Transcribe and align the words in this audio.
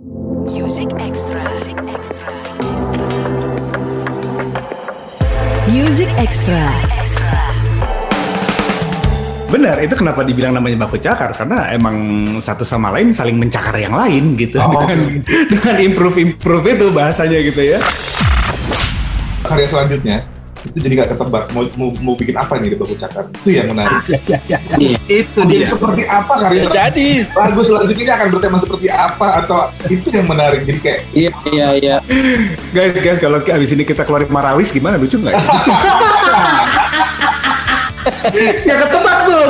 Music 0.00 0.88
Extra. 0.96 1.36
Music 1.44 1.76
Extra. 1.84 2.24
Music 5.68 6.08
Extra. 6.16 6.62
Extra. 6.96 7.40
Benar, 9.52 9.76
itu 9.84 9.92
kenapa 10.00 10.24
dibilang 10.24 10.56
namanya 10.56 10.88
baku 10.88 10.96
cakar 10.96 11.36
karena 11.36 11.76
emang 11.76 12.00
satu 12.40 12.64
sama 12.64 12.88
lain 12.96 13.12
saling 13.12 13.36
mencakar 13.36 13.76
yang 13.76 13.92
lain 13.92 14.40
gitu 14.40 14.56
Oh. 14.56 14.72
dengan 14.88 15.20
dengan 15.52 15.76
improve 15.84 16.16
improve 16.16 16.80
itu 16.80 16.86
bahasanya 16.96 17.36
gitu 17.44 17.60
ya. 17.60 17.78
karya 19.44 19.68
selanjutnya 19.68 20.24
itu 20.68 20.78
jadi 20.84 20.94
nggak 21.02 21.10
ketebak. 21.16 21.44
Mau, 21.56 21.64
mau 21.76 21.88
mau 22.04 22.14
bikin 22.16 22.36
apa 22.36 22.60
nih 22.60 22.68
di 22.74 22.76
baku 22.76 22.94
cakar? 22.96 23.24
Itu 23.42 23.50
yang 23.56 23.68
menarik. 23.72 24.02
Itu 25.10 25.40
jadi 25.44 25.64
dia. 25.64 25.66
seperti 25.66 26.02
apa 26.06 26.32
karya 26.46 26.68
Jadi. 26.70 27.24
Lagu 27.32 27.62
selanjutnya 27.64 28.14
akan 28.20 28.28
bertema 28.36 28.58
seperti 28.60 28.88
apa? 28.92 29.26
Atau 29.44 29.72
itu 29.88 30.08
yang 30.12 30.28
menarik? 30.28 30.62
Jadi 30.68 30.78
kayak 30.78 31.00
Iya, 31.10 31.30
iya, 31.50 31.66
iya. 31.76 31.96
Guys, 32.70 32.94
guys 33.00 33.18
kalau 33.18 33.40
abis 33.42 33.72
ini 33.74 33.84
kita 33.88 34.04
keluarin 34.04 34.28
Marawis 34.30 34.70
gimana? 34.70 35.00
Lucu 35.00 35.18
nggak? 35.18 35.34
ya? 35.34 35.40
ya 38.68 38.74
ketebak 38.84 39.18
tuh. 39.26 39.42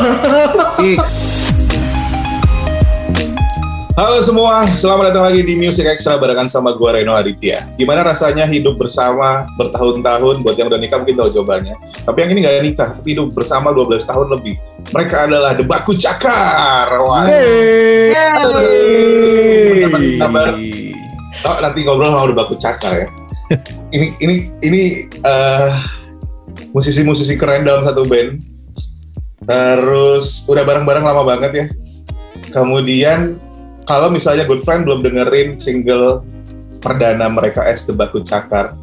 Halo 4.00 4.16
semua, 4.24 4.64
selamat 4.80 5.12
datang 5.12 5.28
lagi 5.28 5.44
di 5.44 5.60
Music 5.60 5.84
Extra 5.84 6.16
barengan 6.16 6.48
sama 6.48 6.72
gua 6.72 6.96
Reno 6.96 7.12
Aditya. 7.12 7.68
Gimana 7.76 8.00
rasanya 8.00 8.48
hidup 8.48 8.80
bersama 8.80 9.44
bertahun-tahun? 9.60 10.40
Buat 10.40 10.56
yang 10.56 10.72
udah 10.72 10.80
nikah 10.80 11.04
mungkin 11.04 11.20
tahu 11.20 11.28
jawabannya. 11.36 11.76
Tapi 12.08 12.16
yang 12.24 12.32
ini 12.32 12.40
nggak 12.40 12.64
nikah, 12.64 12.88
tapi 12.96 13.12
hidup 13.12 13.36
bersama 13.36 13.76
12 13.76 14.00
tahun 14.08 14.32
lebih. 14.40 14.56
Mereka 14.96 15.28
adalah 15.28 15.52
The 15.52 15.68
Baku 15.68 16.00
Cakar. 16.00 16.88
Wah. 16.96 17.28
Mendapat 19.68 20.00
kabar. 20.16 20.52
Oh, 21.44 21.56
nanti 21.60 21.78
ngobrol 21.84 22.08
sama 22.08 22.24
The 22.32 22.36
Baku 22.40 22.54
Cakar 22.56 22.92
ya. 23.04 23.08
ini 24.00 24.16
ini 24.24 24.34
ini 24.64 24.82
eh, 25.12 25.70
musisi-musisi 26.72 27.36
keren 27.36 27.68
dalam 27.68 27.84
satu 27.84 28.08
band. 28.08 28.40
Terus 29.44 30.48
udah 30.48 30.64
bareng-bareng 30.64 31.04
lama 31.04 31.20
banget 31.36 31.52
ya. 31.52 31.66
Kemudian 32.48 33.49
kalau 33.88 34.08
misalnya 34.12 34.44
Good 34.44 34.62
Friend 34.64 34.84
belum 34.84 35.00
dengerin 35.04 35.56
single 35.56 36.24
perdana 36.80 37.28
mereka 37.28 37.60
as 37.64 37.84
The 37.84 37.92
Baku 37.92 38.24
Cakar, 38.24 38.74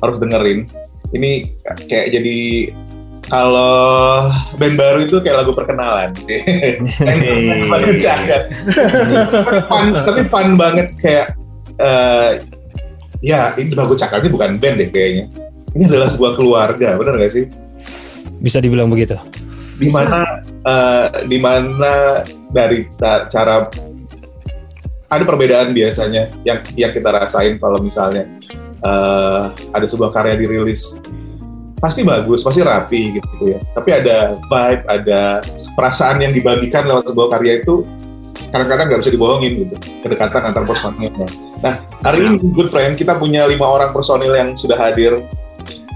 harus 0.00 0.16
dengerin. 0.16 0.68
Ini 1.14 1.54
kayak 1.86 2.12
jadi 2.12 2.38
kalau 3.26 4.30
band 4.58 4.78
baru 4.78 4.98
itu 5.02 5.18
kayak 5.18 5.44
lagu 5.44 5.52
perkenalan. 5.52 6.14
Baku 7.72 7.92
Cakar. 7.98 8.40
fun, 9.66 9.86
tapi 10.06 10.22
fun 10.26 10.48
banget 10.54 10.88
kayak 10.98 11.26
eh, 11.78 12.30
ya 13.22 13.52
ini 13.58 13.74
Baku 13.74 13.94
Cakar 13.98 14.22
ini 14.22 14.30
bukan 14.32 14.58
band 14.58 14.76
deh 14.80 14.88
kayaknya. 14.90 15.26
Ini 15.76 15.92
adalah 15.92 16.08
sebuah 16.08 16.40
keluarga, 16.40 16.96
benar 16.96 17.20
nggak 17.20 17.32
sih? 17.32 17.44
Bisa 18.40 18.60
dibilang 18.64 18.88
begitu. 18.88 19.16
di 19.76 19.92
mana 19.92 20.24
eh, 20.64 21.06
di 21.28 21.36
mana 21.36 22.24
dari 22.48 22.88
ca- 22.96 23.28
cara 23.28 23.68
ada 25.06 25.22
perbedaan 25.22 25.70
biasanya 25.70 26.34
yang 26.42 26.58
yang 26.74 26.90
kita 26.90 27.08
rasain 27.14 27.58
kalau 27.62 27.78
misalnya 27.78 28.26
eh, 28.82 29.44
ada 29.70 29.86
sebuah 29.86 30.10
karya 30.10 30.34
dirilis 30.34 30.98
pasti 31.76 32.02
bagus 32.02 32.40
pasti 32.40 32.64
rapi 32.64 33.20
gitu 33.20 33.44
ya. 33.52 33.58
Tapi 33.76 33.90
ada 33.92 34.34
vibe 34.34 34.82
ada 34.88 35.44
perasaan 35.76 36.24
yang 36.24 36.32
dibagikan 36.32 36.88
lewat 36.88 37.12
sebuah 37.12 37.28
karya 37.38 37.62
itu 37.62 37.84
kadang-kadang 38.50 38.86
nggak 38.88 39.00
bisa 39.04 39.12
dibohongin 39.12 39.52
gitu. 39.66 39.76
Kedekatan 40.02 40.52
antar 40.52 40.64
personilnya 40.66 41.28
nah 41.64 41.80
hari 42.04 42.20
ini 42.20 42.52
good 42.52 42.68
friend 42.68 43.00
kita 43.00 43.16
punya 43.16 43.48
lima 43.48 43.64
orang 43.64 43.90
personil 43.94 44.34
yang 44.34 44.58
sudah 44.58 44.76
hadir. 44.76 45.22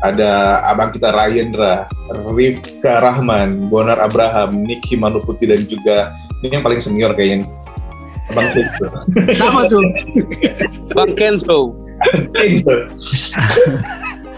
Ada 0.00 0.64
abang 0.64 0.97
kita 0.97 1.12
Rayendra, 1.12 1.84
Rifka 2.33 3.04
Rahman, 3.04 3.69
Bonar 3.69 4.00
Abraham, 4.00 4.65
Niki 4.65 4.97
Manuputi 4.97 5.44
dan 5.44 5.69
juga 5.69 6.16
ini 6.41 6.56
yang 6.56 6.65
paling 6.65 6.81
senior 6.81 7.12
kayaknya 7.12 7.44
nih. 8.28 8.36
Abang 8.36 8.48
Kenzo. 8.53 8.86
Sama 9.32 9.60
tuh. 9.66 9.84
Bang 10.92 11.12
Kenzo. 11.16 11.58
Kenzo. 12.36 12.75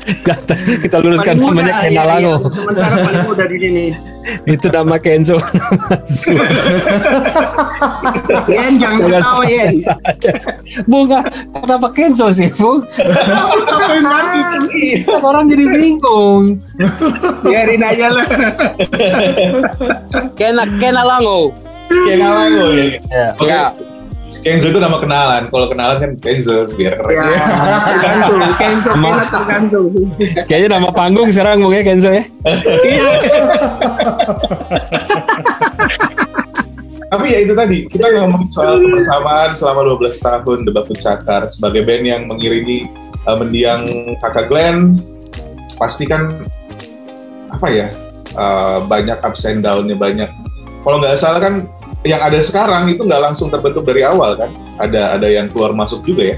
Kata- 0.03 0.59
kita 0.83 0.99
luruskan 0.99 1.39
Paling 1.39 1.63
namanya 1.63 1.79
muda, 1.79 1.83
Ken 1.87 1.93
iya, 1.95 2.03
iya. 2.19 2.35
Sementara 2.43 2.97
paling 3.07 3.23
muda 3.23 3.45
di 3.47 3.57
sini. 3.63 3.87
Itu 4.51 4.67
nama 4.75 4.97
Kenzo. 4.99 5.39
Yen, 8.51 8.83
jangan 8.83 8.99
ketawa, 9.07 9.45
Yen. 9.47 9.75
Bunga, 10.91 11.23
kenapa 11.55 11.87
Kenzo 11.95 12.35
sih, 12.35 12.51
Bung? 12.59 12.83
Sampai 12.99 14.03
mati. 14.03 15.07
Kan 15.07 15.23
orang 15.23 15.47
jadi 15.47 15.65
bingung. 15.71 16.59
Biarin 17.47 17.83
aja 17.87 18.07
lah. 18.11 18.27
Kena 20.35 20.67
Kena 21.89 22.29
Lango. 22.31 22.67
Kenalango 22.67 22.67
ya. 22.71 22.87
Oke. 23.39 23.49
Ya. 23.49 23.65
Kenzo 24.43 24.75
itu 24.75 24.81
nama 24.83 24.99
kenalan. 24.99 25.43
Kalau 25.55 25.67
kenalan 25.71 25.97
kan 26.03 26.11
Kenzo 26.19 26.67
biar 26.75 26.99
keren. 26.99 27.31
Ya, 27.31 27.47
tergantung. 27.87 28.39
Kenzo, 28.63 28.91
Sama- 28.91 29.09
Kena 29.15 29.27
tergantung. 29.31 29.87
Kayaknya 30.51 30.69
nama 30.79 30.89
panggung 30.91 31.29
sekarang 31.31 31.63
ya 31.71 31.83
Kenzo 31.87 32.11
ya. 32.11 32.25
Tapi 37.13 37.27
ya 37.29 37.39
itu 37.45 37.53
tadi, 37.53 37.79
kita 37.93 38.09
ngomong 38.09 38.49
soal 38.49 38.81
kebersamaan 38.81 39.53
selama 39.53 39.85
12 40.01 40.17
tahun 40.17 40.59
The 40.65 40.73
Baku 40.73 40.95
Cakar 40.97 41.45
sebagai 41.45 41.85
band 41.85 42.05
yang 42.09 42.23
mengiringi 42.25 42.89
uh, 43.29 43.37
mendiang 43.37 43.85
kakak 44.17 44.49
Glenn 44.49 44.97
pasti 45.77 46.09
kan 46.09 46.41
apa 47.53 47.69
ya 47.69 47.93
uh, 48.33 48.81
banyak 48.89 49.21
ups 49.21 49.45
and 49.45 49.61
down-nya 49.61 49.93
banyak. 49.93 50.31
Kalau 50.83 50.97
nggak 50.99 51.15
salah 51.19 51.41
kan 51.41 51.55
yang 52.03 52.19
ada 52.19 52.39
sekarang 52.43 52.91
itu 52.91 53.07
nggak 53.07 53.23
langsung 53.23 53.47
terbentuk 53.49 53.87
dari 53.87 54.03
awal 54.03 54.35
kan? 54.35 54.51
Ada 54.83 55.19
ada 55.19 55.29
yang 55.31 55.47
keluar 55.55 55.71
masuk 55.71 56.03
juga 56.03 56.35
ya? 56.35 56.37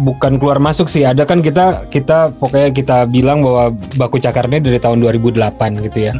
Bukan 0.00 0.40
keluar 0.40 0.58
masuk 0.58 0.88
sih, 0.88 1.04
ada 1.04 1.26
kan 1.28 1.44
kita 1.44 1.86
kita 1.92 2.32
pokoknya 2.40 2.70
kita 2.72 2.96
bilang 3.06 3.44
bahwa 3.44 3.74
baku 4.00 4.16
cakarnya 4.16 4.62
dari 4.62 4.78
tahun 4.80 5.02
2008 5.02 5.86
gitu 5.90 5.98
ya. 6.10 6.14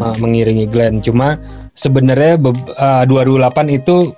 uh, 0.00 0.16
mengiringi 0.18 0.66
Glenn. 0.66 1.04
Cuma 1.04 1.40
sebenarnya 1.76 2.40
be- 2.40 2.56
uh, 2.76 3.04
2008 3.06 3.70
itu 3.70 4.16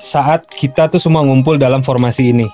saat 0.00 0.48
kita 0.48 0.88
tuh 0.88 0.98
semua 1.00 1.22
ngumpul 1.22 1.60
dalam 1.60 1.84
formasi 1.84 2.32
ini. 2.32 2.48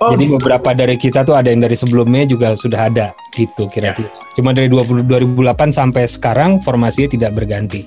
Oh, 0.00 0.16
Jadi 0.16 0.32
gitu. 0.32 0.40
beberapa 0.40 0.72
dari 0.72 0.96
kita 0.96 1.28
tuh 1.28 1.36
ada 1.36 1.52
yang 1.52 1.60
dari 1.60 1.76
sebelumnya 1.76 2.24
juga 2.24 2.56
sudah 2.56 2.88
ada 2.88 3.12
gitu 3.36 3.68
kira-kira. 3.68 4.08
Cuma 4.32 4.56
dari 4.56 4.72
20, 4.72 5.04
2008 5.04 5.68
sampai 5.68 6.08
sekarang 6.08 6.64
formasinya 6.64 7.12
tidak 7.12 7.36
berganti. 7.36 7.84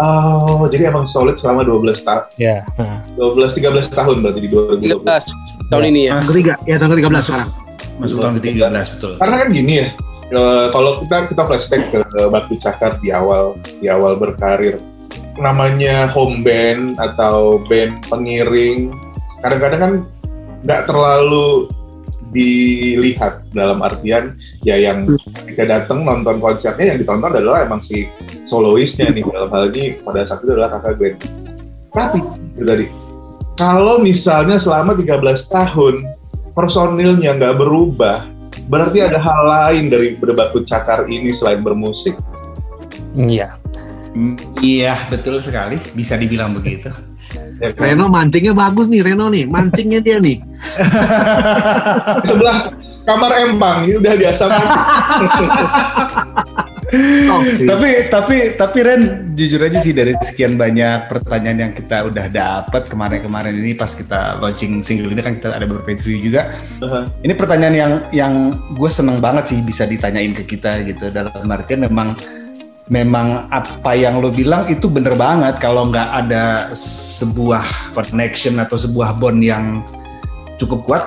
Oh, 0.00 0.64
jadi 0.64 0.88
emang 0.88 1.04
solid 1.04 1.36
selama 1.36 1.60
12 1.60 2.00
tahun, 2.00 2.24
Ya. 2.40 2.64
nah. 2.80 3.04
12 3.20 3.52
13 3.52 3.92
tahun 3.92 4.24
berarti 4.24 4.40
di 4.40 4.48
2020. 4.48 4.96
13 4.96 5.68
tahun 5.68 5.84
ini 5.92 6.00
ya. 6.08 6.12
Yang 6.16 6.28
ketiga, 6.32 6.52
ya 6.64 6.74
tahun 6.80 6.90
ke-13 6.96 7.20
sekarang. 7.20 7.50
Masuk 8.00 8.16
tahun 8.18 8.32
ke-13 8.40 8.86
betul. 8.96 9.12
Karena 9.20 9.36
kan 9.36 9.48
gini 9.52 9.72
ya, 9.76 9.86
eh, 10.32 10.66
kalau 10.72 10.90
kita 11.04 11.16
kita 11.28 11.42
flashback 11.44 11.82
ke 11.92 12.00
Batu 12.32 12.54
Cakar 12.56 12.96
di 12.98 13.12
awal 13.12 13.60
di 13.76 13.86
awal 13.92 14.16
berkarir, 14.16 14.80
namanya 15.36 16.08
home 16.08 16.40
band 16.40 16.96
atau 16.96 17.60
band 17.68 18.00
pengiring, 18.08 18.88
kadang-kadang 19.44 19.80
kan 19.80 19.92
nggak 20.64 20.82
terlalu 20.88 21.68
dilihat 22.30 23.50
dalam 23.50 23.82
artian 23.82 24.38
ya 24.62 24.78
yang 24.78 25.06
ketika 25.06 25.66
datang 25.66 26.06
nonton 26.06 26.38
konsernya 26.38 26.94
yang 26.94 26.98
ditonton 27.02 27.34
adalah 27.34 27.66
emang 27.66 27.82
si 27.82 28.06
soloistnya 28.46 29.10
nih 29.10 29.26
dalam 29.26 29.50
hal 29.50 29.70
ini 29.74 29.98
pada 29.98 30.22
saat 30.22 30.46
itu 30.46 30.54
adalah 30.54 30.78
kakak 30.78 30.94
Glenn. 30.98 31.16
Tapi 31.90 32.18
itu 32.54 32.64
tadi 32.66 32.86
kalau 33.58 34.00
misalnya 34.00 34.56
selama 34.56 34.96
13 34.96 35.20
tahun 35.50 35.94
personilnya 36.56 37.36
nggak 37.36 37.60
berubah, 37.60 38.24
berarti 38.72 39.04
ada 39.04 39.20
hal 39.20 39.40
lain 39.44 39.92
dari 39.92 40.16
berbaku 40.16 40.64
cakar 40.64 41.04
ini 41.10 41.34
selain 41.34 41.60
bermusik. 41.60 42.16
Iya. 43.12 43.58
Iya, 44.58 44.94
betul 45.12 45.38
sekali. 45.38 45.78
Bisa 45.94 46.18
dibilang 46.18 46.56
begitu. 46.56 46.90
Ya 47.60 47.76
kan? 47.76 47.92
Reno 47.92 48.08
mancingnya 48.08 48.56
bagus 48.56 48.88
nih, 48.88 49.04
Reno 49.04 49.28
nih. 49.28 49.44
Mancingnya 49.44 50.00
dia 50.00 50.16
nih. 50.16 50.40
Sebelah 52.28 52.72
kamar 53.04 53.32
empang 53.44 53.84
ini 53.84 53.94
udah 54.00 54.14
biasa. 54.16 54.44
Oh, 57.30 57.40
tapi 57.70 58.10
tapi 58.10 58.36
tapi 58.58 58.78
Ren 58.82 59.30
jujur 59.38 59.62
aja 59.62 59.78
sih 59.78 59.94
dari 59.94 60.10
sekian 60.18 60.58
banyak 60.58 61.06
pertanyaan 61.06 61.70
yang 61.70 61.72
kita 61.76 62.02
udah 62.10 62.26
dapat 62.26 62.90
kemarin-kemarin 62.90 63.54
ini 63.54 63.78
pas 63.78 63.94
kita 63.94 64.42
launching 64.42 64.82
single 64.82 65.14
ini 65.14 65.22
kan 65.22 65.38
kita 65.38 65.54
ada 65.54 65.70
beberapa 65.70 65.94
interview 65.94 66.18
juga. 66.18 66.50
Uh-huh. 66.82 67.06
Ini 67.22 67.38
pertanyaan 67.38 67.76
yang 67.78 67.92
yang 68.10 68.32
gue 68.74 68.90
seneng 68.90 69.22
banget 69.22 69.54
sih 69.54 69.62
bisa 69.62 69.86
ditanyain 69.86 70.34
ke 70.34 70.42
kita 70.42 70.82
gitu 70.82 71.14
dalam 71.14 71.46
artian 71.46 71.86
memang 71.86 72.18
memang 72.90 73.46
apa 73.54 73.94
yang 73.94 74.18
lo 74.18 74.34
bilang 74.34 74.66
itu 74.66 74.90
bener 74.90 75.14
banget 75.14 75.62
kalau 75.62 75.86
nggak 75.88 76.10
ada 76.26 76.74
sebuah 76.74 77.62
connection 77.94 78.58
atau 78.58 78.74
sebuah 78.74 79.14
bond 79.14 79.38
yang 79.38 79.86
cukup 80.58 80.82
kuat 80.82 81.04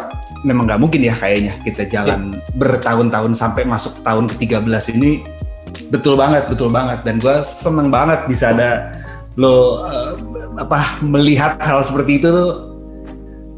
memang 0.47 0.63
nggak 0.63 0.79
mungkin 0.79 1.03
ya 1.03 1.11
kayaknya 1.11 1.59
kita 1.67 1.83
jalan 1.91 2.39
bertahun-tahun 2.55 3.35
sampai 3.35 3.67
masuk 3.67 3.99
tahun 4.03 4.31
ke-13 4.31 4.95
ini. 4.95 5.27
Betul 5.91 6.15
banget 6.15 6.47
betul 6.47 6.71
banget. 6.71 7.03
Dan 7.03 7.19
gue 7.19 7.43
seneng 7.43 7.91
banget 7.91 8.27
bisa 8.31 8.55
ada 8.55 8.95
lo 9.35 9.83
eh, 9.83 10.11
apa 10.59 11.03
melihat 11.03 11.59
hal 11.59 11.83
seperti 11.83 12.23
itu 12.23 12.31
tuh. 12.31 12.51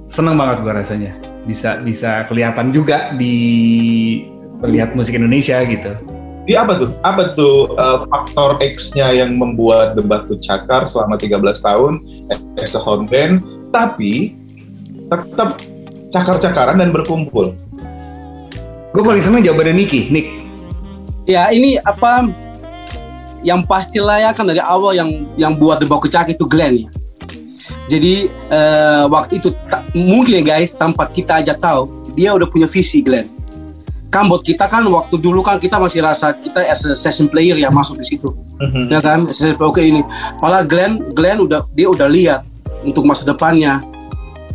Seneng 0.10 0.38
banget 0.38 0.66
gue 0.66 0.74
rasanya. 0.74 1.13
Bisa 1.45 1.81
bisa 1.81 2.25
kelihatan 2.25 2.74
juga 2.74 3.13
di 3.13 3.38
melihat 4.62 4.98
musik 4.98 5.13
Indonesia 5.13 5.62
gitu 5.66 6.15
Di 6.45 6.53
apa 6.53 6.77
tuh? 6.77 6.94
Apa 7.01 7.33
tuh 7.33 7.74
uh, 7.74 8.06
faktor 8.06 8.62
X-nya 8.62 9.09
yang 9.09 9.33
membuat 9.36 9.97
The 9.97 10.06
Batu 10.06 10.38
Cakar 10.38 10.86
selama 10.86 11.18
13 11.18 11.42
tahun 11.42 12.06
as 12.62 12.77
a 12.77 12.81
home 12.81 13.09
band, 13.09 13.42
tapi 13.74 14.38
tetap 15.09 15.57
cakar-cakaran 16.13 16.77
dan 16.77 16.94
berkumpul? 16.94 17.57
gue 18.95 19.03
paling 19.03 19.19
seneng 19.19 19.44
jawabannya 19.44 19.75
Niki 19.75 20.07
Nick 20.07 20.31
Ya 21.27 21.51
ini 21.51 21.75
apa 21.83 22.31
yang 23.44 23.65
pastilah 23.65 24.21
ya 24.21 24.31
kan 24.31 24.45
dari 24.45 24.62
awal 24.62 24.94
yang 24.95 25.09
yang 25.36 25.57
buat 25.57 25.81
The 25.81 25.89
Baku 25.89 26.06
Cak 26.06 26.30
itu 26.30 26.45
Glenn 26.45 26.86
ya. 26.86 26.89
Jadi 27.89 28.30
eh, 28.30 29.03
waktu 29.09 29.42
itu 29.42 29.50
mungkin 29.97 30.42
ya 30.42 30.44
guys 30.45 30.69
tanpa 30.69 31.09
kita 31.09 31.42
aja 31.42 31.57
tahu 31.57 31.89
dia 32.13 32.30
udah 32.30 32.45
punya 32.45 32.69
visi 32.69 33.01
Glenn. 33.01 33.33
Kan 34.16 34.32
buat 34.32 34.48
kita 34.48 34.72
kan 34.72 34.88
waktu 34.88 35.20
dulu 35.20 35.44
kan 35.44 35.60
kita 35.60 35.76
masih 35.76 36.00
rasa 36.00 36.32
kita 36.32 36.64
as 36.64 36.88
a 36.88 36.96
session 36.96 37.28
player 37.28 37.60
ya 37.60 37.68
masuk 37.68 38.00
di 38.00 38.16
situ. 38.16 38.32
Mhm. 38.64 38.88
ya 38.88 39.04
kan? 39.04 39.28
Session 39.28 39.60
player, 39.60 39.68
oke 39.68 39.82
ini. 39.84 40.02
Malah 40.40 40.64
Glenn 40.64 41.12
Glenn 41.12 41.44
udah 41.44 41.68
dia 41.76 41.92
udah 41.92 42.08
lihat 42.08 42.48
untuk 42.88 43.04
masa 43.04 43.28
depannya. 43.28 43.84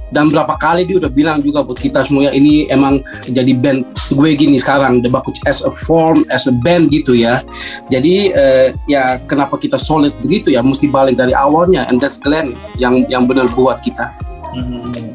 Dan 0.09 0.33
berapa 0.33 0.57
kali 0.57 0.89
dia 0.89 0.97
udah 0.97 1.13
bilang 1.13 1.45
juga 1.45 1.61
buat 1.61 1.77
kita 1.77 2.03
semua 2.09 2.27
ya 2.27 2.33
ini 2.35 2.67
emang 2.67 3.05
jadi 3.31 3.55
band 3.55 3.87
gue 4.11 4.31
gini 4.35 4.59
sekarang 4.59 5.07
The 5.07 5.13
Baku 5.13 5.31
as 5.47 5.63
a 5.63 5.71
form 5.71 6.25
as 6.33 6.49
a 6.49 6.55
band 6.57 6.89
gitu 6.89 7.13
ya. 7.13 7.45
Jadi 7.93 8.33
eh, 8.33 8.73
ya 8.89 9.21
kenapa 9.29 9.61
kita 9.61 9.77
solid 9.77 10.17
begitu 10.25 10.57
ya? 10.57 10.65
Mesti 10.65 10.89
balik 10.89 11.21
dari 11.21 11.37
awalnya. 11.37 11.85
And 11.85 12.01
that's 12.01 12.17
Glenn 12.17 12.57
yang 12.81 13.05
yang 13.13 13.29
benar 13.29 13.53
buat 13.53 13.85
kita. 13.85 14.09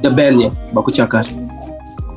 The 0.05 0.13
band 0.13 0.37
ya 0.37 0.53
Baku 0.69 0.93
Cakar 0.93 1.44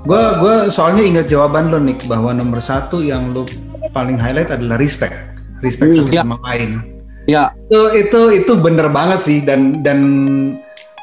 gue 0.09 0.23
gue 0.41 0.55
soalnya 0.73 1.05
ingat 1.05 1.27
jawaban 1.29 1.69
lo 1.69 1.77
Nick 1.77 2.09
bahwa 2.09 2.33
nomor 2.33 2.65
satu 2.65 3.05
yang 3.05 3.37
lo 3.37 3.45
paling 3.93 4.17
highlight 4.17 4.49
adalah 4.49 4.81
respect. 4.81 5.13
Respect 5.61 5.93
Hmm, 5.93 5.99
satu 6.09 6.13
ya. 6.17 6.23
sama 6.25 6.37
lain. 6.49 6.71
Ya. 7.29 7.53
Itu 7.69 7.81
itu 7.93 8.21
itu 8.41 8.53
bener 8.57 8.89
banget 8.89 9.21
sih 9.21 9.45
dan 9.45 9.85
dan 9.85 9.99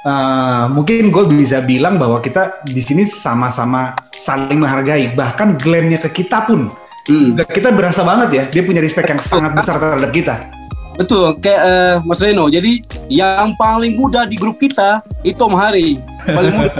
uh, 0.01 0.65
mungkin 0.73 1.13
gue 1.13 1.23
bisa 1.29 1.61
bilang 1.61 2.01
bahwa 2.01 2.17
kita 2.17 2.65
di 2.65 2.81
sini 2.81 3.05
sama-sama 3.05 3.93
saling 4.17 4.57
menghargai 4.57 5.13
bahkan 5.13 5.53
Glennnya 5.53 6.01
ke 6.01 6.09
kita 6.25 6.49
pun. 6.49 6.73
Hmm. 7.05 7.37
kita 7.37 7.69
berasa 7.69 8.01
banget 8.01 8.29
ya 8.33 8.43
dia 8.49 8.65
punya 8.65 8.81
respect 8.81 9.05
yang 9.05 9.21
sangat 9.21 9.53
besar 9.53 9.77
terhadap 9.77 10.09
kita. 10.09 10.49
Betul 10.97 11.37
kayak 11.37 11.61
eh, 11.61 11.95
Mas 12.01 12.17
Reno. 12.17 12.49
Jadi 12.49 12.81
yang 13.13 13.53
paling 13.61 13.93
muda 13.93 14.25
di 14.25 14.33
grup 14.33 14.57
kita 14.57 15.05
itu 15.21 15.37
Om 15.37 15.53
Hari. 15.53 16.01
Paling 16.25 16.53
muda 16.57 16.73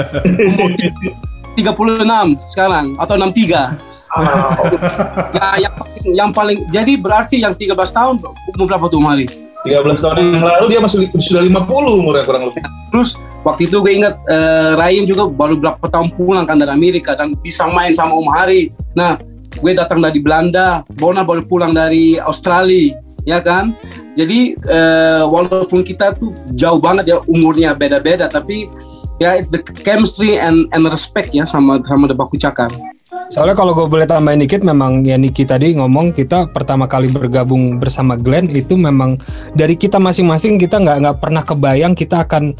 36 1.56 2.52
sekarang 2.52 2.86
atau 3.00 3.16
63 3.16 3.96
ya 5.36 5.50
yang 5.60 5.74
paling, 5.76 6.06
yang 6.16 6.32
paling 6.32 6.60
jadi 6.72 6.94
berarti 6.96 7.44
yang 7.44 7.52
13 7.52 7.76
tahun 7.76 8.16
umur 8.56 8.66
berapa 8.68 8.86
tuh 8.88 9.00
Om 9.04 9.08
Hari 9.12 9.28
13 9.66 9.98
tahun 9.98 10.16
yang 10.22 10.46
lalu 10.46 10.66
dia 10.78 10.80
masih 10.80 11.10
sudah 11.18 11.42
50 11.42 11.66
umurnya 11.98 12.22
kurang 12.22 12.54
lebih. 12.54 12.62
Terus 12.94 13.18
waktu 13.42 13.66
itu 13.66 13.82
gue 13.82 13.94
ingat 13.98 14.14
eh, 14.30 14.78
Ryan 14.78 15.06
juga 15.10 15.26
baru 15.26 15.58
berapa 15.58 15.86
tahun 15.90 16.14
pulang 16.14 16.46
kan 16.46 16.62
dari 16.62 16.70
Amerika 16.70 17.18
dan 17.18 17.34
bisa 17.42 17.66
main 17.66 17.90
sama 17.90 18.14
Om 18.14 18.30
Hari. 18.30 18.70
Nah, 18.94 19.18
gue 19.58 19.72
datang 19.74 20.06
dari 20.06 20.22
Belanda, 20.22 20.86
Bona 20.94 21.26
baru 21.26 21.42
pulang 21.50 21.74
dari 21.74 22.22
Australia, 22.22 22.94
ya 23.26 23.42
kan? 23.42 23.74
Jadi 24.14 24.54
eh, 24.54 25.24
walaupun 25.26 25.82
kita 25.82 26.14
tuh 26.14 26.30
jauh 26.54 26.78
banget 26.78 27.10
ya 27.10 27.18
umurnya 27.26 27.74
beda-beda, 27.74 28.30
tapi 28.30 28.70
ya 29.22 29.36
it's 29.36 29.52
the 29.52 29.62
chemistry 29.62 30.36
and 30.36 30.68
and 30.76 30.84
respect 30.88 31.32
ya 31.32 31.48
sama 31.48 31.80
sama 31.88 32.10
The 32.12 32.16
Baku 32.18 32.36
Cakar. 32.36 32.72
Soalnya 33.34 33.58
kalau 33.58 33.74
gue 33.74 33.88
boleh 33.90 34.06
tambahin 34.06 34.44
dikit, 34.44 34.62
memang 34.62 35.02
ya 35.02 35.18
Niki 35.18 35.50
tadi 35.50 35.74
ngomong 35.74 36.14
kita 36.14 36.46
pertama 36.54 36.86
kali 36.86 37.10
bergabung 37.10 37.82
bersama 37.82 38.14
Glenn 38.14 38.54
itu 38.54 38.78
memang 38.78 39.18
dari 39.58 39.74
kita 39.74 39.98
masing-masing 39.98 40.62
kita 40.62 40.78
nggak 40.78 40.98
nggak 41.02 41.18
pernah 41.18 41.42
kebayang 41.42 41.98
kita 41.98 42.22
akan 42.22 42.54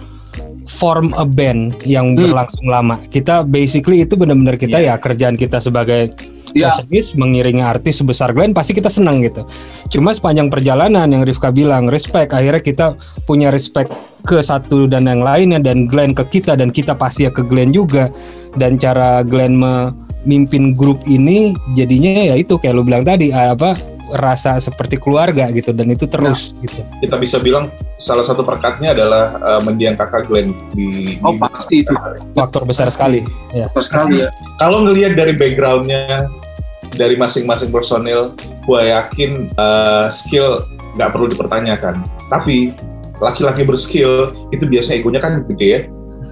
form 0.66 1.14
a 1.16 1.26
band 1.26 1.82
yang 1.86 2.14
Hmm. 2.14 2.30
berlangsung 2.30 2.66
lama. 2.66 2.98
Kita 3.08 3.46
basically 3.46 4.02
itu 4.02 4.18
benar-benar 4.18 4.58
kita 4.58 4.82
ya 4.82 4.98
kerjaan 4.98 5.38
kita 5.38 5.62
sebagai 5.62 6.14
sessionis 6.56 7.18
mengiringi 7.20 7.60
artis 7.60 8.00
sebesar 8.00 8.32
Glenn 8.32 8.56
pasti 8.56 8.72
kita 8.72 8.88
senang 8.88 9.20
gitu. 9.22 9.44
Cuma 9.92 10.16
sepanjang 10.16 10.48
perjalanan 10.48 11.10
yang 11.10 11.28
Rifka 11.28 11.52
bilang 11.52 11.92
respect 11.92 12.32
akhirnya 12.32 12.64
kita 12.64 12.86
punya 13.28 13.52
respect 13.52 13.92
ke 14.24 14.40
satu 14.40 14.88
dan 14.88 15.06
yang 15.06 15.20
lainnya 15.20 15.60
dan 15.60 15.86
Glenn 15.86 16.16
ke 16.16 16.24
kita 16.40 16.56
dan 16.56 16.72
kita 16.72 16.96
pasti 16.96 17.28
ya 17.28 17.32
ke 17.34 17.44
Glenn 17.44 17.76
juga 17.76 18.08
dan 18.56 18.80
cara 18.80 19.22
Glenn 19.26 19.60
memimpin 19.60 20.74
grup 20.74 21.04
ini 21.06 21.54
jadinya 21.76 22.24
ya 22.24 22.36
itu 22.40 22.56
kayak 22.56 22.74
lu 22.74 22.88
bilang 22.88 23.04
tadi 23.04 23.36
apa 23.36 23.76
rasa 24.14 24.62
seperti 24.62 25.02
keluarga 25.02 25.50
gitu 25.50 25.74
dan 25.74 25.90
itu 25.90 26.06
terus 26.06 26.54
gitu. 26.62 26.86
Kita 27.02 27.18
bisa 27.18 27.42
bilang 27.42 27.74
salah 27.98 28.22
satu 28.22 28.46
perkatnya 28.46 28.94
adalah 28.94 29.42
uh, 29.42 29.62
mendiang 29.66 29.98
kakak 29.98 30.30
Glenn 30.30 30.54
di, 30.78 31.18
Oh 31.26 31.34
di- 31.34 31.42
pasti 31.42 31.82
itu, 31.82 31.94
Faktor 32.38 32.70
besar 32.70 32.94
sekali. 32.94 33.26
Ya. 33.50 33.66
Betul 33.74 33.86
sekali 33.86 34.16
ya. 34.22 34.30
kalau 34.62 34.86
ngelihat 34.86 35.18
dari 35.18 35.34
backgroundnya 35.34 36.30
dari 36.96 37.18
masing-masing 37.20 37.74
personil, 37.74 38.32
gue 38.70 38.82
yakin 38.88 39.50
uh, 39.58 40.08
skill 40.14 40.64
nggak 40.96 41.12
perlu 41.12 41.28
dipertanyakan. 41.28 42.06
Tapi 42.32 42.72
laki-laki 43.20 43.66
berskill 43.66 44.32
itu 44.52 44.68
biasanya 44.70 45.02
egonya 45.02 45.20
kan 45.24 45.44
gede 45.50 45.68
ya. 45.68 45.82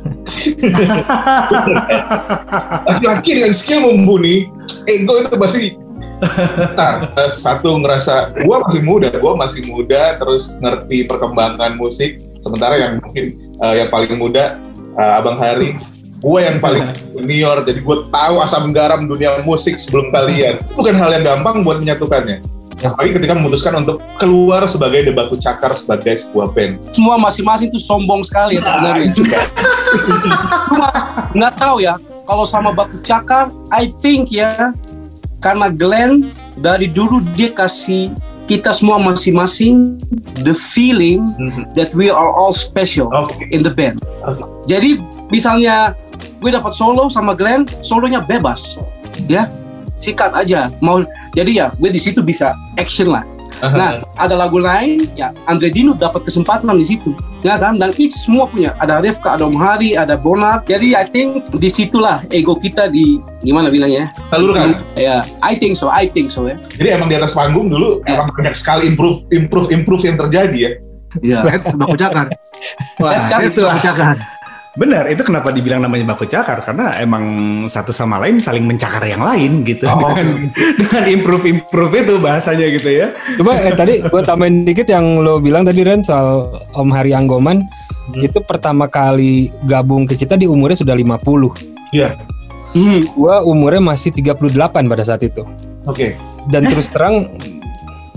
laki-laki 2.91 3.39
dengan 3.39 3.53
skill 3.55 3.87
mumpuni, 3.87 4.51
ego 4.87 5.23
itu 5.23 5.35
pasti 5.39 5.59
besar. 6.21 6.93
Eh, 7.17 7.31
Satu 7.33 7.77
ngerasa 7.79 8.33
gue 8.37 8.57
masih 8.67 8.81
muda, 8.85 9.09
gue 9.09 9.33
masih 9.37 9.61
muda, 9.67 10.17
terus 10.17 10.53
ngerti 10.59 11.05
perkembangan 11.09 11.75
musik. 11.77 12.21
Sementara 12.43 12.75
yang 12.75 12.99
mungkin 12.99 13.39
eh, 13.59 13.73
yang 13.83 13.89
paling 13.89 14.13
muda 14.19 14.59
eh, 14.99 15.11
Abang 15.17 15.39
Hari, 15.39 15.77
gue 16.19 16.39
yang 16.39 16.57
paling 16.59 16.85
senior, 17.15 17.63
jadi 17.63 17.79
gue 17.79 17.97
tahu 18.11 18.35
asam 18.43 18.71
garam 18.75 19.07
dunia 19.07 19.39
musik 19.47 19.79
sebelum 19.79 20.11
kalian. 20.11 20.59
Bukan 20.75 20.95
hal 20.95 21.09
yang 21.19 21.23
gampang 21.23 21.63
buat 21.63 21.79
menyatukannya. 21.79 22.43
Apalagi 22.83 23.15
ketika 23.15 23.31
memutuskan 23.37 23.79
untuk 23.79 24.03
keluar 24.19 24.67
sebagai 24.67 25.07
debaku 25.07 25.39
cakar 25.39 25.71
sebagai 25.71 26.19
sebuah 26.19 26.51
band. 26.51 26.83
Semua 26.91 27.15
masing-masing 27.15 27.71
tuh 27.71 27.79
sombong 27.79 28.27
sekali 28.27 28.59
ya 28.59 28.65
sebenarnya. 28.65 29.03
itu 29.07 29.23
kan. 29.23 29.45
cuma 30.67 30.89
nggak 31.37 31.53
tahu 31.53 31.77
ya 31.79 31.95
kalau 32.25 32.45
sama 32.47 32.73
Baku 32.73 32.97
Cakar 33.05 33.51
I 33.69 33.87
think 34.01 34.33
ya 34.33 34.73
karena 35.43 35.67
Glenn 35.67 36.31
dari 36.55 36.87
dulu 36.87 37.19
dia 37.35 37.51
kasih 37.51 38.15
kita 38.47 38.71
semua 38.71 38.95
masing-masing 38.99 39.99
the 40.43 40.55
feeling 40.55 41.31
Mhm. 41.39 41.75
that 41.75 41.91
we 41.91 42.07
are 42.07 42.31
all 42.31 42.55
special 42.55 43.11
Oke. 43.11 43.35
in 43.51 43.59
the 43.59 43.71
band 43.71 43.99
Oke. 44.23 44.43
jadi 44.63 44.99
misalnya 45.27 45.95
gue 46.39 46.51
dapat 46.51 46.71
solo 46.71 47.11
sama 47.11 47.35
Glenn 47.35 47.67
solonya 47.83 48.23
bebas 48.23 48.79
ya 49.27 49.47
sikat 49.95 50.31
aja 50.33 50.71
mau 50.79 51.03
jadi 51.35 51.51
ya 51.51 51.65
gue 51.75 51.89
di 51.91 51.99
situ 51.99 52.23
bisa 52.23 52.55
action 52.75 53.11
lah 53.11 53.23
Nah, 53.79 54.03
ada 54.19 54.35
lagu 54.35 54.59
lain, 54.59 55.07
ya 55.15 55.31
Andre 55.47 55.71
Dino 55.71 55.95
dapat 55.95 56.27
kesempatan 56.27 56.69
di 56.75 56.83
situ, 56.83 57.15
ya 57.41 57.55
kan? 57.55 57.79
Dan 57.79 57.95
each 57.95 58.13
semua 58.13 58.45
punya, 58.45 58.75
ada 58.77 58.99
Rifka, 58.99 59.39
ada 59.39 59.47
Om 59.47 59.55
Hari, 59.55 59.95
ada 59.95 60.19
Bonar. 60.19 60.67
Jadi 60.67 60.93
I 60.93 61.05
think 61.07 61.47
di 61.55 61.69
situlah 61.71 62.23
ego 62.29 62.59
kita 62.59 62.91
di 62.91 63.17
gimana 63.41 63.71
bilangnya? 63.71 64.11
Salurkan. 64.29 64.83
Ya, 64.99 65.23
I 65.39 65.55
think 65.55 65.79
so, 65.79 65.87
I 65.87 66.11
think 66.11 66.27
so 66.27 66.45
ya. 66.47 66.59
Jadi 66.75 66.89
emang 66.91 67.07
di 67.07 67.15
atas 67.15 67.33
panggung 67.33 67.71
dulu 67.71 68.03
Eh. 68.03 68.15
emang 68.15 68.35
banyak 68.35 68.55
sekali 68.55 68.91
improve 68.91 69.23
improve 69.31 69.71
improve 69.71 70.03
yang 70.03 70.17
terjadi 70.19 70.57
ya. 70.59 70.71
Iya. 71.21 71.39
Let's 71.45 71.69
cakar. 71.71 72.27
Wah, 72.97 73.11
Let's 73.13 73.29
cari 73.29 73.53
itu 73.53 73.61
cakar. 73.61 74.17
Benar 74.73 75.05
itu 75.05 75.21
kenapa 75.21 75.53
dibilang 75.53 75.85
namanya 75.85 76.17
baku 76.17 76.25
cakar 76.25 76.65
karena 76.65 76.97
emang 76.97 77.23
satu 77.69 77.93
sama 77.93 78.17
lain 78.17 78.41
saling 78.41 78.65
mencakar 78.65 79.05
yang 79.05 79.21
lain 79.21 79.61
gitu 79.61 79.85
Oh. 79.85 80.09
dengan 80.09 80.49
dengan 80.81 81.03
improve 81.13 81.45
improve 81.45 81.93
itu 82.01 82.17
bahasanya 82.17 82.65
gitu 82.73 82.89
ya 82.89 83.07
Coba 83.37 83.61
eh, 83.61 83.73
tadi 83.77 84.01
gue 84.01 84.21
tambahin 84.25 84.65
dikit 84.65 84.89
yang 84.89 85.21
lo 85.21 85.37
bilang 85.37 85.61
tadi 85.61 85.85
Ren 85.85 86.01
soal 86.01 86.49
Om 86.73 86.89
Hari 86.89 87.13
Anggoman 87.13 87.61
itu 88.17 88.39
pertama 88.43 88.89
kali 88.91 89.53
gabung 89.63 90.03
ke 90.03 90.19
kita 90.19 90.35
di 90.35 90.43
umurnya 90.43 90.75
sudah 90.75 90.91
50. 90.91 91.95
Iya. 91.95 92.19
Hmm. 92.75 93.05
Gua 93.15 93.45
umurnya 93.45 93.79
masih 93.79 94.11
38 94.11 94.91
pada 94.91 95.03
saat 95.05 95.23
itu. 95.23 95.45
Oke. 95.87 96.17
Dan 96.51 96.67
terus 96.67 96.91
terang 96.91 97.31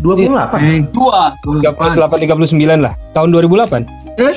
28. 0.02 0.58
Eh, 0.66 0.82
Dua. 0.90 1.30
38 1.44 2.18
39 2.26 2.82
lah. 2.82 2.98
Tahun 3.14 3.28
2008. 3.30 3.86
Eh? 4.18 4.34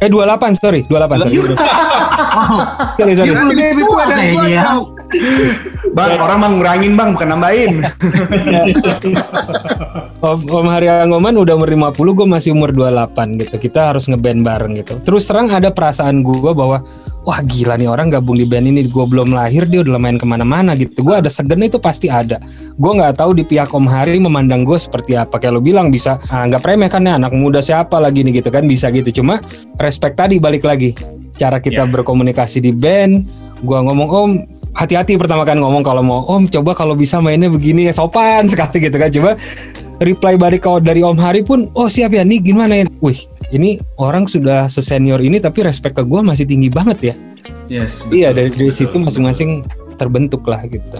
Eh 0.00 0.08
28 0.08 0.56
sorry, 0.56 0.80
28. 0.88 1.20
Sorry, 1.20 1.36
sorry. 1.36 1.52
sorry, 2.96 3.12
sorry. 3.20 3.28
Gila, 3.28 3.52
lebih 3.52 3.84
tua 3.84 4.08
dari 4.08 4.32
gua. 4.32 4.48
Cau. 4.64 4.96
Bang, 5.92 6.16
orang 6.16 6.40
mah 6.40 6.48
ngurangin 6.56 6.96
bang, 6.96 7.12
bukan 7.12 7.28
nambahin. 7.28 7.84
Om, 10.20 10.52
Om 10.52 10.68
Hari 10.68 10.84
Angoman 11.08 11.32
udah 11.32 11.56
umur 11.56 11.72
50, 11.96 11.96
gue 11.96 12.26
masih 12.28 12.50
umur 12.52 12.76
28 12.76 13.40
gitu. 13.40 13.56
Kita 13.56 13.88
harus 13.88 14.04
ngeband 14.04 14.44
bareng 14.44 14.76
gitu. 14.76 15.00
Terus 15.00 15.24
terang 15.24 15.48
ada 15.48 15.72
perasaan 15.72 16.20
gue 16.20 16.52
bahwa 16.52 16.84
wah 17.24 17.40
gila 17.40 17.80
nih 17.80 17.88
orang 17.88 18.12
gabung 18.12 18.36
di 18.36 18.44
band 18.44 18.68
ini. 18.68 18.84
Gue 18.84 19.08
belum 19.08 19.32
lahir 19.32 19.64
dia 19.64 19.80
udah 19.80 19.96
main 19.96 20.20
ke 20.20 20.28
mana-mana 20.28 20.76
gitu. 20.76 21.00
Gue 21.00 21.24
ada 21.24 21.32
segen 21.32 21.64
itu 21.64 21.80
pasti 21.80 22.12
ada. 22.12 22.36
Gue 22.76 22.92
nggak 23.00 23.16
tahu 23.16 23.32
di 23.32 23.48
pihak 23.48 23.72
Om 23.72 23.88
Hari 23.88 24.20
memandang 24.20 24.68
gue 24.68 24.76
seperti 24.76 25.16
apa. 25.16 25.40
Kayak 25.40 25.56
lo 25.56 25.60
bilang 25.64 25.88
bisa 25.88 26.20
ah, 26.28 26.44
nggak 26.44 26.68
remeh 26.68 26.92
kan 26.92 27.00
ya 27.00 27.16
anak 27.16 27.32
muda 27.32 27.64
siapa 27.64 27.96
lagi 27.96 28.20
nih 28.20 28.44
gitu 28.44 28.52
kan 28.52 28.68
bisa 28.68 28.92
gitu. 28.92 29.24
Cuma 29.24 29.40
respect 29.80 30.20
tadi 30.20 30.36
balik 30.36 30.68
lagi 30.68 30.92
cara 31.40 31.64
kita 31.64 31.88
Ya. 31.88 31.88
berkomunikasi 31.88 32.60
di 32.60 32.76
band. 32.76 33.24
Gue 33.64 33.78
ngomong 33.80 34.08
Om 34.12 34.30
hati-hati 34.76 35.16
pertama 35.16 35.48
kan 35.48 35.56
ngomong 35.56 35.80
kalau 35.80 36.04
mau 36.04 36.28
Om 36.28 36.46
coba 36.52 36.76
kalau 36.76 36.92
bisa 36.92 37.18
mainnya 37.24 37.48
begini 37.48 37.88
ya 37.88 37.92
sopan 37.96 38.46
sekali 38.52 38.84
gitu 38.84 38.96
kan 39.00 39.08
coba 39.08 39.32
reply 40.00 40.34
balik 40.40 40.64
kalau 40.64 40.80
dari 40.80 41.04
Om 41.04 41.20
Hari 41.20 41.44
pun 41.44 41.68
oh 41.76 41.86
siap 41.86 42.16
ya 42.16 42.24
nih 42.24 42.40
gimana 42.40 42.82
ya 42.82 42.84
wih 43.04 43.20
ini 43.52 43.76
orang 44.00 44.24
sudah 44.24 44.66
sesenior 44.72 45.20
ini 45.20 45.36
tapi 45.38 45.60
respect 45.60 45.98
ke 45.98 46.02
gue 46.02 46.20
masih 46.24 46.48
tinggi 46.48 46.72
banget 46.72 47.12
ya 47.12 47.16
Yes. 47.70 48.02
iya 48.10 48.34
dari, 48.34 48.50
dari 48.50 48.74
situ 48.74 48.98
masing-masing 48.98 49.62
terbentuk 49.94 50.42
lah 50.42 50.66
gitu 50.66 50.98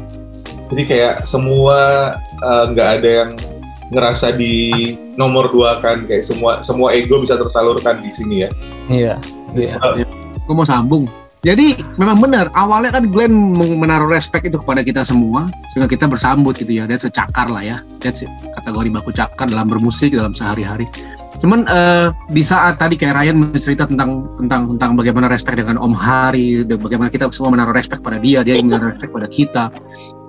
Jadi 0.71 0.83
kayak 0.87 1.27
semua 1.27 2.15
eh, 2.23 2.65
nggak 2.71 2.89
ada 3.03 3.11
yang 3.11 3.31
ngerasa 3.91 4.31
di 4.39 4.95
nomor 5.19 5.51
dua 5.51 5.83
kan 5.83 6.07
kayak 6.07 6.23
semua 6.23 6.63
semua 6.63 6.95
ego 6.95 7.19
bisa 7.19 7.35
tersalurkan 7.35 7.99
di 7.99 8.07
sini 8.07 8.47
ya. 8.47 8.51
iya 8.87 9.15
gue 10.47 10.55
mau 10.55 10.63
sambung. 10.63 11.11
Jadi 11.41 11.73
memang 11.97 12.21
benar 12.21 12.53
awalnya 12.53 13.01
kan 13.01 13.09
Glenn 13.09 13.33
menaruh 13.57 14.13
respect 14.13 14.53
itu 14.53 14.61
kepada 14.61 14.85
kita 14.85 15.09
semua 15.09 15.49
sehingga 15.73 15.89
kita 15.89 16.05
bersambut 16.05 16.53
gitu 16.61 16.69
ya. 16.69 16.85
That's 16.85 17.09
a 17.09 17.13
cakar 17.13 17.49
lah 17.49 17.65
ya. 17.65 17.77
That's 17.97 18.21
it. 18.21 18.33
kategori 18.61 18.93
baku 18.93 19.11
cakar 19.17 19.49
dalam 19.49 19.65
bermusik 19.65 20.13
dalam 20.13 20.37
sehari-hari. 20.37 20.85
Cuman 21.41 21.65
eh, 21.65 22.13
di 22.29 22.45
saat 22.45 22.77
tadi 22.77 23.01
kayak 23.01 23.17
Ryan 23.17 23.37
bercerita 23.57 23.89
tentang 23.89 24.29
tentang 24.37 24.77
tentang 24.77 24.91
bagaimana 24.93 25.33
respect 25.33 25.57
dengan 25.65 25.81
Om 25.81 25.97
Hari, 25.97 26.69
bagaimana 26.77 27.09
kita 27.09 27.33
semua 27.33 27.57
menaruh 27.57 27.73
respect 27.73 28.05
pada 28.05 28.21
dia, 28.21 28.45
dia 28.45 28.61
menaruh 28.61 28.93
respect 28.93 29.13
pada 29.17 29.29
kita. 29.33 29.65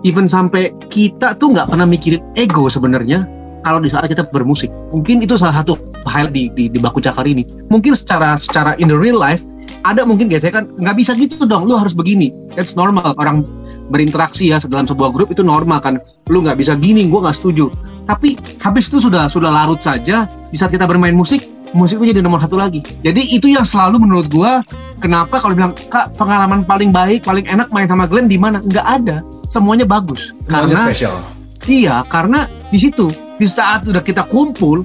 Even 0.08 0.32
sampai 0.32 0.72
kita 0.88 1.36
tuh 1.36 1.52
nggak 1.52 1.68
pernah 1.68 1.84
mikirin 1.84 2.24
ego 2.40 2.72
sebenarnya 2.72 3.28
kalau 3.68 3.84
di 3.84 3.92
saat 3.92 4.08
kita 4.08 4.32
bermusik. 4.32 4.72
Mungkin 4.96 5.28
itu 5.28 5.36
salah 5.36 5.60
satu 5.60 5.76
highlight 6.08 6.32
di, 6.32 6.44
di, 6.56 6.64
di 6.72 6.80
baku 6.80 7.04
cakar 7.04 7.28
ini. 7.28 7.44
Mungkin 7.68 7.92
secara 8.00 8.40
secara 8.40 8.80
in 8.80 8.88
the 8.88 8.96
real 8.96 9.20
life 9.20 9.44
ada 9.82 10.06
mungkin 10.06 10.30
gesekan 10.30 10.70
nggak 10.78 10.96
bisa 10.98 11.12
gitu 11.18 11.44
dong. 11.46 11.66
Lu 11.66 11.78
harus 11.78 11.94
begini. 11.98 12.34
That's 12.54 12.78
normal. 12.78 13.14
Orang 13.18 13.46
berinteraksi 13.92 14.50
ya 14.50 14.58
dalam 14.64 14.88
sebuah 14.88 15.12
grup 15.12 15.30
itu 15.34 15.44
normal 15.44 15.82
kan. 15.84 16.00
Lu 16.30 16.42
nggak 16.42 16.58
bisa 16.58 16.78
gini 16.78 17.06
gue 17.10 17.20
nggak 17.20 17.38
setuju. 17.38 17.70
Tapi 18.06 18.38
habis 18.62 18.90
itu 18.90 18.98
sudah 19.02 19.28
sudah 19.30 19.50
larut 19.52 19.80
saja 19.82 20.26
di 20.50 20.58
saat 20.58 20.72
kita 20.74 20.86
bermain 20.90 21.14
musik 21.14 21.62
musik 21.72 22.00
itu 22.04 22.16
jadi 22.16 22.22
nomor 22.24 22.40
satu 22.44 22.60
lagi. 22.60 22.84
Jadi 23.04 23.32
itu 23.32 23.52
yang 23.52 23.64
selalu 23.64 24.04
menurut 24.04 24.28
gue 24.28 24.52
kenapa 25.00 25.40
kalau 25.40 25.56
bilang 25.56 25.74
kak 25.76 26.14
pengalaman 26.16 26.64
paling 26.68 26.92
baik 26.92 27.24
paling 27.24 27.48
enak 27.48 27.72
main 27.72 27.88
sama 27.88 28.08
Glenn 28.08 28.28
di 28.28 28.38
mana? 28.40 28.60
Nggak 28.64 28.88
ada. 28.88 29.18
Semuanya 29.52 29.84
bagus. 29.84 30.32
Semuanya 30.48 30.52
karena 30.52 30.80
spesial. 30.88 31.16
Iya, 31.62 31.96
karena 32.10 32.40
di 32.74 32.80
situ 32.82 33.06
di 33.38 33.46
saat 33.46 33.86
udah 33.86 34.02
kita 34.02 34.26
kumpul 34.26 34.82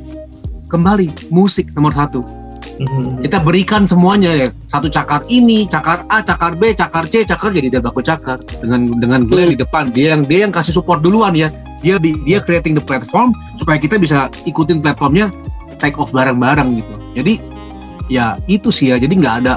kembali 0.68 1.30
musik 1.32 1.72
nomor 1.72 1.94
satu. 1.94 2.20
Kita 3.24 3.40
berikan 3.40 3.88
semuanya 3.88 4.36
ya 4.36 4.48
satu 4.68 4.92
cakar 4.92 5.24
ini, 5.32 5.64
cakar 5.64 6.04
A, 6.12 6.20
cakar 6.20 6.52
B, 6.60 6.76
cakar 6.76 7.08
C, 7.08 7.24
cakar 7.24 7.48
jadi 7.56 7.72
dia 7.72 7.80
baku 7.80 8.04
cakar 8.04 8.36
dengan 8.60 9.00
dengan 9.00 9.20
Glenn 9.24 9.56
di 9.56 9.58
depan 9.58 9.88
dia 9.88 10.12
yang 10.12 10.28
dia 10.28 10.44
yang 10.44 10.52
kasih 10.52 10.76
support 10.76 11.00
duluan 11.00 11.32
ya. 11.32 11.48
Dia 11.80 11.96
dia 12.00 12.38
creating 12.44 12.76
the 12.76 12.84
platform 12.84 13.32
supaya 13.56 13.80
kita 13.80 13.96
bisa 13.96 14.28
ikutin 14.44 14.84
platformnya 14.84 15.32
take 15.80 15.96
off 15.96 16.12
bareng-bareng 16.12 16.76
gitu. 16.76 16.94
Jadi 17.16 17.34
ya 18.12 18.36
itu 18.44 18.68
sih 18.68 18.92
ya. 18.92 19.00
Jadi 19.00 19.14
nggak 19.24 19.36
ada 19.44 19.56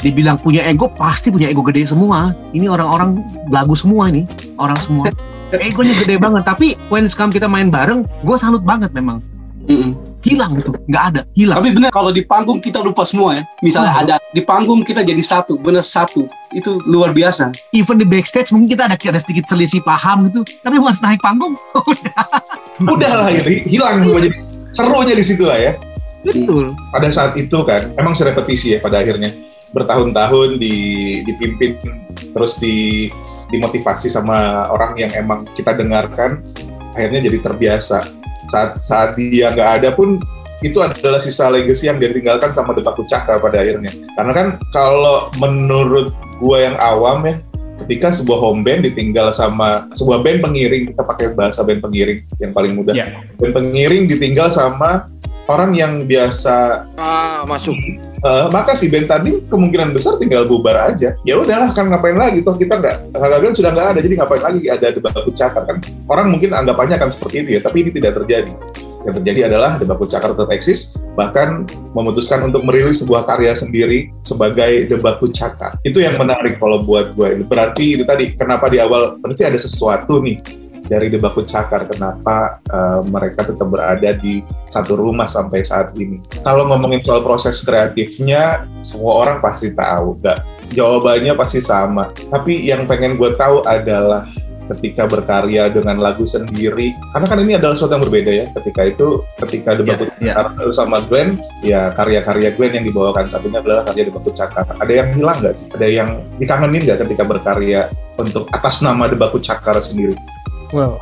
dibilang 0.00 0.40
punya 0.40 0.64
ego 0.64 0.88
pasti 0.92 1.28
punya 1.28 1.52
ego 1.52 1.60
gede 1.60 1.92
semua. 1.92 2.32
Ini 2.56 2.72
orang-orang 2.72 3.20
lagu 3.52 3.76
semua 3.76 4.08
ini 4.08 4.24
orang 4.56 4.80
semua. 4.80 5.12
Egonya 5.52 5.94
gede 6.02 6.16
banget. 6.18 6.42
Tapi 6.42 6.74
when 6.90 7.06
come 7.12 7.30
kita 7.30 7.46
main 7.46 7.70
bareng, 7.70 8.02
gue 8.26 8.36
salut 8.40 8.66
banget 8.66 8.90
memang. 8.90 9.22
Mm-mm. 9.66 10.15
Hilang 10.26 10.58
gitu, 10.58 10.74
nggak 10.90 11.04
ada, 11.14 11.20
hilang. 11.38 11.56
Tapi 11.62 11.70
benar 11.70 11.90
kalau 11.94 12.10
di 12.10 12.26
panggung 12.26 12.58
kita 12.58 12.82
lupa 12.82 13.06
semua 13.06 13.38
ya. 13.38 13.42
Misalnya 13.62 13.94
Hmm. 13.94 14.02
ada 14.02 14.14
di 14.34 14.42
panggung 14.42 14.82
kita 14.82 15.06
jadi 15.06 15.22
satu, 15.22 15.54
benar 15.54 15.86
satu. 15.86 16.26
Itu 16.50 16.82
luar 16.82 17.14
biasa. 17.14 17.54
Even 17.70 17.94
di 17.94 18.06
backstage 18.06 18.50
mungkin 18.50 18.74
kita 18.74 18.90
ada 18.90 18.98
ada 18.98 19.20
sedikit 19.22 19.46
selisih 19.46 19.86
paham 19.86 20.26
gitu. 20.26 20.42
Tapi 20.42 20.76
once 20.82 20.98
naik 20.98 21.22
panggung, 21.22 21.54
Udah 22.94 23.12
lah 23.22 23.28
gitu, 23.30 23.70
hilang 23.70 24.02
jadi 24.02 24.28
serunya 24.74 25.14
di 25.14 25.24
situ 25.24 25.46
lah 25.46 25.56
ya. 25.56 25.72
betul. 26.26 26.74
Pada 26.90 27.06
saat 27.14 27.38
itu 27.38 27.54
kan, 27.62 27.94
emang 27.94 28.10
serepetisi 28.12 28.74
ya 28.74 28.82
pada 28.82 28.98
akhirnya 28.98 29.30
bertahun-tahun 29.70 30.58
di, 30.58 30.76
dipimpin 31.22 31.78
terus 32.34 32.58
di 32.58 33.06
dimotivasi 33.46 34.10
sama 34.10 34.66
orang 34.74 34.98
yang 34.98 35.12
emang 35.14 35.46
kita 35.54 35.70
dengarkan 35.70 36.42
akhirnya 36.96 37.30
jadi 37.30 37.38
terbiasa 37.44 37.98
saat 38.50 38.70
saat 38.82 39.10
dia 39.18 39.50
nggak 39.52 39.70
ada 39.82 39.88
pun 39.92 40.20
itu 40.64 40.80
adalah 40.80 41.20
sisa 41.20 41.52
legacy 41.52 41.86
yang 41.86 42.00
dia 42.00 42.08
tinggalkan 42.10 42.48
sama 42.48 42.72
Debaku 42.72 43.04
Cakra 43.04 43.36
pada 43.36 43.60
akhirnya 43.60 43.92
karena 44.16 44.32
kan 44.32 44.46
kalau 44.72 45.28
menurut 45.36 46.16
gua 46.40 46.64
yang 46.72 46.76
awam 46.80 47.24
ya 47.28 47.36
ketika 47.84 48.08
sebuah 48.08 48.40
home 48.40 48.64
band 48.64 48.88
ditinggal 48.88 49.36
sama 49.36 49.84
sebuah 49.92 50.24
band 50.24 50.40
pengiring 50.40 50.88
kita 50.88 51.02
pakai 51.04 51.36
bahasa 51.36 51.60
band 51.60 51.84
pengiring 51.84 52.24
yang 52.40 52.56
paling 52.56 52.72
mudah 52.72 52.96
Ya. 52.96 53.20
band 53.36 53.52
pengiring 53.52 54.08
ditinggal 54.08 54.48
sama 54.48 55.12
orang 55.46 55.70
yang 55.74 55.92
biasa 56.06 56.86
Ah, 56.98 57.42
masuk. 57.46 57.74
Eh, 58.26 58.46
maka 58.50 58.74
si 58.74 58.90
band 58.90 59.06
tadi 59.06 59.38
kemungkinan 59.46 59.94
besar 59.94 60.18
tinggal 60.18 60.48
bubar 60.48 60.90
aja. 60.90 61.14
Ya 61.22 61.34
udahlah 61.38 61.70
kan 61.76 61.86
ngapain 61.86 62.18
lagi 62.18 62.42
toh 62.42 62.58
kita 62.58 62.80
nggak 62.80 63.14
Glenn 63.14 63.54
sudah 63.54 63.70
nggak 63.70 63.88
ada 63.94 64.00
jadi 64.02 64.14
ngapain 64.18 64.42
lagi 64.42 64.60
ada 64.66 64.88
debaku 64.90 65.30
cakar 65.30 65.62
kan 65.68 65.76
orang 66.10 66.32
mungkin 66.32 66.50
anggapannya 66.56 66.96
akan 66.98 67.10
seperti 67.12 67.46
itu 67.46 67.50
ya 67.56 67.60
tapi 67.62 67.86
ini 67.86 67.90
tidak 67.94 68.18
terjadi. 68.18 68.52
Yang 69.06 69.22
terjadi 69.22 69.40
adalah 69.54 69.78
debaku 69.78 70.10
cakar 70.10 70.34
tetap 70.34 70.50
eksis 70.50 70.98
bahkan 71.14 71.62
memutuskan 71.94 72.42
untuk 72.42 72.66
merilis 72.66 73.06
sebuah 73.06 73.22
karya 73.22 73.54
sendiri 73.54 74.10
sebagai 74.26 74.90
debaku 74.90 75.30
cakar. 75.30 75.78
Itu 75.86 76.02
yang 76.02 76.18
menarik 76.18 76.58
kalau 76.58 76.82
buat 76.82 77.14
gue. 77.14 77.46
Berarti 77.46 78.00
itu 78.00 78.02
tadi 78.02 78.34
kenapa 78.34 78.66
di 78.66 78.82
awal 78.82 79.22
berarti 79.22 79.46
ada 79.46 79.60
sesuatu 79.62 80.18
nih 80.18 80.65
dari 80.86 81.10
debaku 81.10 81.42
cakar 81.42 81.90
kenapa 81.90 82.62
eh, 82.66 83.00
mereka 83.06 83.46
tetap 83.46 83.66
berada 83.66 84.10
di 84.16 84.42
satu 84.70 84.98
rumah 84.98 85.26
sampai 85.26 85.62
saat 85.66 85.92
ini. 85.98 86.22
Kalau 86.42 86.66
ngomongin 86.70 87.02
soal 87.02 87.22
proses 87.22 87.62
kreatifnya, 87.62 88.66
semua 88.82 89.26
orang 89.26 89.38
pasti 89.42 89.74
tahu, 89.74 90.18
nggak 90.22 90.38
jawabannya 90.74 91.34
pasti 91.38 91.60
sama. 91.62 92.10
Tapi 92.30 92.66
yang 92.66 92.86
pengen 92.90 93.18
gue 93.18 93.34
tahu 93.38 93.62
adalah 93.66 94.26
ketika 94.74 95.06
berkarya 95.06 95.70
dengan 95.70 96.02
lagu 96.02 96.26
sendiri, 96.26 96.90
karena 97.14 97.26
kan 97.30 97.38
ini 97.38 97.54
adalah 97.54 97.74
sesuatu 97.78 97.94
yang 97.98 98.04
berbeda 98.10 98.32
ya. 98.34 98.46
Ketika 98.50 98.82
itu, 98.82 99.22
ketika 99.46 99.78
debat 99.78 100.10
Ya, 100.18 100.42
ya. 100.42 100.72
sama 100.74 100.98
Glenn, 101.06 101.38
ya 101.62 101.94
karya-karya 101.94 102.50
Glenn 102.58 102.74
yang 102.82 102.86
dibawakan 102.90 103.30
ini 103.46 103.54
adalah 103.54 103.86
karya 103.86 104.10
Debaku 104.10 104.34
Cakar. 104.34 104.66
Ada 104.82 104.92
yang 104.92 105.08
hilang 105.14 105.38
nggak 105.38 105.54
sih? 105.54 105.66
Ada 105.70 105.86
yang 105.86 106.08
dikangenin 106.42 106.82
nggak 106.82 106.98
ketika 107.06 107.22
berkarya 107.22 107.86
untuk 108.18 108.50
atas 108.50 108.82
nama 108.82 109.06
Debaku 109.06 109.38
Cakar 109.38 109.78
sendiri? 109.78 110.18
Wow. 110.74 110.98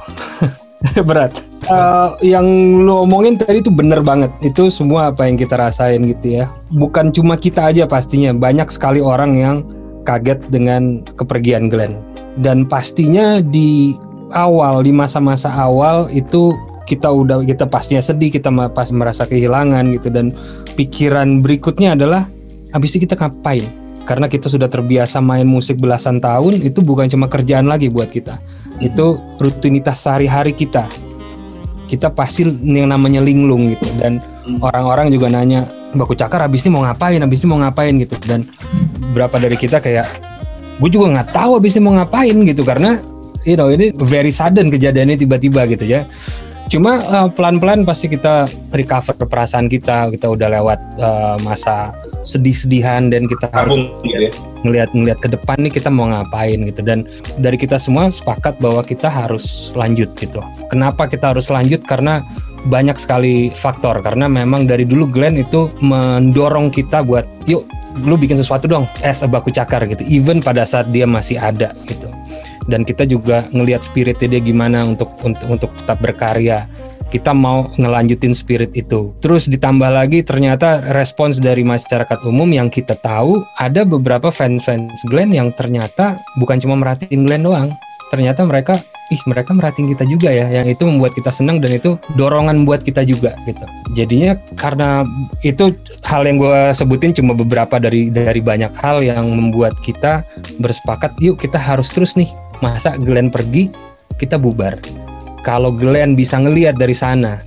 Berat. 1.08 1.40
Eh, 1.64 2.08
yang 2.28 2.44
lu 2.84 3.08
omongin 3.08 3.40
tadi 3.40 3.64
itu 3.64 3.72
bener 3.72 4.04
banget. 4.04 4.28
Itu 4.44 4.68
semua 4.68 5.08
apa 5.08 5.24
yang 5.24 5.40
kita 5.40 5.56
rasain 5.56 6.04
gitu 6.04 6.44
ya. 6.44 6.52
Bukan 6.68 7.08
cuma 7.14 7.40
kita 7.40 7.72
aja 7.72 7.88
pastinya. 7.88 8.36
Banyak 8.36 8.68
sekali 8.68 9.00
orang 9.00 9.32
yang 9.32 9.64
kaget 10.04 10.44
dengan 10.52 11.00
kepergian 11.16 11.72
Glenn. 11.72 11.96
Dan 12.36 12.68
pastinya 12.68 13.40
di 13.40 13.96
awal, 14.34 14.84
di 14.84 14.92
masa-masa 14.92 15.48
awal 15.48 16.12
itu 16.12 16.52
kita 16.84 17.08
udah 17.08 17.40
kita 17.48 17.64
pastinya 17.64 18.04
sedih, 18.04 18.28
kita 18.28 18.52
pas 18.76 18.92
merasa 18.92 19.24
kehilangan 19.24 19.96
gitu 19.96 20.12
dan 20.12 20.36
pikiran 20.76 21.40
berikutnya 21.40 21.96
adalah 21.96 22.28
habis 22.76 22.92
ini 22.92 23.08
kita 23.08 23.16
ngapain? 23.16 23.83
Karena 24.04 24.28
kita 24.28 24.52
sudah 24.52 24.68
terbiasa 24.68 25.24
main 25.24 25.48
musik 25.48 25.80
belasan 25.80 26.20
tahun, 26.20 26.60
itu 26.60 26.84
bukan 26.84 27.08
cuma 27.08 27.24
kerjaan 27.26 27.64
lagi 27.64 27.88
buat 27.88 28.12
kita. 28.12 28.36
Itu 28.80 29.16
rutinitas 29.40 30.04
sehari-hari 30.04 30.52
kita. 30.52 30.88
Kita 31.88 32.12
pasti 32.12 32.44
yang 32.44 32.92
namanya 32.92 33.24
linglung 33.24 33.72
gitu. 33.72 33.88
Dan 33.96 34.20
Hmm. 34.44 34.60
orang-orang 34.60 35.08
juga 35.08 35.32
nanya 35.32 35.64
Baku 35.96 36.12
Cakar 36.12 36.44
habis 36.44 36.66
ini 36.66 36.76
mau 36.76 36.84
ngapain, 36.84 37.16
habis 37.16 37.40
ini 37.40 37.48
mau 37.48 37.58
ngapain? 37.64 37.94
Gitu. 37.96 38.12
Dan 38.28 38.44
berapa 39.16 39.40
dari 39.40 39.56
kita 39.56 39.80
kayak 39.80 40.04
gue 40.82 40.90
juga 40.90 41.16
nggak 41.16 41.32
tahu 41.32 41.56
habis 41.56 41.78
ini 41.78 41.82
mau 41.88 41.94
ngapain 41.96 42.36
gitu. 42.44 42.60
Karena 42.60 43.00
you 43.48 43.56
know 43.56 43.72
ini 43.72 43.88
very 44.04 44.28
sudden 44.28 44.68
kejadiannya 44.68 45.16
tiba-tiba 45.16 45.64
gitu 45.70 45.84
ya. 45.88 46.04
Cuma 46.68 47.00
uh, 47.00 47.28
pelan-pelan 47.32 47.84
pasti 47.88 48.08
kita 48.08 48.48
recover 48.72 49.16
perasaan 49.16 49.68
kita. 49.68 50.12
Kita 50.12 50.28
udah 50.28 50.48
lewat 50.60 50.80
uh, 51.00 51.36
masa 51.40 51.92
sedih-sedihan 52.24 53.12
dan 53.12 53.28
kita 53.28 53.46
harus 53.52 53.76
Tabung 53.76 54.02
gitu 54.02 54.28
ya. 54.28 54.30
ngelihat 54.64 54.90
ngelihat 54.96 55.18
ke 55.20 55.28
depan 55.28 55.56
nih 55.60 55.72
kita 55.76 55.92
mau 55.92 56.08
ngapain 56.08 56.56
gitu 56.64 56.80
dan 56.80 57.04
dari 57.36 57.60
kita 57.60 57.76
semua 57.76 58.08
sepakat 58.08 58.56
bahwa 58.58 58.80
kita 58.80 59.06
harus 59.06 59.76
lanjut 59.76 60.10
gitu. 60.16 60.40
Kenapa 60.72 61.06
kita 61.06 61.36
harus 61.36 61.52
lanjut? 61.52 61.84
Karena 61.84 62.24
banyak 62.64 62.96
sekali 62.96 63.52
faktor 63.52 64.00
karena 64.00 64.24
memang 64.24 64.64
dari 64.64 64.88
dulu 64.88 65.04
Glenn 65.04 65.36
itu 65.36 65.68
mendorong 65.84 66.72
kita 66.72 67.04
buat 67.04 67.28
yuk 67.44 67.68
lu 68.02 68.18
bikin 68.18 68.34
sesuatu 68.34 68.66
dong 68.66 68.90
a 69.06 69.12
baku 69.30 69.54
cakar 69.54 69.86
gitu 69.86 70.02
even 70.08 70.42
pada 70.42 70.66
saat 70.66 70.90
dia 70.90 71.06
masih 71.06 71.38
ada 71.38 71.70
gitu 71.86 72.10
dan 72.66 72.82
kita 72.82 73.04
juga 73.04 73.46
ngelihat 73.52 73.84
spiritnya 73.84 74.36
dia 74.36 74.42
gimana 74.42 74.82
untuk 74.82 75.12
untuk 75.22 75.46
untuk 75.46 75.70
tetap 75.78 76.00
berkarya 76.00 76.66
kita 77.14 77.30
mau 77.30 77.70
ngelanjutin 77.78 78.34
spirit 78.34 78.74
itu. 78.74 79.14
Terus 79.22 79.46
ditambah 79.46 79.86
lagi 79.86 80.26
ternyata 80.26 80.82
respons 80.90 81.38
dari 81.38 81.62
masyarakat 81.62 82.26
umum 82.26 82.50
yang 82.50 82.66
kita 82.66 82.98
tahu 82.98 83.46
ada 83.54 83.86
beberapa 83.86 84.34
fans-fans 84.34 85.06
Glenn 85.06 85.30
yang 85.30 85.54
ternyata 85.54 86.18
bukan 86.42 86.58
cuma 86.58 86.74
merhatiin 86.74 87.22
Glenn 87.22 87.46
doang. 87.46 87.70
Ternyata 88.10 88.42
mereka 88.42 88.82
ih 89.14 89.22
mereka 89.30 89.54
merhatiin 89.54 89.94
kita 89.94 90.04
juga 90.10 90.34
ya 90.34 90.50
yang 90.50 90.66
itu 90.66 90.82
membuat 90.82 91.14
kita 91.14 91.30
senang 91.30 91.62
dan 91.62 91.78
itu 91.78 91.94
dorongan 92.18 92.66
buat 92.66 92.82
kita 92.82 93.06
juga 93.06 93.38
gitu. 93.46 93.62
Jadinya 93.94 94.34
karena 94.58 95.06
itu 95.46 95.70
hal 96.02 96.26
yang 96.26 96.42
gue 96.42 96.74
sebutin 96.74 97.14
cuma 97.14 97.30
beberapa 97.36 97.78
dari 97.78 98.10
dari 98.10 98.42
banyak 98.42 98.74
hal 98.74 99.06
yang 99.06 99.30
membuat 99.30 99.78
kita 99.86 100.26
bersepakat 100.58 101.14
yuk 101.22 101.38
kita 101.38 101.62
harus 101.62 101.94
terus 101.94 102.18
nih 102.18 102.32
masa 102.58 102.98
Glenn 102.98 103.30
pergi 103.30 103.70
kita 104.18 104.40
bubar 104.40 105.03
kalau 105.44 105.70
Glenn 105.70 106.16
bisa 106.16 106.40
ngelihat 106.40 106.80
dari 106.80 106.96
sana 106.96 107.44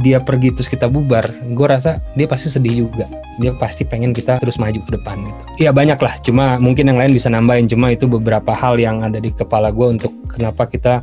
dia 0.00 0.18
pergi 0.18 0.50
terus 0.50 0.66
kita 0.66 0.90
bubar 0.90 1.22
gue 1.54 1.66
rasa 1.66 2.02
dia 2.18 2.26
pasti 2.26 2.50
sedih 2.50 2.88
juga. 2.88 3.06
Dia 3.38 3.54
pasti 3.54 3.82
pengen 3.82 4.14
kita 4.14 4.38
terus 4.38 4.58
maju 4.58 4.78
ke 4.82 4.90
depan 4.94 5.22
gitu. 5.22 5.42
Ya 5.66 5.70
banyak 5.70 5.98
lah. 5.98 6.14
Cuma 6.22 6.58
mungkin 6.58 6.90
yang 6.90 6.98
lain 6.98 7.14
bisa 7.14 7.30
nambahin. 7.30 7.66
Cuma 7.66 7.90
itu 7.90 8.06
beberapa 8.06 8.54
hal 8.54 8.78
yang 8.78 9.02
ada 9.02 9.18
di 9.18 9.30
kepala 9.30 9.70
gue 9.74 9.98
untuk 9.98 10.14
kenapa 10.30 10.66
kita 10.66 11.02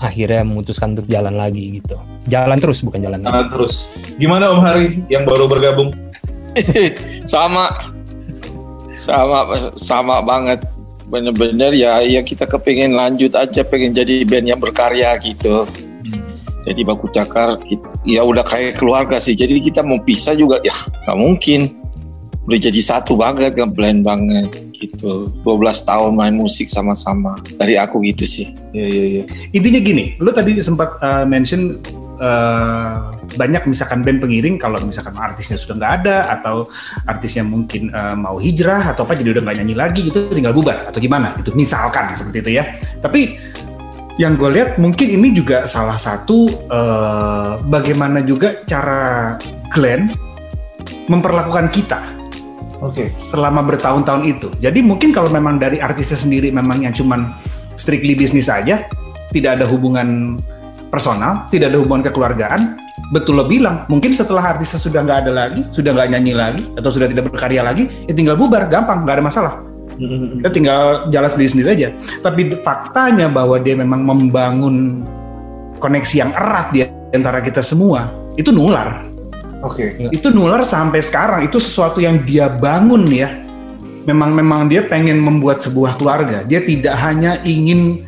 akhirnya 0.00 0.42
memutuskan 0.42 0.96
untuk 0.96 1.06
jalan 1.08 1.36
lagi 1.36 1.80
gitu. 1.80 1.96
Jalan 2.28 2.58
terus 2.58 2.80
bukan 2.80 3.00
jalan 3.04 3.20
lagi. 3.20 3.32
Jalan 3.32 3.48
terus. 3.52 3.74
Gimana 4.16 4.44
Om 4.56 4.60
Hari 4.64 4.84
yang 5.12 5.24
baru 5.28 5.44
bergabung? 5.48 5.92
sama. 7.32 7.92
Sama 8.92 9.72
sama 9.80 10.20
banget 10.20 10.60
bener-bener 11.12 11.76
ya 11.76 12.00
ya 12.00 12.24
kita 12.24 12.48
kepengen 12.48 12.96
lanjut 12.96 13.36
aja 13.36 13.60
pengen 13.60 13.92
jadi 13.92 14.24
band 14.24 14.48
yang 14.48 14.60
berkarya 14.60 15.12
gitu. 15.20 15.68
Jadi 16.64 16.80
baku 16.88 17.12
cakar 17.12 17.60
ya 18.08 18.24
udah 18.24 18.40
kayak 18.40 18.80
keluarga 18.80 19.20
sih. 19.20 19.36
Jadi 19.36 19.60
kita 19.60 19.84
mau 19.84 20.00
pisah 20.00 20.32
juga 20.32 20.56
ya 20.64 20.72
nggak 21.04 21.18
mungkin. 21.20 21.60
Udah 22.48 22.58
jadi 22.58 22.80
satu 22.80 23.20
banget 23.20 23.52
ngeblend 23.52 24.08
banget 24.08 24.48
gitu. 24.72 25.28
12 25.44 25.84
tahun 25.84 26.16
main 26.16 26.34
musik 26.34 26.72
sama-sama. 26.72 27.36
Dari 27.60 27.76
aku 27.76 28.00
gitu 28.08 28.24
sih. 28.24 28.56
Iya 28.72 28.86
iya 28.88 29.04
iya. 29.04 29.24
Intinya 29.52 29.80
gini, 29.84 30.04
lu 30.16 30.32
tadi 30.32 30.58
sempat 30.64 30.96
uh, 31.04 31.28
mention 31.28 31.76
uh, 32.22 33.12
banyak 33.34 33.66
misalkan 33.66 34.06
band 34.06 34.22
pengiring 34.22 34.56
kalau 34.56 34.78
misalkan 34.86 35.12
artisnya 35.18 35.58
sudah 35.58 35.74
nggak 35.76 35.92
ada 36.02 36.16
atau 36.38 36.70
artisnya 37.04 37.42
mungkin 37.42 37.90
uh, 37.90 38.14
mau 38.14 38.38
hijrah 38.38 38.94
atau 38.94 39.02
apa 39.02 39.18
jadi 39.18 39.34
udah 39.36 39.42
nggak 39.42 39.56
nyanyi 39.58 39.74
lagi 39.74 40.00
gitu 40.08 40.30
tinggal 40.30 40.54
bubar 40.54 40.88
atau 40.88 41.02
gimana 41.02 41.34
itu 41.36 41.50
misalkan 41.58 42.14
seperti 42.14 42.38
itu 42.46 42.50
ya. 42.62 42.64
Tapi 43.02 43.20
yang 44.20 44.36
gue 44.36 44.50
lihat 44.52 44.76
mungkin 44.76 45.08
ini 45.18 45.34
juga 45.34 45.64
salah 45.66 45.96
satu 45.96 46.46
uh, 46.68 47.58
bagaimana 47.64 48.20
juga 48.22 48.62
cara 48.68 49.34
Glenn 49.72 50.12
memperlakukan 51.08 51.72
kita 51.72 52.00
Oke. 52.82 53.08
selama 53.08 53.62
bertahun-tahun 53.62 54.22
itu. 54.26 54.48
Jadi 54.58 54.82
mungkin 54.82 55.14
kalau 55.14 55.30
memang 55.30 55.56
dari 55.56 55.78
artisnya 55.78 56.18
sendiri 56.18 56.50
memang 56.50 56.82
yang 56.82 56.92
cuman 56.92 57.32
strictly 57.78 58.18
bisnis 58.18 58.50
saja, 58.50 58.84
tidak 59.30 59.58
ada 59.58 59.64
hubungan 59.70 60.36
personal, 60.92 61.48
tidak 61.48 61.72
ada 61.72 61.80
hubungan 61.80 62.04
kekeluargaan, 62.04 62.76
betul 63.08 63.40
lo 63.40 63.48
bilang, 63.48 63.88
mungkin 63.88 64.12
setelah 64.12 64.52
artisnya 64.52 64.76
sudah 64.76 65.00
nggak 65.00 65.18
ada 65.24 65.32
lagi, 65.32 65.64
sudah 65.72 65.96
nggak 65.96 66.08
nyanyi 66.12 66.34
lagi, 66.36 66.62
atau 66.76 66.92
sudah 66.92 67.08
tidak 67.08 67.32
berkarya 67.32 67.64
lagi, 67.64 67.88
ya 68.04 68.12
tinggal 68.12 68.36
bubar, 68.36 68.68
gampang, 68.68 69.08
nggak 69.08 69.16
ada 69.16 69.24
masalah. 69.24 69.52
Kita 69.96 70.50
tinggal 70.52 71.08
jalan 71.08 71.30
sendiri-sendiri 71.32 71.68
aja. 71.72 71.88
Tapi 72.20 72.52
faktanya 72.60 73.28
bahwa 73.32 73.60
dia 73.60 73.76
memang 73.76 74.04
membangun 74.04 75.04
koneksi 75.80 76.14
yang 76.20 76.30
erat 76.36 76.68
di 76.76 76.84
antara 77.12 77.40
kita 77.40 77.64
semua, 77.64 78.12
itu 78.36 78.52
nular 78.52 79.04
Oke. 79.62 80.10
itu 80.10 80.28
nular 80.34 80.66
sampai 80.66 80.98
sekarang 80.98 81.46
itu 81.46 81.62
sesuatu 81.62 82.02
yang 82.02 82.26
dia 82.26 82.50
bangun 82.50 83.06
ya 83.06 83.30
memang 84.08 84.34
memang 84.34 84.66
dia 84.66 84.82
pengen 84.82 85.22
membuat 85.22 85.62
sebuah 85.62 85.94
keluarga 86.00 86.42
dia 86.42 86.58
tidak 86.64 86.98
hanya 86.98 87.38
ingin 87.46 88.02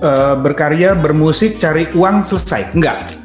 eh, 0.00 0.34
berkarya 0.40 0.96
bermusik 0.96 1.60
cari 1.60 1.88
uang 1.92 2.26
selesai 2.26 2.74
enggak 2.76 3.16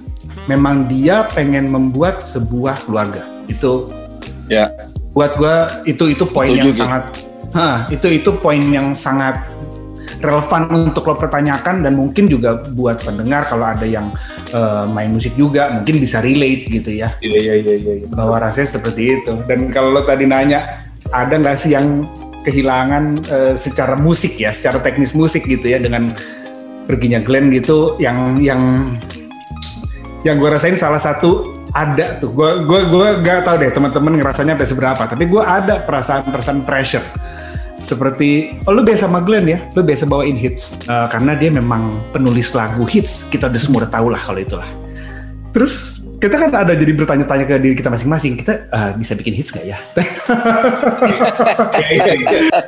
memang 0.49 0.89
dia 0.89 1.29
pengen 1.31 1.69
membuat 1.69 2.19
sebuah 2.25 2.87
keluarga 2.87 3.23
itu 3.47 3.89
ya 4.49 4.71
buat 5.11 5.35
gua 5.35 5.83
itu 5.83 6.11
itu 6.11 6.23
poin 6.27 6.51
yang 6.51 6.71
Gi. 6.71 6.81
sangat 6.81 7.05
Hah, 7.51 7.83
itu 7.91 8.07
itu 8.07 8.31
poin 8.39 8.63
yang 8.63 8.95
sangat 8.95 9.43
relevan 10.23 10.71
untuk 10.71 11.03
lo 11.07 11.15
pertanyakan 11.19 11.83
dan 11.83 11.99
mungkin 11.99 12.31
juga 12.31 12.63
buat 12.63 13.03
pendengar 13.03 13.43
kalau 13.49 13.67
ada 13.67 13.83
yang 13.83 14.07
eh, 14.55 14.85
main 14.87 15.11
musik 15.11 15.35
juga 15.35 15.67
mungkin 15.75 15.99
bisa 15.99 16.23
relate 16.23 16.69
gitu 16.71 16.95
ya 16.95 17.11
Iya 17.19 17.37
iya 17.43 17.55
iya 17.59 17.73
iya. 17.75 17.93
iya. 18.03 18.07
bahwa 18.07 18.39
rasanya 18.39 18.79
seperti 18.79 19.19
itu. 19.19 19.33
Dan 19.49 19.67
kalau 19.73 19.91
lo 19.91 20.07
tadi 20.07 20.23
nanya, 20.29 20.87
ada 21.11 21.35
nggak 21.35 21.57
sih 21.59 21.75
yang 21.75 22.07
kehilangan 22.47 23.03
eh, 23.27 23.53
secara 23.59 23.99
musik 23.99 24.39
ya, 24.39 24.55
secara 24.55 24.79
teknis 24.79 25.11
musik 25.11 25.43
gitu 25.43 25.67
ya 25.67 25.81
dengan 25.81 26.15
perginya 26.91 27.23
Glenn 27.23 27.47
gitu, 27.55 27.95
yang 28.03 28.43
yang 28.43 28.59
yang 30.27 30.35
gue 30.35 30.49
rasain 30.51 30.75
salah 30.75 30.99
satu 30.99 31.55
ada 31.71 32.19
tuh. 32.19 32.35
Gue 32.35 32.67
gue 32.67 32.79
gue 32.91 33.07
nggak 33.23 33.47
tahu 33.47 33.55
deh 33.63 33.71
teman-teman 33.71 34.19
ngerasanya 34.19 34.59
sampai 34.59 34.67
seberapa, 34.67 35.03
tapi 35.07 35.23
gue 35.31 35.39
ada 35.39 35.79
perasaan-perasaan 35.87 36.67
pressure. 36.67 37.05
Seperti, 37.81 38.61
oh 38.69 38.77
lu 38.77 38.85
biasa 38.85 39.09
sama 39.09 39.23
Glenn 39.23 39.47
ya, 39.47 39.63
lu 39.73 39.81
biasa 39.81 40.05
bawain 40.05 40.35
hits. 40.35 40.75
Eh, 40.85 41.07
karena 41.09 41.33
dia 41.33 41.49
memang 41.49 42.11
penulis 42.11 42.51
lagu 42.53 42.83
hits, 42.85 43.31
kita 43.31 43.47
udah 43.47 43.57
semua 43.57 43.87
udah 43.87 43.91
tahu 43.95 44.07
lah 44.11 44.21
kalau 44.21 44.37
itulah. 44.37 44.69
Terus 45.55 46.00
kita 46.21 46.35
kan 46.37 46.49
ada 46.53 46.77
jadi 46.77 46.93
bertanya-tanya 46.93 47.45
ke 47.49 47.55
diri 47.57 47.73
kita 47.73 47.89
masing-masing, 47.89 48.37
kita 48.37 48.69
eh, 48.69 48.91
bisa 48.93 49.17
bikin 49.17 49.33
hits 49.33 49.49
gak 49.49 49.65
ya? 49.65 49.77
Iya, 51.91 52.13
iya, 52.13 52.13
iya. 52.13 52.59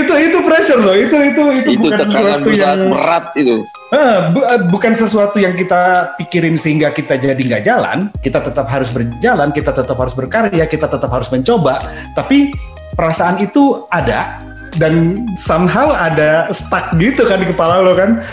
itu 0.00 0.12
itu 0.16 0.38
pressure 0.42 0.80
loh, 0.80 0.96
itu 0.96 1.12
itu 1.12 1.42
itu, 1.60 1.70
itu 1.76 1.80
bukan 1.80 2.08
tekanan 2.08 2.40
sesuatu 2.40 2.50
yang 2.56 2.80
berat 2.88 3.26
itu 3.36 3.56
Eh, 3.92 4.20
bu- 4.32 4.46
eh, 4.48 4.60
bukan 4.72 4.96
sesuatu 4.96 5.36
yang 5.36 5.52
kita 5.52 6.16
pikirin 6.16 6.56
sehingga 6.56 6.96
kita 6.96 7.20
jadi 7.20 7.36
nggak 7.36 7.60
jalan. 7.60 8.08
Kita 8.24 8.40
tetap 8.40 8.64
harus 8.72 8.88
berjalan, 8.88 9.52
kita 9.52 9.68
tetap 9.68 10.00
harus 10.00 10.16
berkarya, 10.16 10.64
kita 10.64 10.88
tetap 10.88 11.12
harus 11.12 11.28
mencoba. 11.28 11.76
Tapi 12.16 12.56
perasaan 12.96 13.44
itu 13.44 13.84
ada 13.92 14.40
dan 14.80 15.28
somehow 15.36 15.92
ada 15.92 16.48
stuck 16.56 16.96
gitu 16.96 17.28
kan 17.28 17.44
di 17.44 17.52
kepala 17.52 17.84
lo 17.84 17.92
kan. 17.92 18.24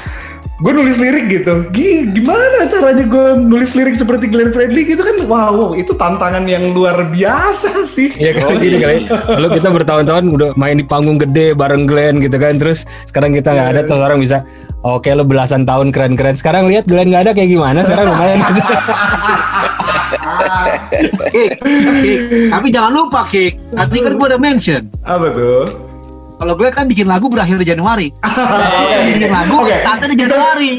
Gue 0.59 0.75
nulis 0.75 0.99
lirik 0.99 1.31
gitu, 1.31 1.71
Gi- 1.71 2.11
gimana 2.11 2.67
caranya 2.67 3.07
gue 3.07 3.27
nulis 3.39 3.79
lirik 3.79 3.95
seperti 3.95 4.27
Glenn 4.27 4.51
Fredly 4.51 4.83
gitu 4.83 4.99
kan? 4.99 5.15
Wow, 5.23 5.71
itu 5.71 5.95
tantangan 5.95 6.43
yang 6.43 6.75
luar 6.75 7.07
biasa 7.07 7.87
sih. 7.87 8.11
Iya 8.11 8.43
kali 8.43 8.55
gini 8.59 8.77
kali. 8.83 8.97
Lalu 9.39 9.47
kita 9.55 9.71
bertahun-tahun 9.71 10.27
udah 10.27 10.49
main 10.59 10.75
di 10.75 10.83
panggung 10.83 11.15
gede 11.15 11.55
bareng 11.55 11.87
Glenn 11.87 12.19
gitu 12.19 12.35
kan. 12.35 12.59
Terus 12.59 12.83
sekarang 13.07 13.31
kita 13.31 13.55
nggak 13.55 13.67
ada, 13.71 13.81
terus 13.87 14.03
orang 14.03 14.19
bisa 14.19 14.43
Oke 14.79 15.11
lo 15.11 15.23
belasan 15.23 15.63
tahun 15.63 15.95
keren-keren. 15.95 16.35
Sekarang 16.35 16.67
lihat 16.67 16.87
Glenn 16.87 17.07
nggak 17.07 17.23
ada 17.27 17.31
kayak 17.31 17.51
gimana? 17.51 17.79
Sekarang 17.83 18.11
lumayan. 18.11 18.39
Kik, 21.29 21.51
Kik. 22.03 22.19
Tapi 22.51 22.67
jangan 22.67 22.91
lupa 22.91 23.23
Kik, 23.23 23.53
tadi 23.71 23.97
kan 24.01 24.11
gue 24.17 24.27
udah 24.27 24.41
mention 24.41 24.83
Apa 25.05 25.27
tuh? 25.31 25.88
Kalau 26.39 26.55
gue 26.55 26.71
kan 26.71 26.87
bikin 26.87 27.03
lagu 27.03 27.27
berakhir 27.27 27.59
di 27.59 27.67
Januari. 27.67 28.07
bikin 29.11 29.27
lagu 29.27 29.59
Oke. 29.59 29.75
startnya 29.75 30.07
di 30.15 30.17
Januari. 30.23 30.69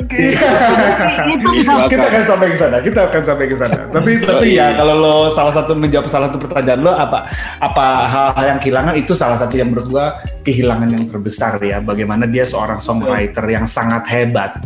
itu 1.36 1.48
bisa 1.52 1.84
kita 1.84 2.08
akan 2.08 2.22
sampai 2.24 2.48
ke 2.48 2.56
sana 2.56 2.76
kita 2.80 3.00
akan 3.12 3.22
sampai 3.22 3.44
ke 3.44 3.56
sana. 3.60 3.78
Tapi 3.92 4.10
tapi 4.24 4.48
ya 4.56 4.72
kalau 4.72 4.94
lo 4.96 5.14
salah 5.28 5.52
satu 5.52 5.76
menjawab 5.76 6.08
salah 6.08 6.32
satu 6.32 6.40
pertanyaan 6.40 6.80
lo 6.80 6.96
apa 6.96 7.28
apa 7.60 7.86
hal-hal 8.08 8.44
yang 8.56 8.58
kehilangan 8.58 8.94
itu 8.96 9.12
salah 9.12 9.36
satu 9.36 9.60
yang 9.60 9.68
menurut 9.68 9.92
gua 9.92 10.06
kehilangan 10.48 10.88
yang 10.96 11.04
terbesar 11.04 11.60
ya. 11.60 11.84
Bagaimana 11.84 12.24
dia 12.24 12.48
seorang 12.48 12.80
songwriter 12.80 13.44
yang 13.44 13.68
sangat 13.68 14.08
hebat. 14.08 14.64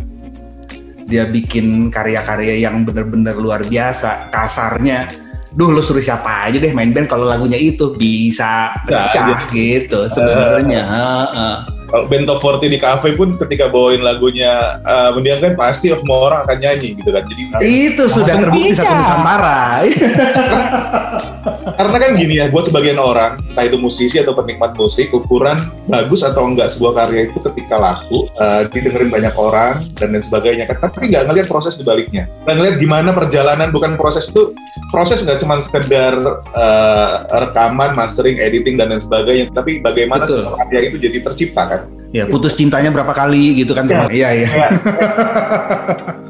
Dia 1.04 1.26
bikin 1.26 1.90
karya-karya 1.90 2.64
yang 2.64 2.86
benar-benar 2.86 3.36
luar 3.36 3.66
biasa 3.66 4.30
kasarnya 4.32 5.23
duh 5.54 5.70
lo 5.70 5.78
suruh 5.78 6.02
siapa 6.02 6.50
aja 6.50 6.58
deh 6.58 6.74
main 6.74 6.90
band 6.90 7.06
kalau 7.06 7.30
lagunya 7.30 7.54
itu 7.54 7.94
bisa 7.94 8.74
pecah 8.82 9.46
gitu 9.54 10.10
sebenarnya. 10.10 10.82
Heeh. 10.82 11.73
Kalau 11.88 12.08
top 12.08 12.60
40 12.60 12.74
di 12.74 12.78
cafe 12.80 13.08
pun 13.14 13.36
ketika 13.38 13.68
bawain 13.68 14.00
lagunya 14.00 14.80
uh, 14.82 15.14
mendiamkan 15.14 15.54
pasti 15.54 15.92
semua 15.92 16.18
orang 16.30 16.38
akan 16.48 16.56
nyanyi 16.58 16.96
gitu 16.96 17.10
kan. 17.12 17.22
Jadi 17.28 17.42
Itu 17.62 18.04
sudah 18.10 18.34
terbukti 18.40 18.72
bisa. 18.72 18.82
satu 18.82 18.94
Nusantara. 18.96 19.62
karena 21.78 21.96
kan 22.00 22.10
gini 22.16 22.34
ya, 22.40 22.46
buat 22.48 22.70
sebagian 22.70 22.96
orang, 22.96 23.40
entah 23.50 23.64
itu 23.66 23.76
musisi 23.76 24.16
atau 24.20 24.32
penikmat 24.32 24.78
musik, 24.78 25.10
ukuran 25.12 25.58
bagus 25.90 26.22
atau 26.22 26.46
enggak 26.46 26.72
sebuah 26.72 27.04
karya 27.04 27.28
itu 27.28 27.38
ketika 27.50 27.76
laku, 27.76 28.30
uh, 28.38 28.64
didengerin 28.70 29.10
banyak 29.10 29.34
orang 29.36 29.88
dan 29.98 30.14
lain 30.14 30.24
sebagainya 30.24 30.64
kan. 30.70 30.88
Tapi 30.88 31.10
nggak 31.10 31.24
ngeliat 31.28 31.46
proses 31.50 31.76
di 31.76 31.84
baliknya. 31.84 32.30
Nggak 32.46 32.56
ngeliat 32.56 32.76
gimana 32.78 33.10
perjalanan, 33.12 33.68
bukan 33.74 33.98
proses 33.98 34.30
itu, 34.30 34.54
proses 34.94 35.22
nggak 35.26 35.42
cuma 35.42 35.58
sekedar 35.60 36.14
uh, 36.54 37.14
rekaman, 37.28 37.92
mastering, 37.98 38.38
editing 38.38 38.78
dan 38.78 38.94
lain 38.94 39.02
sebagainya, 39.02 39.50
tapi 39.52 39.82
bagaimana 39.82 40.24
Betul. 40.24 40.46
sebuah 40.46 40.56
karya 40.66 40.80
itu 40.88 40.96
jadi 41.02 41.18
tercipta 41.26 41.62
kan. 41.66 41.80
Ya 42.14 42.30
putus 42.30 42.54
cintanya 42.54 42.94
berapa 42.94 43.10
kali 43.10 43.58
gitu 43.66 43.74
kan. 43.74 43.90
Ya. 43.90 44.06
Iya, 44.06 44.28
iya. 44.38 44.48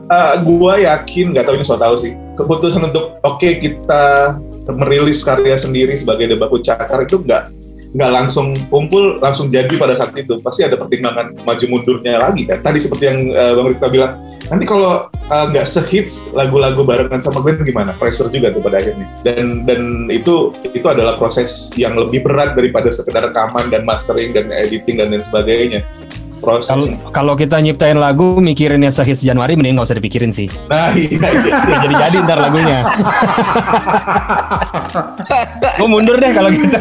Uh, 0.08 0.32
gua 0.40 0.80
yakin, 0.80 1.36
nggak 1.36 1.44
tahu 1.44 1.60
ini 1.60 1.64
so 1.68 1.76
tahu 1.76 1.94
sih, 2.00 2.16
keputusan 2.40 2.88
untuk 2.88 3.20
oke 3.20 3.50
kita 3.60 4.36
merilis 4.72 5.20
karya 5.20 5.60
sendiri 5.60 5.92
sebagai 5.92 6.32
debaku 6.32 6.56
cakar 6.64 7.04
itu 7.04 7.20
nggak 7.20 7.52
nggak 7.94 8.10
langsung 8.10 8.58
kumpul 8.68 9.22
langsung 9.22 9.48
jadi 9.48 9.70
pada 9.78 9.94
saat 9.94 10.12
itu. 10.18 10.42
Pasti 10.42 10.66
ada 10.66 10.74
pertimbangan 10.74 11.30
maju 11.46 11.64
mundurnya 11.70 12.18
lagi 12.18 12.44
kan? 12.44 12.58
Tadi 12.60 12.78
seperti 12.82 13.04
yang 13.06 13.18
uh, 13.30 13.54
bang 13.54 13.66
Rifka 13.70 13.88
bilang 13.88 14.12
nanti 14.50 14.64
kalau 14.66 15.06
uh, 15.08 15.46
nggak 15.54 15.64
sehits 15.64 16.34
lagu-lagu 16.34 16.82
barengan 16.82 17.22
sama 17.22 17.40
Glenn 17.40 17.62
gimana? 17.62 17.94
Pressure 17.94 18.28
juga 18.34 18.50
tuh 18.50 18.60
pada 18.60 18.82
akhirnya. 18.82 19.06
Dan 19.22 19.62
dan 19.62 20.10
itu 20.10 20.50
itu 20.74 20.86
adalah 20.90 21.16
proses 21.16 21.70
yang 21.78 21.94
lebih 21.94 22.26
berat 22.26 22.58
daripada 22.58 22.90
sekedar 22.90 23.30
rekaman 23.30 23.70
dan 23.70 23.86
mastering 23.86 24.34
dan 24.34 24.50
editing 24.50 24.98
dan 24.98 25.14
lain 25.14 25.22
sebagainya 25.22 25.86
proses 26.44 26.68
Kalau 26.68 26.84
kalau 27.10 27.34
kita 27.34 27.56
nyiptain 27.58 27.96
lagu 27.96 28.38
mikirinnya 28.38 28.92
sehits 28.92 29.24
Januari 29.24 29.56
mending 29.56 29.80
nggak 29.80 29.88
usah 29.88 29.98
dipikirin 29.98 30.30
sih. 30.30 30.46
nah 30.68 30.92
iya, 30.92 31.16
iya. 31.18 31.56
Ya, 31.64 31.76
jadi 31.88 31.94
jadi 32.06 32.16
ntar 32.28 32.38
lagunya. 32.38 32.84
Gue 35.80 35.88
mundur 35.88 36.16
deh 36.20 36.30
kalau 36.36 36.52
gitu. 36.52 36.78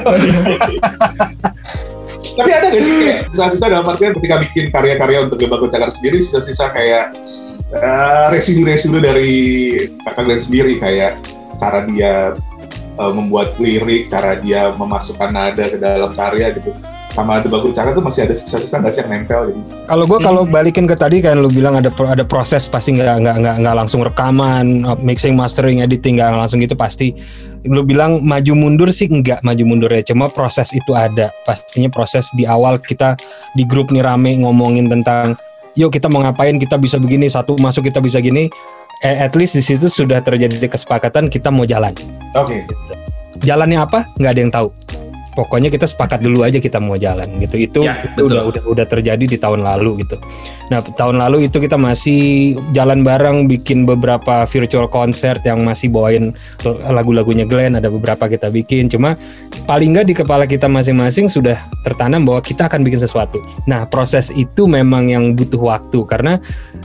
Tapi 2.33 2.49
ada 2.49 2.67
gak 2.73 2.81
sih 2.81 2.93
kayak 2.97 3.19
sisa-sisa 3.29 3.65
dalam 3.69 3.85
artian 3.85 4.13
ketika 4.17 4.41
bikin 4.41 4.73
karya-karya 4.73 5.29
untuk 5.29 5.37
Gebako 5.37 5.69
Cakar 5.69 5.93
sendiri, 5.93 6.17
sisa-sisa 6.17 6.73
kayak 6.73 7.13
eh, 7.69 8.25
residu-residu 8.33 8.97
dari 8.97 9.31
kakak 10.01 10.23
Glenn 10.25 10.41
sendiri 10.41 10.81
kayak 10.81 11.21
cara 11.61 11.85
dia 11.85 12.33
eh, 12.97 13.13
membuat 13.13 13.61
lirik, 13.61 14.09
cara 14.09 14.41
dia 14.41 14.73
memasukkan 14.73 15.29
nada 15.29 15.65
ke 15.69 15.77
dalam 15.77 16.17
karya 16.17 16.57
gitu. 16.57 16.73
Sama 17.13 17.45
Gebako 17.45 17.69
Cakar 17.69 17.93
tuh 17.93 18.01
masih 18.01 18.25
ada 18.25 18.33
sisa-sisa 18.33 18.81
nggak 18.81 18.89
sih 18.89 19.01
yang 19.05 19.09
nempel 19.13 19.53
gitu. 19.53 19.69
Kalau 19.85 20.05
gue 20.09 20.19
kalau 20.19 20.41
balikin 20.49 20.89
ke 20.89 20.97
tadi 20.97 21.21
kan 21.21 21.37
lu 21.37 21.45
bilang 21.45 21.77
ada 21.77 21.93
ada 22.09 22.25
proses 22.25 22.65
pasti 22.65 22.97
nggak 22.97 23.21
nggak 23.21 23.35
nggak 23.37 23.55
nggak 23.61 23.75
langsung 23.77 24.01
rekaman, 24.01 24.81
mixing, 24.97 25.37
mastering, 25.37 25.85
editing 25.85 26.17
nggak 26.17 26.33
langsung 26.33 26.57
gitu 26.57 26.73
pasti. 26.73 27.13
Lu 27.69 27.85
bilang 27.85 28.25
maju 28.25 28.53
mundur 28.57 28.89
sih 28.89 29.05
nggak 29.05 29.45
maju 29.45 29.63
mundur 29.63 29.93
ya, 29.93 30.01
cuma 30.01 30.25
proses 30.33 30.73
itu 30.73 30.89
ada. 30.97 31.29
Pastinya 31.45 31.93
proses 31.93 32.33
di 32.33 32.49
awal 32.49 32.81
kita 32.81 33.13
di 33.53 33.61
grup 33.61 33.93
nih 33.93 34.01
rame 34.01 34.41
ngomongin 34.41 34.89
tentang 34.89 35.37
yuk 35.77 35.93
kita 35.93 36.09
mau 36.09 36.25
ngapain, 36.25 36.57
kita 36.57 36.81
bisa 36.81 36.97
begini, 36.97 37.29
satu 37.29 37.53
masuk 37.61 37.93
kita 37.93 38.01
bisa 38.01 38.17
gini. 38.25 38.49
Eh, 39.05 39.21
at 39.21 39.37
least 39.37 39.53
di 39.53 39.61
situ 39.61 39.85
sudah 39.85 40.17
terjadi 40.23 40.57
kesepakatan 40.65 41.29
kita 41.29 41.53
mau 41.53 41.67
jalan. 41.67 41.93
Oke. 42.33 42.65
Jalannya 43.43 43.77
apa? 43.85 44.09
Nggak 44.17 44.31
ada 44.31 44.41
yang 44.41 44.53
tahu. 44.53 44.69
Pokoknya 45.33 45.73
kita 45.73 45.89
sepakat 45.89 46.21
dulu 46.21 46.45
aja 46.45 46.61
kita 46.61 46.77
mau 46.77 46.97
jalan 46.97 47.41
gitu. 47.41 47.55
Itu, 47.57 47.79
Ya, 47.83 47.99
itu 48.05 48.25
betul. 48.25 48.33
udah, 48.33 48.41
udah 48.49 48.63
udah 48.69 48.85
terjadi 48.85 49.25
di 49.25 49.37
tahun 49.37 49.65
lalu 49.65 50.05
gitu. 50.05 50.21
Nah 50.69 50.79
tahun 50.81 51.17
lalu 51.19 51.49
itu 51.49 51.57
kita 51.59 51.75
masih 51.75 52.53
jalan 52.71 53.01
bareng 53.01 53.49
bikin 53.49 53.85
beberapa 53.89 54.45
virtual 54.47 54.87
concert 54.87 55.41
yang 55.43 55.65
masih 55.65 55.89
bawain 55.89 56.31
lagu-lagunya 56.89 57.43
Glenn. 57.49 57.75
Ada 57.77 57.89
beberapa 57.89 58.29
kita 58.29 58.53
bikin. 58.53 58.87
Cuma 58.87 59.17
paling 59.65 59.93
nggak 59.97 60.07
di 60.09 60.15
kepala 60.15 60.45
kita 60.45 60.69
masing-masing 60.69 61.27
sudah 61.27 61.57
tertanam 61.83 62.23
bahwa 62.23 62.41
kita 62.45 62.69
akan 62.69 62.85
bikin 62.85 63.01
sesuatu. 63.01 63.41
Nah 63.65 63.89
proses 63.89 64.29
itu 64.33 64.69
memang 64.69 65.09
yang 65.09 65.33
butuh 65.33 65.59
waktu 65.59 65.99
karena 66.05 66.37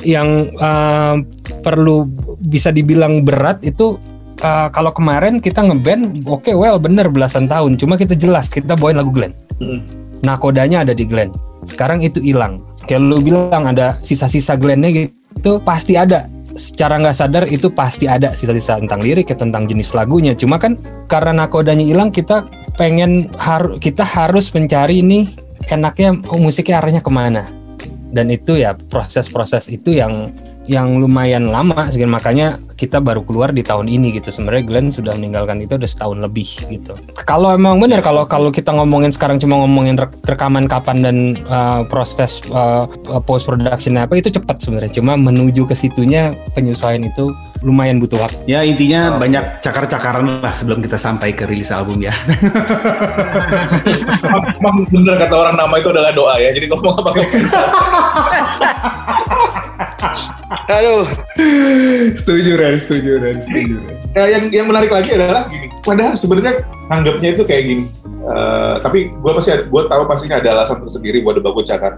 yang 0.02 0.50
uh, 0.58 1.20
perlu 1.61 2.06
bisa 2.40 2.72
dibilang 2.72 3.22
berat 3.26 3.61
itu 3.66 3.98
uh, 4.42 4.68
kalau 4.70 4.90
kemarin 4.94 5.42
kita 5.42 5.62
ngeband 5.62 6.27
oke 6.27 6.51
well 6.55 6.79
bener 6.79 7.11
belasan 7.11 7.46
tahun. 7.46 7.79
Cuma 7.79 7.98
kita 7.98 8.14
jelas 8.14 8.51
kita 8.51 8.74
bawain 8.79 8.98
lagu 8.98 9.11
Glenn. 9.11 9.35
Mm. 9.59 9.83
nakodanya 10.22 10.83
ada 10.87 10.94
di 10.94 11.07
Glenn. 11.07 11.31
Sekarang 11.62 12.03
itu 12.03 12.18
hilang. 12.22 12.62
Kayak 12.87 13.03
lu 13.07 13.18
bilang 13.22 13.66
ada 13.66 13.98
sisa-sisa 14.03 14.55
Glennnya 14.59 14.90
gitu 14.90 15.62
pasti 15.62 15.94
ada. 15.94 16.27
Secara 16.59 16.98
nggak 16.98 17.14
sadar 17.14 17.44
itu 17.46 17.70
pasti 17.70 18.11
ada 18.11 18.35
sisa-sisa 18.35 18.83
tentang 18.83 18.98
lirik 18.98 19.31
ya 19.31 19.37
tentang 19.38 19.70
jenis 19.70 19.94
lagunya. 19.94 20.35
Cuma 20.35 20.59
kan 20.59 20.74
karena 21.07 21.46
nakodanya 21.46 21.87
hilang 21.87 22.11
kita 22.11 22.51
pengen 22.74 23.31
har 23.38 23.79
kita 23.79 24.03
harus 24.03 24.51
mencari 24.51 25.03
ini 25.03 25.35
enaknya 25.70 26.18
oh, 26.31 26.38
musiknya 26.38 26.83
arahnya 26.83 27.03
ke 27.03 27.11
mana. 27.11 27.46
Dan 28.09 28.33
itu 28.33 28.59
ya 28.59 28.74
proses-proses 28.74 29.68
itu 29.68 29.94
yang 29.94 30.33
yang 30.68 31.00
lumayan 31.00 31.48
lama 31.48 31.88
sehingga 31.88 32.12
makanya 32.12 32.61
kita 32.76 33.00
baru 33.00 33.24
keluar 33.24 33.50
di 33.50 33.64
tahun 33.64 33.88
ini 33.88 34.20
gitu. 34.20 34.28
Sebenarnya 34.28 34.62
Glenn 34.68 34.92
sudah 34.92 35.16
meninggalkan 35.16 35.64
itu 35.64 35.74
udah 35.74 35.88
setahun 35.88 36.20
lebih 36.20 36.46
gitu. 36.68 36.92
Kalau 37.24 37.57
emang 37.57 37.81
benar 37.81 38.04
kalau 38.04 38.28
kalau 38.28 38.52
kita 38.52 38.70
ngomongin 38.76 39.11
sekarang 39.11 39.40
cuma 39.40 39.57
ngomongin 39.64 39.96
rek- 39.96 40.20
rekaman 40.22 40.68
kapan 40.68 41.02
dan 41.02 41.16
uh, 41.48 41.83
proses 41.88 42.44
post 43.24 43.48
production 43.48 43.96
apa 43.96 44.20
itu 44.20 44.28
cepat 44.28 44.61
sebenarnya. 44.61 45.00
Cuma 45.00 45.16
menuju 45.16 45.64
ke 45.66 45.74
situnya 45.74 46.37
penyesuaian 46.52 47.02
itu 47.02 47.33
lumayan 47.64 47.98
butuh 47.98 48.22
waktu. 48.22 48.38
Ya 48.46 48.62
intinya 48.62 49.18
banyak 49.18 49.64
cakar-cakaran 49.64 50.44
lah 50.44 50.54
sebelum 50.54 50.85
kita 50.85 50.94
sampai 50.94 51.35
ke 51.35 51.48
rilis 51.48 51.74
album 51.74 51.98
ya. 51.98 52.14
Emang 54.61 54.87
bener 54.94 55.16
kata 55.16 55.35
orang 55.35 55.57
nama 55.59 55.74
itu 55.81 55.90
adalah 55.90 56.12
doa 56.14 56.38
ya. 56.38 56.54
Jadi 56.54 56.70
ngomong 56.70 57.02
apa 57.02 57.11
Aduh, 60.70 61.04
setuju 62.14 62.54
Ren, 62.54 62.78
setuju 62.78 63.18
Ren, 63.18 63.38
setuju 63.42 63.82
Ren. 63.82 63.96
Ya, 64.14 64.24
yang 64.38 64.44
yang 64.54 64.66
menarik 64.70 64.94
lagi 64.94 65.14
adalah 65.18 65.50
gini. 65.50 65.68
Padahal 65.82 66.14
sebenarnya 66.14 66.62
anggapnya 66.88 67.34
itu 67.34 67.42
kayak 67.42 67.64
gini. 67.66 67.84
Eh, 68.28 68.76
tapi 68.84 69.08
gue 69.08 69.32
pasti 69.32 69.56
gue 69.56 69.82
tahu 69.88 70.02
pastinya 70.04 70.37
ada 70.37 70.61
alasan 70.61 70.84
tersendiri 70.84 71.24
buat 71.24 71.40
Debaku 71.40 71.64
Cakar 71.64 71.96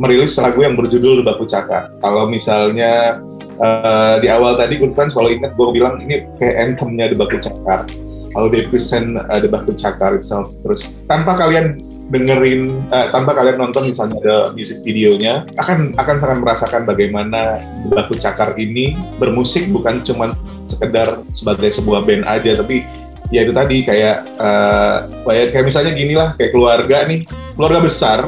merilis 0.00 0.38
lagu 0.40 0.64
yang 0.64 0.78
berjudul 0.78 1.20
Debaku 1.20 1.44
Cakar. 1.44 1.92
Kalau 2.00 2.30
misalnya 2.30 3.20
eh, 3.60 4.14
di 4.22 4.28
awal 4.32 4.56
tadi 4.56 4.80
Good 4.80 4.96
Friends 4.96 5.12
kalau 5.12 5.28
ingat 5.28 5.52
gue 5.58 5.66
bilang 5.74 6.00
ini 6.00 6.24
kayak 6.40 6.56
anthemnya 6.56 7.12
Debaku 7.12 7.36
Cakar. 7.42 7.84
Kalau 8.28 8.48
they 8.52 8.64
present 8.68 9.16
uh, 9.16 9.40
Debaku 9.40 9.72
Cakar 9.72 10.14
itself 10.14 10.52
terus 10.60 11.00
tanpa 11.08 11.32
kalian 11.34 11.80
dengerin 12.08 12.88
eh, 12.88 13.06
tanpa 13.12 13.36
kalian 13.36 13.60
nonton 13.60 13.84
misalnya 13.84 14.16
ada 14.24 14.36
music 14.56 14.80
videonya 14.80 15.44
akan 15.60 15.92
akan 15.94 16.16
sangat 16.16 16.38
merasakan 16.40 16.82
bagaimana 16.88 17.60
Debaku 17.84 18.16
Cakar 18.16 18.56
ini 18.56 18.96
bermusik 19.20 19.68
bukan 19.68 20.00
cuma 20.00 20.32
sekedar 20.64 21.20
sebagai 21.36 21.68
sebuah 21.68 22.08
band 22.08 22.24
aja 22.24 22.56
tapi 22.56 22.84
ya 23.28 23.44
itu 23.44 23.52
tadi 23.52 23.84
kayak 23.84 24.24
eh, 24.24 24.96
kayak 25.28 25.46
kayak 25.52 25.64
misalnya 25.68 25.92
gini 25.92 26.14
lah 26.16 26.32
kayak 26.40 26.52
keluarga 26.52 27.04
nih. 27.04 27.28
Keluarga 27.58 27.80
besar 27.82 28.18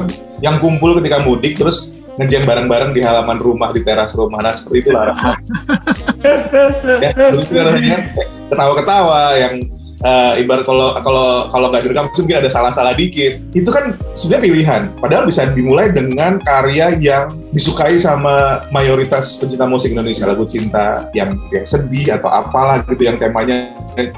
yang 0.43 0.59
kumpul 0.59 0.99
ketika 0.99 1.23
mudik 1.23 1.55
terus 1.57 1.95
ngejam 2.19 2.43
bareng-bareng 2.43 2.91
di 2.91 3.01
halaman 3.01 3.39
rumah 3.39 3.73
di 3.73 3.81
teras 3.81 4.13
rumah. 4.13 4.43
Nah 4.43 4.53
seperti 4.53 4.85
itulah 4.85 5.15
rasanya 5.15 5.39
ya 7.03 7.09
itu 7.15 7.49
kan 7.49 7.63
rasanya 7.71 7.99
ketawa-ketawa 8.51 9.21
yang 9.39 9.53
eh, 10.01 10.41
ibarat 10.41 10.65
kalau 10.65 10.97
kalau 11.01 11.27
kalau 11.49 11.67
nggak 11.69 11.83
direkam 11.85 12.07
mungkin 12.11 12.37
ada 12.41 12.49
salah-salah 12.49 12.93
dikit. 12.97 13.41
Itu 13.53 13.69
kan 13.69 13.97
sebenarnya 14.17 14.43
pilihan. 14.43 14.81
Padahal 14.97 15.23
bisa 15.29 15.49
dimulai 15.53 15.93
dengan 15.93 16.41
karya 16.41 16.97
yang 16.97 17.31
disukai 17.53 17.97
sama 18.01 18.65
mayoritas 18.73 19.37
pencinta 19.37 19.65
musik 19.69 19.93
Indonesia. 19.93 20.25
Lagu 20.25 20.43
cinta 20.45 21.09
yang 21.13 21.37
yang 21.53 21.65
sedih 21.65 22.17
atau 22.17 22.29
apalah 22.29 22.81
gitu 22.85 23.07
yang 23.07 23.17
temanya 23.21 23.73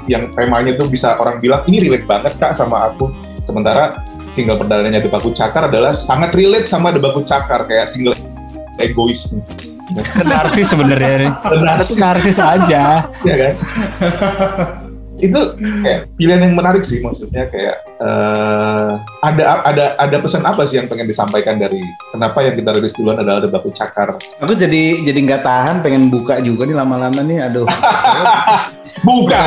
yang 0.08 0.32
temanya 0.32 0.76
tuh 0.76 0.88
bisa 0.88 1.16
orang 1.20 1.38
bilang 1.38 1.62
ini 1.68 1.84
relate 1.84 2.06
banget 2.08 2.32
kak 2.40 2.56
sama 2.56 2.92
aku. 2.92 3.12
Sementara 3.44 4.00
single 4.32 4.58
perdananya 4.58 4.98
Debaku 5.04 5.30
Cakar 5.30 5.68
adalah 5.70 5.92
sangat 5.94 6.34
relate 6.34 6.66
sama 6.66 6.90
Debaku 6.90 7.22
Cakar 7.22 7.68
kayak 7.68 7.92
single 7.92 8.16
egois 8.80 9.30
nih. 9.36 9.44
narsis 10.24 10.72
sebenarnya. 10.72 11.36
Narsis. 11.60 12.00
narsis 12.00 12.38
aja. 12.40 13.04
Ya 13.20 13.34
kan 13.36 13.54
itu 15.22 15.40
kayak 15.84 16.10
pilihan 16.18 16.40
yang 16.50 16.54
menarik 16.58 16.82
sih 16.82 16.98
maksudnya 16.98 17.46
kayak 17.48 17.76
eh, 18.02 18.90
ada 19.22 19.62
ada 19.62 19.84
ada 19.98 20.16
pesan 20.18 20.42
apa 20.42 20.66
sih 20.66 20.82
yang 20.82 20.90
pengen 20.90 21.06
disampaikan 21.06 21.56
dari 21.56 21.80
kenapa 22.10 22.42
yang 22.42 22.58
kita 22.58 22.70
rilis 22.74 22.94
duluan 22.98 23.22
adalah 23.22 23.40
Debaku 23.42 23.70
Cakar 23.70 24.18
Aku 24.42 24.52
jadi 24.52 25.00
jadi 25.00 25.18
nggak 25.24 25.42
tahan 25.46 25.76
pengen 25.80 26.12
buka 26.12 26.42
juga 26.42 26.66
nih 26.68 26.76
lama-lama 26.76 27.20
nih. 27.24 27.48
Aduh. 27.48 27.66
buka 29.06 29.40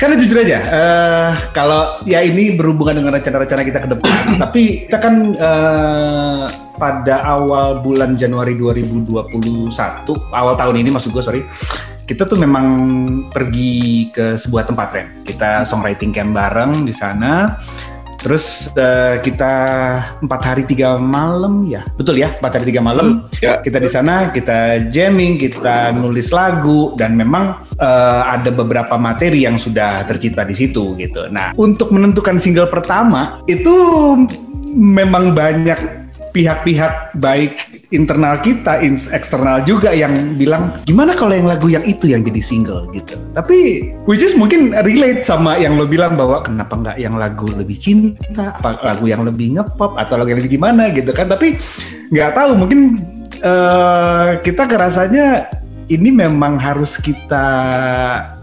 Karena 0.00 0.16
jujur 0.16 0.40
aja, 0.40 0.58
eh, 0.64 1.30
kalau 1.52 2.00
ya 2.08 2.24
ini 2.24 2.56
berhubungan 2.56 3.04
dengan 3.04 3.20
rencana-rencana 3.20 3.62
kita 3.68 3.78
ke 3.84 3.88
depan, 3.92 4.16
tapi 4.40 4.62
kita 4.88 4.96
kan 4.96 5.14
eh, 5.36 6.44
pada 6.80 7.20
awal 7.28 7.84
bulan 7.84 8.16
Januari 8.16 8.56
2021, 8.56 9.20
awal 10.32 10.54
tahun 10.56 10.76
ini 10.80 10.88
maksud 10.88 11.12
gue 11.12 11.20
sorry, 11.20 11.44
kita 12.10 12.26
tuh 12.26 12.42
memang 12.42 12.66
pergi 13.30 14.10
ke 14.10 14.34
sebuah 14.34 14.66
tempat 14.66 14.88
Ren. 14.90 15.08
Kita 15.22 15.62
songwriting 15.62 16.10
camp 16.10 16.34
bareng 16.34 16.82
di 16.82 16.90
sana. 16.90 17.54
Terus 18.20 18.68
eh, 18.76 19.16
kita 19.24 19.54
empat 20.20 20.40
hari 20.44 20.68
tiga 20.68 21.00
malam 21.00 21.64
ya, 21.64 21.80
betul 21.96 22.20
ya 22.20 22.36
empat 22.36 22.60
hari 22.60 22.68
tiga 22.68 22.84
malam. 22.84 23.24
Ya. 23.40 23.64
Kita 23.64 23.80
di 23.80 23.88
sana 23.88 24.28
kita 24.28 24.92
jamming, 24.92 25.40
kita 25.40 25.94
nulis 25.96 26.28
lagu 26.28 26.92
dan 27.00 27.16
memang 27.16 27.64
eh, 27.80 28.22
ada 28.28 28.52
beberapa 28.52 29.00
materi 29.00 29.48
yang 29.48 29.56
sudah 29.56 30.04
tercipta 30.04 30.44
di 30.44 30.52
situ 30.52 30.98
gitu. 31.00 31.32
Nah 31.32 31.56
untuk 31.56 31.94
menentukan 31.94 32.36
single 32.36 32.68
pertama 32.68 33.40
itu 33.48 33.72
memang 34.68 35.32
banyak 35.32 36.09
pihak-pihak 36.30 37.14
baik 37.14 37.58
internal 37.90 38.38
kita, 38.38 38.78
ins- 38.80 39.10
eksternal 39.10 39.62
juga 39.62 39.90
yang 39.90 40.34
bilang 40.34 40.78
gimana 40.84 41.12
kalau 41.12 41.34
yang 41.34 41.50
lagu 41.50 41.66
yang 41.66 41.82
itu 41.82 42.10
yang 42.10 42.22
jadi 42.22 42.38
single 42.38 42.86
gitu. 42.90 43.18
Tapi 43.34 43.90
which 44.06 44.22
is 44.22 44.34
mungkin 44.34 44.70
relate 44.86 45.22
sama 45.22 45.58
yang 45.58 45.74
lo 45.74 45.84
bilang 45.84 46.14
bahwa 46.14 46.40
kenapa 46.40 46.74
nggak 46.74 46.96
yang 46.96 47.18
lagu 47.18 47.50
lebih 47.50 47.74
cinta, 47.74 48.54
apa 48.54 48.78
lagu 48.80 49.06
yang 49.06 49.26
lebih 49.26 49.58
ngepop 49.58 49.98
atau 49.98 50.14
lagu 50.16 50.30
yang 50.30 50.38
lebih 50.38 50.56
gimana 50.56 50.88
gitu 50.94 51.10
kan. 51.10 51.26
Tapi 51.26 51.58
nggak 52.10 52.30
tahu 52.32 52.50
mungkin 52.54 52.80
eh, 53.36 54.28
kita 54.40 54.70
kerasanya 54.70 55.50
ini 55.90 56.14
memang 56.14 56.54
harus 56.62 57.02
kita 57.02 57.46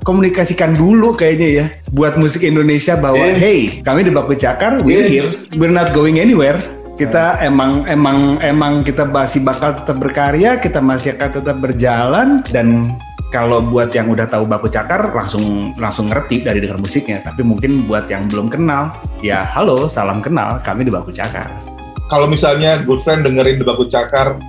komunikasikan 0.04 0.76
dulu 0.76 1.16
kayaknya 1.16 1.48
ya 1.48 1.66
buat 1.92 2.20
musik 2.20 2.44
Indonesia 2.44 3.00
bahwa 3.00 3.24
Yeah. 3.24 3.40
hey 3.40 3.60
kami 3.84 4.04
di 4.04 4.12
Baku 4.12 4.36
Cakar 4.36 4.84
we're 4.84 5.04
Yeah. 5.04 5.08
here 5.08 5.28
we're 5.56 5.72
not 5.72 5.96
going 5.96 6.20
anywhere 6.20 6.60
kita 6.98 7.38
emang 7.46 7.86
emang 7.86 8.42
emang 8.42 8.82
kita 8.82 9.06
masih 9.06 9.46
bakal 9.46 9.78
tetap 9.78 10.02
berkarya 10.02 10.58
kita 10.58 10.82
masih 10.82 11.14
akan 11.14 11.30
tetap 11.30 11.58
berjalan 11.62 12.42
dan 12.50 12.98
kalau 13.30 13.62
buat 13.62 13.94
yang 13.94 14.10
udah 14.10 14.26
tahu 14.26 14.50
Baku 14.50 14.66
Cakar 14.66 15.14
langsung 15.14 15.78
langsung 15.78 16.10
ngerti 16.10 16.42
dari 16.42 16.58
dengar 16.58 16.82
musiknya 16.82 17.22
tapi 17.22 17.46
mungkin 17.46 17.86
buat 17.86 18.10
yang 18.10 18.26
belum 18.26 18.50
kenal 18.50 18.98
ya 19.22 19.46
halo 19.46 19.86
salam 19.86 20.26
kenal 20.26 20.58
kami 20.66 20.90
di 20.90 20.92
Baku 20.92 21.14
Cakar 21.14 21.78
Kalau 22.08 22.24
misalnya 22.24 22.80
good 22.88 23.04
friend 23.04 23.28
dengerin 23.28 23.60
debaku 23.60 23.84
cakar, 23.84 24.40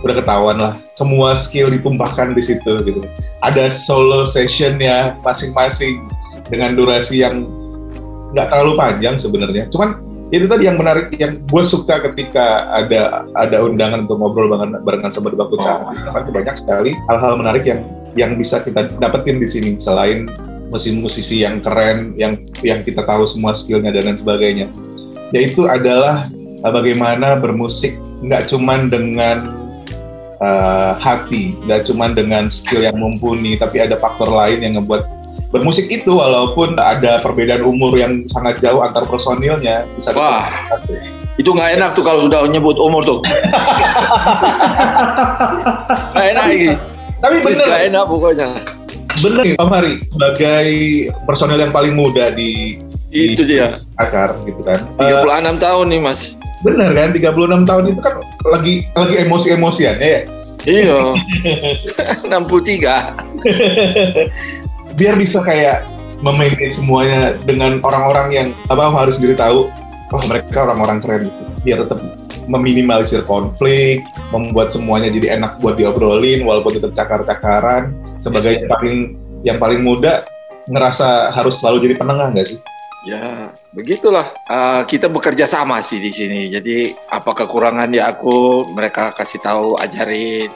udah 0.00 0.14
ketahuan 0.16 0.56
lah. 0.56 0.80
Semua 0.96 1.36
skill 1.36 1.68
ditumpahkan 1.68 2.32
di 2.32 2.40
situ 2.40 2.80
gitu. 2.80 3.04
Ada 3.44 3.68
solo 3.68 4.24
sessionnya 4.24 5.20
masing-masing 5.20 6.00
dengan 6.48 6.72
durasi 6.72 7.20
yang 7.20 7.44
nggak 8.32 8.48
terlalu 8.48 8.72
panjang 8.80 9.20
sebenarnya. 9.20 9.68
Cuman 9.68 10.00
itu 10.34 10.46
tadi 10.50 10.66
yang 10.66 10.80
menarik, 10.80 11.14
yang 11.14 11.38
gue 11.46 11.62
suka 11.62 12.02
ketika 12.10 12.66
ada 12.74 13.22
ada 13.38 13.62
undangan 13.62 14.02
untuk 14.08 14.18
ngobrol 14.18 14.50
barengan, 14.50 14.82
barengan 14.82 15.12
sama 15.14 15.30
debaku 15.30 15.60
cakar. 15.62 15.94
Karena 15.94 16.30
banyak 16.32 16.56
sekali 16.58 16.90
hal-hal 17.06 17.32
menarik 17.38 17.64
yang 17.68 17.80
yang 18.18 18.30
bisa 18.34 18.58
kita 18.62 18.90
dapetin 18.98 19.38
di 19.38 19.46
sini 19.46 19.70
selain 19.78 20.26
musisi-musisi 20.72 21.46
yang 21.46 21.62
keren, 21.62 22.18
yang 22.18 22.40
yang 22.66 22.82
kita 22.82 23.06
tahu 23.06 23.28
semua 23.30 23.54
skillnya 23.54 23.94
dan 23.94 24.10
lain 24.10 24.18
sebagainya. 24.18 24.66
Yaitu 25.30 25.70
adalah 25.70 26.26
uh, 26.66 26.72
bagaimana 26.74 27.38
bermusik 27.38 27.94
nggak 28.24 28.50
cuman 28.50 28.90
dengan 28.90 29.54
uh, 30.42 30.98
hati, 30.98 31.54
nggak 31.68 31.86
cuman 31.86 32.16
dengan 32.16 32.50
skill 32.50 32.82
yang 32.82 32.98
mumpuni, 32.98 33.54
tapi 33.54 33.82
ada 33.82 34.00
faktor 34.00 34.30
lain 34.30 34.66
yang 34.66 34.82
ngebuat 34.82 35.04
bermusik 35.54 35.86
itu 35.86 36.18
walaupun 36.18 36.74
ada 36.74 37.22
perbedaan 37.22 37.62
umur 37.62 37.94
yang 37.94 38.26
sangat 38.26 38.58
jauh 38.58 38.82
antar 38.82 39.06
personilnya 39.06 39.86
bisa 39.94 40.10
Wah. 40.10 40.50
Itu 41.38 41.54
nggak 41.54 41.78
enak 41.78 41.90
tuh 41.94 42.02
kalau 42.02 42.26
sudah 42.26 42.42
nyebut 42.50 42.74
umur 42.78 43.02
tuh. 43.06 43.22
Nggak 46.14 46.26
enak 46.30 46.44
ini. 46.50 46.70
Tapi 47.18 47.34
bener, 47.42 47.66
nggak 47.66 47.84
enak 47.90 48.04
pokoknya. 48.06 48.48
bener 49.22 49.40
nih 49.46 49.54
Om 49.56 49.70
Hari 49.70 49.92
sebagai 50.10 50.68
personil 51.24 51.58
yang 51.58 51.72
paling 51.72 51.94
muda 51.94 52.34
di 52.34 52.78
Itu 53.14 53.46
dia. 53.46 53.78
akar 53.94 54.34
gitu 54.42 54.58
kan. 54.66 54.74
Eh, 54.98 55.14
36 55.22 55.62
tahun 55.62 55.86
nih 55.90 56.00
mas. 56.02 56.34
bener 56.66 56.90
kan 56.96 57.12
36 57.12 57.68
tahun 57.68 57.84
itu 57.92 58.00
kan 58.02 58.14
lagi 58.50 58.74
lagi 58.94 59.14
emosi-emosiannya 59.22 60.08
ya. 60.08 60.20
Iya. 60.66 60.98
63. 62.42 64.73
Biar 64.94 65.18
bisa 65.18 65.42
kayak 65.42 65.86
memanage 66.22 66.78
semuanya 66.78 67.36
dengan 67.42 67.82
orang-orang 67.82 68.28
yang 68.32 68.48
apa 68.70 68.88
harus 68.94 69.18
diri 69.18 69.34
tahu 69.34 69.68
oh 70.14 70.22
mereka 70.30 70.64
orang-orang 70.64 70.98
keren 71.02 71.22
gitu 71.28 71.42
biar 71.66 71.78
tetap 71.84 72.00
meminimalisir 72.44 73.24
konflik 73.24 74.04
membuat 74.30 74.70
semuanya 74.70 75.10
jadi 75.10 75.40
enak 75.40 75.58
buat 75.58 75.74
diobrolin 75.80 76.44
walaupun 76.44 76.76
tetap 76.78 76.92
cakar-cakaran 76.94 77.92
sebagai 78.20 78.60
yang 78.60 78.68
paling 78.70 78.98
yang 79.44 79.58
paling 79.58 79.80
muda 79.82 80.24
ngerasa 80.70 81.34
harus 81.34 81.60
selalu 81.60 81.90
jadi 81.90 81.94
penengah 82.00 82.30
nggak 82.32 82.48
sih 82.48 82.60
Ya, 83.04 83.52
begitulah. 83.76 84.32
Eh, 84.48 84.82
kita 84.88 85.12
bekerja 85.12 85.44
sama 85.44 85.84
sih 85.84 86.00
di 86.00 86.08
sini. 86.08 86.48
Jadi 86.48 86.96
apa 87.12 87.36
kekurangan 87.36 87.92
di 87.92 88.00
aku, 88.00 88.64
mereka 88.72 89.12
kasih 89.12 89.44
tahu, 89.44 89.76
ajarin, 89.76 90.48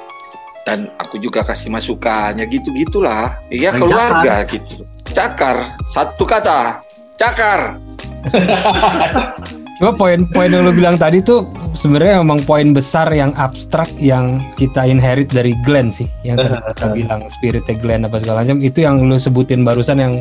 dan 0.68 0.92
aku 1.00 1.16
juga 1.16 1.40
kasih 1.40 1.72
masukan. 1.72 2.36
Ya 2.36 2.44
gitu 2.44 2.68
gitulah. 2.76 3.40
Iya 3.48 3.72
keluarga 3.72 4.44
gitu. 4.44 4.84
Cakar, 5.08 5.80
satu 5.80 6.28
kata, 6.28 6.84
cakar. 7.16 7.80
Cuma 9.78 9.94
poin-poin 9.94 10.50
yang 10.50 10.66
lu 10.66 10.74
bilang 10.74 10.98
tadi 10.98 11.22
tuh 11.22 11.46
sebenarnya 11.70 12.20
memang 12.20 12.42
poin 12.42 12.74
besar 12.74 13.08
yang 13.14 13.30
abstrak 13.38 13.86
yang 14.02 14.42
kita 14.58 14.84
inherit 14.84 15.32
dari 15.32 15.56
Glenn 15.64 15.88
sih. 15.88 16.10
Yang 16.26 16.44
tadi 16.44 16.56
kita 16.74 16.86
bilang 16.92 17.20
spiritnya 17.32 17.74
Glenn 17.80 18.04
apa 18.04 18.20
segala 18.20 18.44
macam 18.44 18.60
itu 18.60 18.84
yang 18.84 19.08
lu 19.08 19.16
sebutin 19.16 19.64
barusan 19.64 20.02
yang 20.02 20.14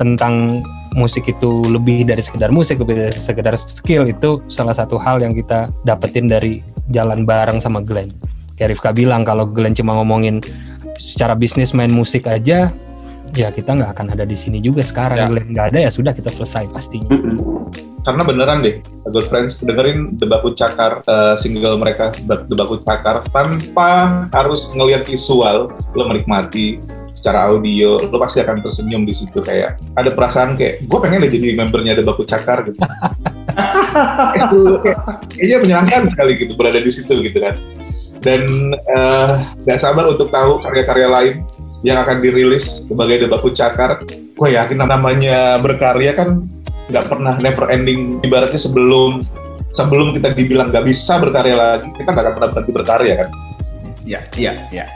tentang 0.00 0.64
musik 0.96 1.28
itu 1.28 1.62
lebih 1.70 2.02
dari 2.08 2.24
sekedar 2.24 2.50
musik, 2.50 2.82
lebih 2.82 2.98
dari 2.98 3.20
sekedar 3.20 3.54
skill 3.54 4.08
itu 4.10 4.42
salah 4.50 4.74
satu 4.74 4.98
hal 4.98 5.22
yang 5.22 5.36
kita 5.36 5.70
dapetin 5.86 6.26
dari 6.26 6.64
jalan 6.90 7.22
bareng 7.22 7.62
sama 7.62 7.84
Glenn. 7.84 8.10
Kayak 8.60 8.76
Rifka 8.76 8.92
bilang 8.92 9.24
kalau 9.24 9.48
Glenn 9.48 9.72
cuma 9.72 9.96
ngomongin 9.96 10.44
secara 11.00 11.32
bisnis 11.32 11.72
main 11.72 11.88
musik 11.88 12.28
aja, 12.28 12.68
ya 13.32 13.48
kita 13.48 13.72
nggak 13.72 13.96
akan 13.96 14.06
ada 14.12 14.28
di 14.28 14.36
sini 14.36 14.60
juga 14.60 14.84
sekarang. 14.84 15.16
Ya. 15.16 15.26
Glenn 15.26 15.48
nggak 15.48 15.66
ada 15.72 15.78
ya 15.80 15.90
sudah 15.90 16.12
kita 16.12 16.28
selesai 16.28 16.68
pastinya. 16.68 17.08
karena 18.00 18.24
beneran 18.24 18.64
deh 18.64 18.80
good 19.12 19.28
friends 19.28 19.60
dengerin 19.60 20.16
Debaku 20.16 20.56
Cakar 20.56 21.04
eh, 21.04 21.36
single 21.36 21.76
mereka 21.76 22.08
Debaku 22.48 22.80
Cakar 22.80 23.20
tanpa 23.28 23.90
harus 24.32 24.72
ngelihat 24.72 25.04
visual 25.04 25.68
lo 25.68 26.02
menikmati 26.08 26.80
secara 27.12 27.52
audio 27.52 28.00
lo 28.00 28.16
pasti 28.16 28.40
akan 28.40 28.64
tersenyum 28.64 29.04
di 29.04 29.12
situ 29.12 29.44
kayak 29.44 29.76
ada 30.00 30.16
perasaan 30.16 30.56
kayak 30.56 30.88
gue 30.88 30.96
pengen 30.96 31.20
deh 31.20 31.28
jadi 31.28 31.60
membernya 31.60 31.92
Debaku 31.92 32.24
Cakar 32.24 32.64
gitu 32.64 32.80
itu 34.40 34.60
kayak- 34.80 35.04
kayaknya 35.28 35.56
menyenangkan 35.60 36.02
sekali 36.08 36.32
gitu 36.40 36.52
berada 36.56 36.80
di 36.80 36.88
situ 36.88 37.20
gitu 37.20 37.36
kan 37.36 37.60
dan 38.20 38.44
eh, 38.76 39.30
gak 39.64 39.80
sabar 39.80 40.08
untuk 40.08 40.28
tahu 40.28 40.60
karya-karya 40.60 41.08
lain 41.08 41.34
yang 41.80 42.00
akan 42.04 42.20
dirilis 42.20 42.84
sebagai 42.84 43.24
Debaku 43.24 43.56
Cakar. 43.56 44.04
Gue 44.36 44.56
yakin 44.56 44.80
namanya 44.84 45.56
berkarya 45.60 46.16
kan 46.16 46.44
nggak 46.88 47.06
pernah 47.08 47.36
never 47.40 47.68
ending. 47.72 48.20
Ibaratnya 48.20 48.60
sebelum 48.60 49.24
sebelum 49.72 50.12
kita 50.16 50.36
dibilang 50.36 50.68
nggak 50.72 50.84
bisa 50.84 51.16
berkarya 51.20 51.56
lagi 51.56 51.88
kita 51.96 52.08
nggak 52.12 52.24
akan 52.24 52.34
pernah 52.36 52.50
berhenti 52.52 52.72
berkarya 52.72 53.14
kan? 53.24 53.28
Ya 54.04 54.20
ya 54.36 54.52
ya 54.72 54.86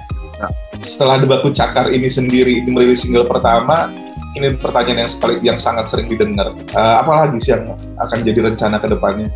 setelah 0.85 1.17
debatku 1.17 1.49
cakar 1.55 1.89
ini 1.95 2.11
sendiri 2.13 2.61
ini 2.61 2.69
merilis 2.69 3.07
single 3.07 3.25
pertama 3.25 3.89
ini 4.35 4.51
pertanyaan 4.59 5.07
yang 5.07 5.11
sekali 5.11 5.35
yang 5.41 5.59
sangat 5.63 5.87
sering 5.87 6.11
didengar. 6.11 6.53
Eh, 6.53 6.95
apa 6.99 7.13
lagi 7.25 7.39
sih 7.39 7.55
yang 7.55 7.71
akan 7.97 8.19
jadi 8.27 8.51
rencana 8.51 8.83
ke 8.83 8.89
depannya 8.91 9.31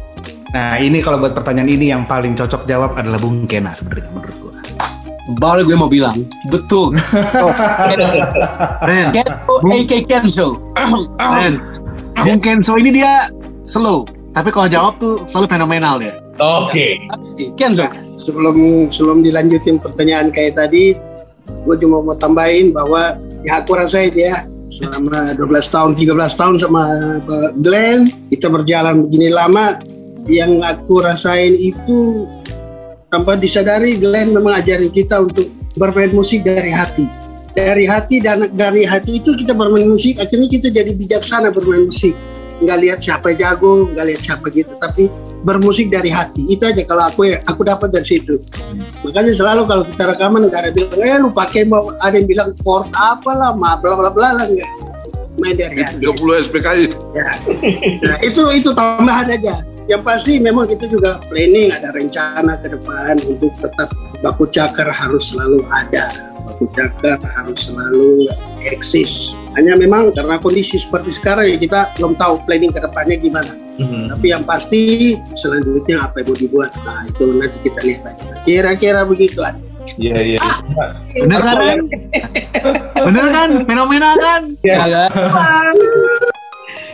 Nah 0.49 0.81
ini 0.81 1.05
kalau 1.05 1.21
buat 1.21 1.37
pertanyaan 1.37 1.69
ini 1.69 1.93
yang 1.93 2.09
paling 2.09 2.33
cocok 2.33 2.65
jawab 2.65 2.97
adalah 2.97 3.21
Bung 3.21 3.45
Kena 3.45 3.77
sebenarnya 3.77 4.09
menurut 4.17 4.37
gua. 4.41 4.55
Baru 5.37 5.61
gue 5.61 5.77
mau 5.77 5.93
bilang, 5.93 6.25
betul. 6.49 6.97
Ren, 8.89 9.13
Kenzo, 9.13 9.45
AK 9.61 9.93
Kenzo. 10.09 10.49
Ren. 11.21 11.61
Bung 12.25 12.41
Kenzo 12.41 12.73
ini 12.81 12.97
dia 12.97 13.29
slow, 13.69 14.09
tapi 14.33 14.49
kalau 14.49 14.73
jawab 14.73 14.97
tuh 14.97 15.21
selalu 15.29 15.47
fenomenal 15.53 16.01
ya. 16.01 16.17
oke 16.41 16.87
Kenzo. 17.61 17.85
sebelum 18.17 18.89
sebelum 18.89 19.21
dilanjutin 19.21 19.77
pertanyaan 19.77 20.33
kayak 20.33 20.57
tadi, 20.57 20.97
gue 21.45 21.77
cuma 21.77 22.01
mau 22.01 22.17
tambahin 22.17 22.73
bahwa 22.73 23.21
ya 23.45 23.61
aku 23.61 23.77
rasain 23.77 24.17
ya 24.17 24.49
selama 24.73 25.37
12 25.37 25.45
tahun, 25.69 25.91
13 25.93 26.41
tahun 26.41 26.55
sama 26.57 26.83
Glenn, 27.61 28.33
kita 28.33 28.49
berjalan 28.49 29.05
begini 29.05 29.29
lama, 29.29 29.77
yang 30.27 30.59
aku 30.65 31.05
rasain 31.05 31.55
itu 31.55 32.27
tanpa 33.13 33.39
disadari 33.39 33.97
Glenn 33.97 34.35
memang 34.35 34.59
ajarin 34.59 34.91
kita 34.91 35.23
untuk 35.23 35.49
bermain 35.79 36.11
musik 36.11 36.43
dari 36.43 36.75
hati. 36.75 37.07
dari 37.59 37.91
hati 37.91 38.23
dan 38.23 38.55
dari 38.55 38.87
hati 38.87 39.19
itu 39.19 39.35
kita 39.35 39.51
bermain 39.51 39.83
musik 39.83 40.15
akhirnya 40.23 40.47
kita 40.47 40.71
jadi 40.71 40.95
bijaksana 40.95 41.51
bermain 41.51 41.91
musik 41.91 42.15
nggak 42.63 42.79
lihat 42.87 42.99
siapa 43.03 43.35
jago 43.35 43.91
nggak 43.91 44.07
lihat 44.15 44.21
siapa 44.23 44.47
gitu 44.55 44.79
tapi 44.79 45.11
bermusik 45.43 45.91
dari 45.91 46.07
hati 46.07 46.47
itu 46.47 46.63
aja 46.63 46.87
kalau 46.87 47.11
aku 47.11 47.35
ya 47.35 47.43
aku 47.51 47.67
dapat 47.67 47.91
dari 47.91 48.07
situ 48.07 48.39
makanya 49.03 49.35
selalu 49.35 49.63
kalau 49.67 49.83
kita 49.91 50.05
rekaman 50.07 50.47
nggak 50.47 50.61
ada 50.67 50.71
bilang 50.71 50.99
eh 51.03 51.19
lu 51.19 51.31
pakai 51.35 51.67
mau 51.67 51.91
ada 51.99 52.15
yang 52.15 52.31
bilang 52.31 52.51
chord 52.63 52.87
apalah 52.95 53.51
ma 53.55 53.75
bla 53.75 53.95
bla 53.99 54.11
bla 54.11 54.39
lah 54.39 54.47
nggak 54.47 54.71
main 55.39 55.55
dari 55.55 55.79
hati 55.87 56.03
30 56.03 56.47
SPKI. 56.51 56.85
Ya. 57.15 57.31
Nah, 58.03 58.19
itu 58.27 58.43
itu 58.59 58.71
tambahan 58.75 59.31
aja. 59.31 59.63
Yang 59.89 60.03
pasti 60.05 60.33
memang 60.37 60.69
kita 60.69 60.85
juga 60.85 61.17
planning 61.33 61.73
ada 61.73 61.89
rencana 61.97 62.61
ke 62.61 62.77
depan 62.77 63.17
untuk 63.25 63.57
tetap 63.57 63.89
baku 64.21 64.45
cakar 64.53 64.93
harus 64.93 65.33
selalu 65.33 65.65
ada. 65.73 66.13
Baku 66.45 66.69
cakar 66.77 67.17
harus 67.25 67.73
selalu 67.73 68.29
eksis. 68.69 69.33
Hanya 69.57 69.81
memang 69.81 70.13
karena 70.13 70.37
kondisi 70.37 70.77
seperti 70.77 71.17
sekarang 71.17 71.49
ya 71.49 71.57
kita 71.57 71.81
belum 71.97 72.21
tahu 72.21 72.45
planning 72.45 72.69
ke 72.69 72.85
depannya 72.85 73.17
gimana. 73.17 73.53
Tapi 74.13 74.27
yang 74.29 74.45
pasti 74.45 75.15
selanjutnya 75.33 76.05
apa 76.05 76.21
yang 76.21 76.35
mau 76.35 76.37
dibuat. 76.37 76.71
Nah, 76.85 77.09
itu 77.09 77.25
nanti 77.33 77.59
kita 77.65 77.81
lihat 77.81 78.13
aja. 78.13 78.45
Kira-kira 78.45 79.09
begitu 79.09 79.41
aja. 79.41 79.57
Iya 79.97 80.37
iya. 80.37 80.41
Bener 81.17 81.41
kan? 81.41 81.57
Ren? 81.57 81.81
Bener 83.09 83.27
kan? 83.33 83.49
Fenomena 83.65 84.13
kan? 84.21 84.43
Yes. 84.61 84.85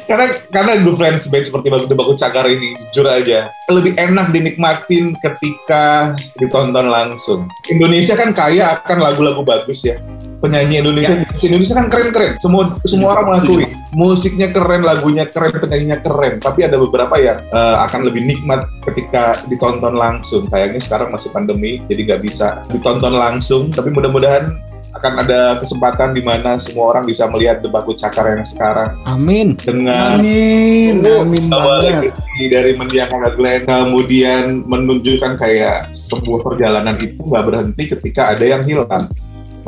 karena 0.04 0.26
karena 0.52 0.72
The 0.80 0.92
Friends 0.94 1.24
Band 1.28 1.44
seperti 1.48 1.68
Baku 1.72 1.90
Baku 1.92 2.12
Cakar 2.16 2.46
ini 2.48 2.76
jujur 2.88 3.06
aja 3.08 3.48
lebih 3.72 3.96
enak 3.96 4.30
dinikmatin 4.30 5.16
ketika 5.18 6.12
ditonton 6.36 6.92
langsung. 6.92 7.48
Indonesia 7.72 8.12
kan 8.12 8.36
kaya 8.36 8.80
akan 8.80 8.98
lagu-lagu 9.00 9.40
bagus 9.40 9.84
ya. 9.84 9.96
Penyanyi 10.44 10.84
Indonesia, 10.84 11.24
musisi 11.24 11.48
Indonesia 11.48 11.74
kan 11.80 11.86
keren-keren. 11.88 12.32
Semua 12.36 12.76
semua 12.84 13.16
orang 13.16 13.32
mengakui 13.32 13.64
musiknya 13.96 14.52
keren, 14.52 14.84
lagunya 14.84 15.24
keren, 15.24 15.56
penyanyinya 15.56 16.04
keren. 16.04 16.36
Tapi 16.36 16.68
ada 16.68 16.76
beberapa 16.76 17.16
yang 17.16 17.40
eh, 17.48 17.76
akan 17.88 18.12
lebih 18.12 18.28
nikmat 18.28 18.68
ketika 18.84 19.40
ditonton 19.48 19.96
langsung. 19.96 20.44
Sayangnya 20.52 20.84
sekarang 20.84 21.16
masih 21.16 21.32
pandemi, 21.32 21.80
jadi 21.88 22.00
nggak 22.12 22.22
bisa 22.28 22.60
ditonton 22.68 23.16
langsung. 23.16 23.72
Tapi 23.72 23.88
mudah-mudahan 23.88 24.73
akan 24.94 25.12
ada 25.26 25.58
kesempatan 25.58 26.14
di 26.14 26.22
mana 26.22 26.54
semua 26.56 26.94
orang 26.94 27.04
bisa 27.04 27.26
melihat 27.26 27.58
The 27.60 27.68
Baku 27.68 27.98
Cakar 27.98 28.38
yang 28.38 28.46
sekarang 28.46 28.94
Amin. 29.02 29.58
dengan 29.58 30.22
Amin, 30.22 31.02
amin 31.02 31.44
banget. 31.50 32.14
dari- 32.48 32.76
mendiamkan 32.78 33.34
Glenn 33.34 33.62
kemudian 33.66 34.44
menunjukkan 34.66 35.32
kayak 35.38 35.90
sebuah 35.90 36.46
perjalanan 36.46 36.94
itu 36.98 37.18
nggak 37.18 37.44
berhenti 37.44 37.82
ketika 37.90 38.34
ada 38.34 38.44
yang 38.46 38.62
hilang 38.62 39.10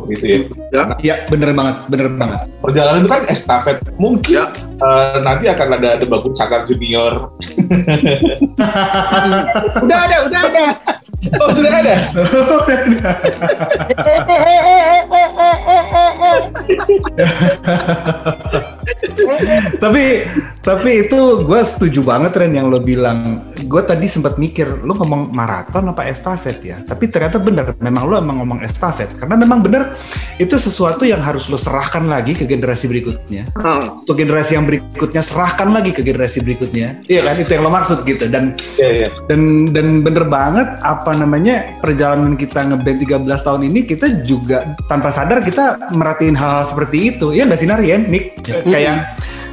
seperti 0.08 0.26
itu 0.40 0.50
ya 0.70 0.82
Ya, 1.00 1.14
bener 1.26 1.50
banget, 1.52 1.76
bener 1.86 2.06
banget. 2.10 2.38
perjalanan 2.58 2.98
itu 3.00 3.08
kan 3.08 3.22
estafet 3.26 3.76
mungkin 3.96 4.32
Ya. 4.32 4.44
eh, 4.78 5.16
nanti 5.20 5.44
akan 5.46 5.66
ada 5.74 5.96
The 5.96 6.04
Baku 6.04 6.30
Cakar 6.30 6.64
Junior 6.64 7.12
Udah 9.78 9.98
ada, 10.02 10.16
udah 10.22 10.40
ada. 10.44 10.64
oh 11.36 11.48
sudah 11.50 11.72
ada 11.74 11.94
tapi 19.82 20.26
tapi 20.66 21.06
itu 21.06 21.46
gue 21.46 21.60
setuju 21.62 22.02
banget 22.02 22.34
Ren 22.34 22.52
yang 22.54 22.66
lo 22.66 22.82
bilang. 22.82 23.50
Gue 23.54 23.82
tadi 23.86 24.10
sempat 24.10 24.34
mikir 24.34 24.82
lo 24.82 24.98
ngomong 24.98 25.30
maraton 25.30 25.90
apa 25.90 26.10
estafet 26.10 26.58
ya? 26.62 26.76
Tapi 26.82 27.06
ternyata 27.06 27.38
bener 27.38 27.78
memang 27.78 28.02
lo 28.06 28.18
emang 28.18 28.42
ngomong 28.42 28.66
estafet. 28.66 29.14
Karena 29.14 29.38
memang 29.38 29.62
bener 29.62 29.94
itu 30.42 30.58
sesuatu 30.58 31.06
yang 31.06 31.22
harus 31.22 31.46
lo 31.46 31.54
serahkan 31.54 32.02
lagi 32.10 32.34
ke 32.34 32.44
generasi 32.50 32.90
berikutnya. 32.90 33.54
Untuk 34.02 34.18
generasi 34.18 34.58
yang 34.58 34.66
berikutnya 34.66 35.22
serahkan 35.22 35.70
lagi 35.70 35.94
ke 35.94 36.02
generasi 36.02 36.42
berikutnya. 36.42 37.06
Iya 37.06 37.30
kan? 37.30 37.36
Itu 37.38 37.50
yang 37.54 37.64
lo 37.66 37.70
maksud 37.70 38.02
gitu. 38.02 38.26
Dan 38.26 38.58
Iya, 38.76 38.90
iya. 39.04 39.08
dan 39.30 39.70
dan 39.70 39.86
bener 40.04 40.28
banget 40.28 40.68
apa 40.82 41.14
namanya 41.16 41.78
perjalanan 41.80 42.34
kita 42.36 42.66
ngeband 42.66 42.98
13 43.06 43.46
tahun 43.46 43.62
ini 43.72 43.80
kita 43.88 44.06
juga 44.26 44.76
tanpa 44.90 45.08
sadar 45.14 45.40
kita 45.46 45.94
merhatiin 45.94 46.36
hal-hal 46.36 46.66
seperti 46.66 47.16
itu. 47.16 47.32
Ya 47.32 47.46
nggak 47.46 47.60
sih 47.60 47.68
Narian 47.68 48.10
Nick 48.10 48.36
kayak 48.76 48.96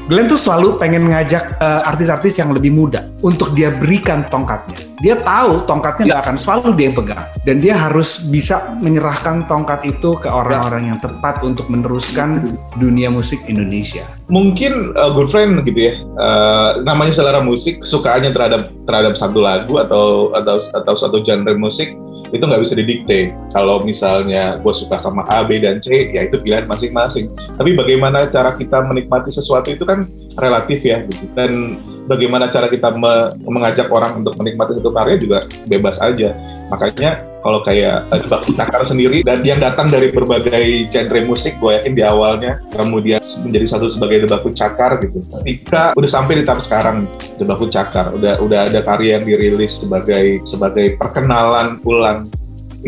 Glenn 0.04 0.28
tuh 0.28 0.36
selalu 0.36 0.76
pengen 0.84 1.08
ngajak 1.08 1.64
eh, 1.64 1.82
artis-artis 1.88 2.36
yang 2.36 2.52
lebih 2.52 2.76
muda 2.76 3.08
untuk 3.24 3.56
dia 3.56 3.72
berikan 3.72 4.28
tongkatnya. 4.28 4.93
Dia 5.04 5.20
tahu 5.20 5.68
tongkatnya 5.68 6.16
nggak 6.16 6.22
akan 6.24 6.38
selalu 6.39 6.80
dia 6.80 6.86
yang 6.88 6.96
pegang. 6.96 7.28
Dan 7.44 7.60
dia 7.60 7.76
harus 7.76 8.24
bisa 8.32 8.80
menyerahkan 8.80 9.44
tongkat 9.52 9.84
itu 9.84 10.16
ke 10.16 10.32
orang-orang 10.32 10.96
yang 10.96 11.00
tepat 11.04 11.44
untuk 11.44 11.68
meneruskan 11.68 12.56
dunia 12.80 13.12
musik 13.12 13.44
Indonesia. 13.52 14.08
mungkin 14.32 14.96
uh, 14.96 15.12
good 15.12 15.28
friend 15.28 15.60
gitu 15.68 15.92
ya. 15.92 15.94
Uh, 16.16 16.82
namanya 16.88 17.12
selera 17.12 17.42
musik 17.44 17.84
kesukaannya 17.84 18.32
terhadap 18.32 18.72
terhadap 18.88 19.13
satu 19.20 19.44
lagu 19.44 19.80
atau 19.80 20.32
atau 20.36 20.58
atau 20.60 20.94
satu 20.96 21.20
genre 21.20 21.52
musik 21.60 21.96
itu 22.32 22.42
nggak 22.44 22.63
bisa 22.63 22.74
didikte. 22.78 23.36
Kalau 23.52 23.84
misalnya 23.84 24.58
gue 24.58 24.74
suka 24.74 24.98
sama 24.98 25.28
A 25.30 25.44
B 25.44 25.60
dan 25.60 25.84
C 25.84 26.13
ya 26.13 26.26
itu 26.26 26.39
pilihan 26.39 26.66
masing-masing. 26.66 27.30
Tapi 27.60 27.76
bagaimana 27.76 28.26
cara 28.32 28.56
kita 28.56 28.82
menikmati 28.86 29.30
sesuatu 29.30 29.70
itu 29.70 29.84
kan 29.84 30.08
relatif 30.39 30.82
ya 30.82 31.04
gitu. 31.06 31.30
Dan 31.36 31.78
bagaimana 32.08 32.48
cara 32.50 32.72
kita 32.72 32.96
me- 32.96 33.38
mengajak 33.44 33.92
orang 33.92 34.24
untuk 34.24 34.34
menikmati 34.39 34.80
satu 34.80 34.93
karya 34.94 35.16
juga 35.18 35.40
bebas 35.66 35.98
aja. 36.00 36.38
Makanya 36.70 37.34
kalau 37.44 37.60
kayak 37.68 38.08
tadi 38.08 38.26
Bang 38.32 38.44
Cakar 38.56 38.82
sendiri 38.88 39.20
dan 39.22 39.44
yang 39.44 39.60
datang 39.60 39.92
dari 39.92 40.10
berbagai 40.16 40.88
genre 40.88 41.20
musik 41.28 41.60
gue 41.60 41.76
yakin 41.76 41.94
di 41.94 42.02
awalnya 42.02 42.64
kemudian 42.72 43.20
menjadi 43.44 43.66
satu 43.68 43.92
sebagai 43.92 44.24
debaku 44.24 44.56
cakar 44.56 45.04
gitu. 45.04 45.20
Kita 45.44 45.92
udah 46.00 46.10
sampai 46.10 46.40
di 46.40 46.44
tahap 46.48 46.64
sekarang 46.64 47.06
debaku 47.36 47.68
cakar. 47.68 48.16
Udah 48.16 48.40
udah 48.40 48.72
ada 48.72 48.80
karya 48.80 49.20
yang 49.20 49.28
dirilis 49.28 49.84
sebagai 49.84 50.40
sebagai 50.48 50.96
perkenalan 50.96 51.84
ulang. 51.84 52.32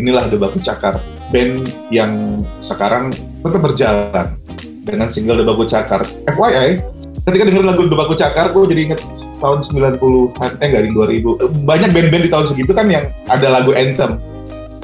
Inilah 0.00 0.24
debaku 0.32 0.58
cakar. 0.64 1.04
Band 1.28 1.68
yang 1.92 2.40
sekarang 2.62 3.12
tetap 3.44 3.60
berjalan 3.60 4.40
dengan 4.88 5.12
single 5.12 5.44
debaku 5.44 5.68
cakar. 5.68 6.00
FYI 6.32 6.80
ketika 7.26 7.42
dengerin 7.42 7.66
lagu 7.66 7.82
debaku 7.90 8.14
cakar 8.14 8.54
gue 8.54 8.64
jadi 8.70 8.82
inget 8.92 9.00
tahun 9.36 9.58
90-an 9.62 10.50
eh 10.58 10.66
enggak 10.66 10.84
di 10.84 10.90
2000 10.92 11.64
banyak 11.64 11.90
band-band 11.92 12.22
di 12.24 12.30
tahun 12.30 12.46
segitu 12.46 12.72
kan 12.72 12.86
yang 12.88 13.08
ada 13.26 13.48
lagu 13.50 13.72
anthem 13.72 14.16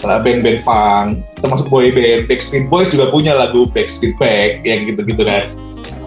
Lah, 0.03 0.19
band-band 0.19 0.67
funk 0.67 1.23
termasuk 1.39 1.71
boy 1.71 1.95
band 1.95 2.27
Backstreet 2.27 2.67
Boys 2.67 2.91
juga 2.91 3.07
punya 3.09 3.39
lagu 3.39 3.71
Backstreet 3.71 4.19
Back 4.19 4.67
yang 4.67 4.83
gitu-gitu 4.85 5.23
kan 5.23 5.47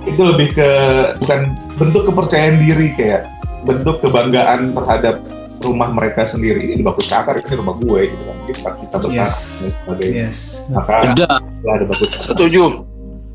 itu 0.04 0.20
lebih 0.20 0.52
ke 0.52 0.70
bukan 1.18 1.56
bentuk 1.76 2.06
kepercayaan 2.06 2.60
diri 2.60 2.92
kayak 2.92 3.26
bentuk 3.64 4.04
kebanggaan 4.04 4.76
terhadap 4.76 5.24
rumah 5.64 5.90
mereka 5.90 6.28
sendiri 6.28 6.76
ini 6.76 6.84
baku 6.84 7.02
cakar 7.02 7.42
ini 7.42 7.56
rumah 7.56 7.74
gue 7.80 8.14
gitu 8.14 8.24
kan 8.28 8.38
kita 8.46 8.70
kita 8.78 8.96
bertahan 9.00 9.16
Yes. 9.16 9.34
dan 9.58 9.72
sebagainya 9.74 10.24
Yes. 10.30 10.40
maka 10.70 10.94
Ada. 11.02 11.28
ada 11.66 11.84
baku 11.88 12.04
cakar 12.06 12.22
Setuju. 12.30 12.64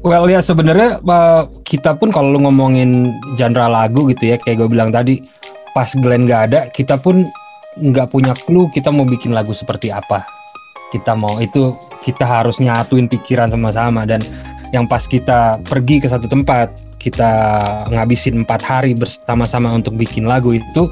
Well 0.00 0.32
ya 0.32 0.40
sebenarnya 0.40 1.04
uh, 1.04 1.44
kita 1.60 2.00
pun 2.00 2.08
kalau 2.08 2.32
lu 2.32 2.48
ngomongin 2.48 3.12
genre 3.36 3.68
lagu 3.68 4.08
gitu 4.08 4.32
ya 4.32 4.40
kayak 4.40 4.64
gue 4.64 4.68
bilang 4.72 4.88
tadi 4.88 5.20
pas 5.76 5.92
Glenn 5.92 6.24
nggak 6.24 6.42
ada 6.48 6.60
kita 6.72 6.96
pun 6.96 7.28
nggak 7.76 8.08
punya 8.08 8.32
clue 8.32 8.72
kita 8.72 8.88
mau 8.88 9.04
bikin 9.04 9.36
lagu 9.36 9.52
seperti 9.52 9.92
apa. 9.92 10.24
Kita 10.88 11.12
mau 11.12 11.36
itu 11.36 11.76
kita 12.00 12.24
harus 12.24 12.58
nyatuin 12.64 13.12
pikiran 13.12 13.52
sama-sama 13.52 14.08
dan 14.08 14.24
yang 14.72 14.88
pas 14.88 15.04
kita 15.04 15.60
pergi 15.68 16.00
ke 16.00 16.08
satu 16.08 16.26
tempat 16.32 16.72
kita 16.96 17.60
ngabisin 17.92 18.44
empat 18.44 18.60
hari 18.64 18.92
bersama-sama 18.96 19.72
untuk 19.72 19.96
bikin 20.00 20.24
lagu 20.24 20.56
itu 20.56 20.88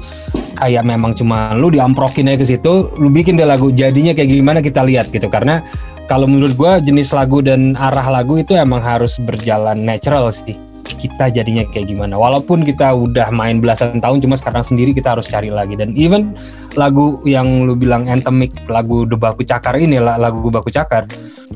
kayak 0.57 0.85
memang 0.85 1.17
cuma 1.17 1.53
lu 1.57 1.73
diamprokin 1.73 2.29
aja 2.29 2.41
ke 2.41 2.45
situ 2.45 2.93
lu 2.97 3.09
bikin 3.09 3.37
deh 3.37 3.45
lagu 3.45 3.73
jadinya 3.73 4.13
kayak 4.13 4.29
gimana 4.37 4.61
kita 4.61 4.85
lihat 4.85 5.09
gitu. 5.09 5.33
Karena 5.33 5.65
kalau 6.09 6.25
menurut 6.25 6.57
gua 6.57 6.81
jenis 6.81 7.13
lagu 7.13 7.45
dan 7.45 7.77
arah 7.77 8.09
lagu 8.09 8.41
itu 8.41 8.57
emang 8.57 8.81
harus 8.81 9.21
berjalan 9.21 9.77
natural 9.77 10.33
sih. 10.33 10.57
Kita 10.89 11.29
jadinya 11.29 11.61
kayak 11.69 11.93
gimana. 11.93 12.17
Walaupun 12.17 12.65
kita 12.65 12.91
udah 12.97 13.29
main 13.29 13.61
belasan 13.61 14.01
tahun 14.01 14.25
cuma 14.25 14.33
sekarang 14.33 14.65
sendiri 14.65 14.91
kita 14.91 15.13
harus 15.13 15.29
cari 15.29 15.53
lagi. 15.53 15.77
Dan 15.77 15.93
even 15.93 16.33
lagu 16.73 17.21
yang 17.29 17.63
lu 17.69 17.77
bilang 17.77 18.09
anthemic 18.09 18.49
lagu 18.65 19.05
Debaku 19.05 19.45
Cakar 19.45 19.77
ini 19.77 20.01
la- 20.01 20.17
lagu 20.17 20.41
Baku 20.49 20.73
Cakar 20.73 21.05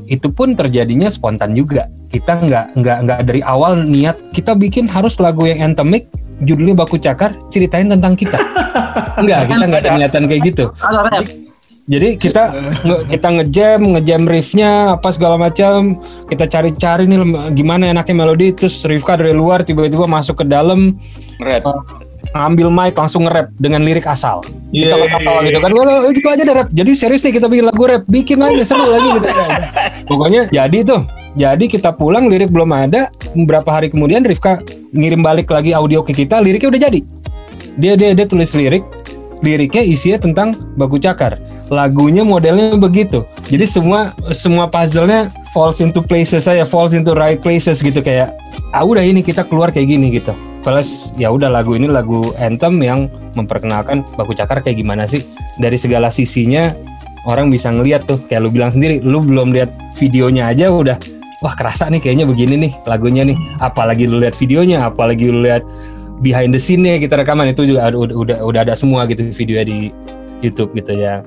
itu 0.06 0.30
pun 0.30 0.54
terjadinya 0.54 1.10
spontan 1.10 1.52
juga. 1.58 1.90
Kita 2.08 2.38
nggak 2.38 2.78
nggak 2.78 2.98
nggak 3.10 3.20
dari 3.26 3.42
awal 3.42 3.82
niat 3.82 4.30
kita 4.30 4.54
bikin 4.54 4.86
harus 4.86 5.18
lagu 5.18 5.50
yang 5.50 5.74
anthemic 5.74 6.06
judulnya 6.46 6.78
Baku 6.78 7.02
Cakar 7.02 7.34
ceritain 7.50 7.90
tentang 7.90 8.14
kita. 8.14 8.38
Nggak 9.14 9.46
kita 9.46 9.64
nggak 9.70 9.82
ada. 9.86 9.94
niatan 9.94 10.22
kayak 10.26 10.42
gitu. 10.42 10.64
Ada 10.82 11.00
rap. 11.06 11.43
Jadi 11.84 12.16
kita 12.16 12.42
nge- 12.88 13.04
kita 13.12 13.28
ngejam 13.28 13.80
ngejam 13.96 14.22
riffnya 14.24 14.70
apa 14.96 15.08
segala 15.12 15.36
macam. 15.36 16.00
Kita 16.26 16.48
cari-cari 16.48 17.04
nih 17.04 17.20
gimana 17.52 17.92
enaknya 17.92 18.14
melodi. 18.24 18.56
Terus 18.56 18.80
Rifka 18.84 19.20
dari 19.20 19.36
luar 19.36 19.62
tiba-tiba 19.62 20.08
masuk 20.08 20.40
ke 20.40 20.44
dalam 20.48 20.96
Rap. 21.36 21.64
ngambil 22.34 22.66
mic 22.72 22.94
langsung 22.96 23.28
nge-rap 23.28 23.52
dengan 23.60 23.84
lirik 23.84 24.08
asal. 24.08 24.40
Kita 24.72 24.96
Yeay. 24.96 25.06
ketawa 25.12 25.40
gitu 25.44 25.58
kan. 25.60 25.70
Wah, 25.70 26.08
gitu 26.10 26.26
aja 26.32 26.42
deh 26.42 26.56
rap. 26.56 26.68
Jadi 26.72 26.90
serius 26.96 27.22
nih 27.22 27.36
kita 27.36 27.46
bikin 27.46 27.68
lagu 27.68 27.84
rap. 27.84 28.02
Bikin 28.08 28.40
aja 28.40 28.62
seru 28.64 28.88
lagi 28.88 29.08
gitu 29.20 29.28
pokoknya 30.10 30.48
jadi 30.50 30.78
tuh. 30.82 31.02
Jadi 31.34 31.66
kita 31.66 31.90
pulang 31.90 32.30
lirik 32.30 32.54
belum 32.54 32.70
ada, 32.70 33.10
beberapa 33.34 33.66
hari 33.66 33.90
kemudian 33.90 34.22
Rifka 34.22 34.62
ngirim 34.94 35.18
balik 35.18 35.50
lagi 35.50 35.74
audio 35.74 36.06
ke 36.06 36.14
kita, 36.14 36.38
liriknya 36.38 36.70
udah 36.70 36.82
jadi. 36.86 37.00
Dia 37.74 37.98
dia 37.98 38.14
dia 38.14 38.22
tulis 38.22 38.54
lirik, 38.54 38.86
liriknya 39.42 39.82
isinya 39.82 40.22
tentang 40.22 40.54
baku 40.78 40.94
cakar. 41.02 41.34
Lagunya 41.74 42.22
modelnya 42.22 42.78
begitu. 42.78 43.26
Jadi 43.50 43.66
semua 43.66 44.14
semua 44.30 44.70
puzzle-nya 44.70 45.34
falls 45.50 45.82
into 45.82 45.98
places 45.98 46.46
saya, 46.46 46.62
falls 46.62 46.94
into 46.94 47.10
right 47.18 47.42
places 47.42 47.82
gitu 47.82 47.98
kayak 47.98 48.30
ah 48.70 48.86
udah 48.86 49.02
ini 49.02 49.26
kita 49.26 49.42
keluar 49.42 49.74
kayak 49.74 49.90
gini 49.90 50.14
gitu. 50.14 50.30
Plus 50.62 51.10
ya 51.18 51.34
udah 51.34 51.50
lagu 51.50 51.74
ini 51.74 51.90
lagu 51.90 52.22
anthem 52.38 52.78
yang 52.78 53.10
memperkenalkan 53.34 54.06
baku 54.14 54.38
cakar 54.38 54.62
kayak 54.62 54.78
gimana 54.78 55.04
sih 55.04 55.26
dari 55.58 55.74
segala 55.74 56.14
sisinya 56.14 56.70
orang 57.26 57.50
bisa 57.50 57.72
ngeliat 57.72 58.06
tuh 58.06 58.20
kayak 58.30 58.46
lu 58.46 58.50
bilang 58.52 58.70
sendiri 58.70 59.00
lu 59.02 59.20
belum 59.24 59.52
lihat 59.52 59.72
videonya 59.98 60.52
aja 60.52 60.70
udah 60.70 60.96
wah 61.40 61.52
kerasa 61.56 61.88
nih 61.92 62.00
kayaknya 62.00 62.24
begini 62.28 62.54
nih 62.68 62.72
lagunya 62.88 63.24
nih 63.24 63.36
apalagi 63.60 64.08
lu 64.08 64.20
lihat 64.20 64.36
videonya 64.36 64.88
apalagi 64.88 65.28
lu 65.28 65.44
lihat 65.44 65.64
behind 66.20 66.54
the 66.54 66.60
scene-nya 66.60 67.00
kita 67.00 67.20
rekaman 67.20 67.50
itu 67.50 67.68
juga 67.68 67.90
udah 67.90 68.16
udah 68.16 68.36
udah 68.44 68.60
ada 68.64 68.74
semua 68.76 69.08
gitu 69.08 69.24
videonya 69.28 69.66
di 69.66 69.76
YouTube 70.44 70.72
gitu 70.76 70.94
ya 70.94 71.24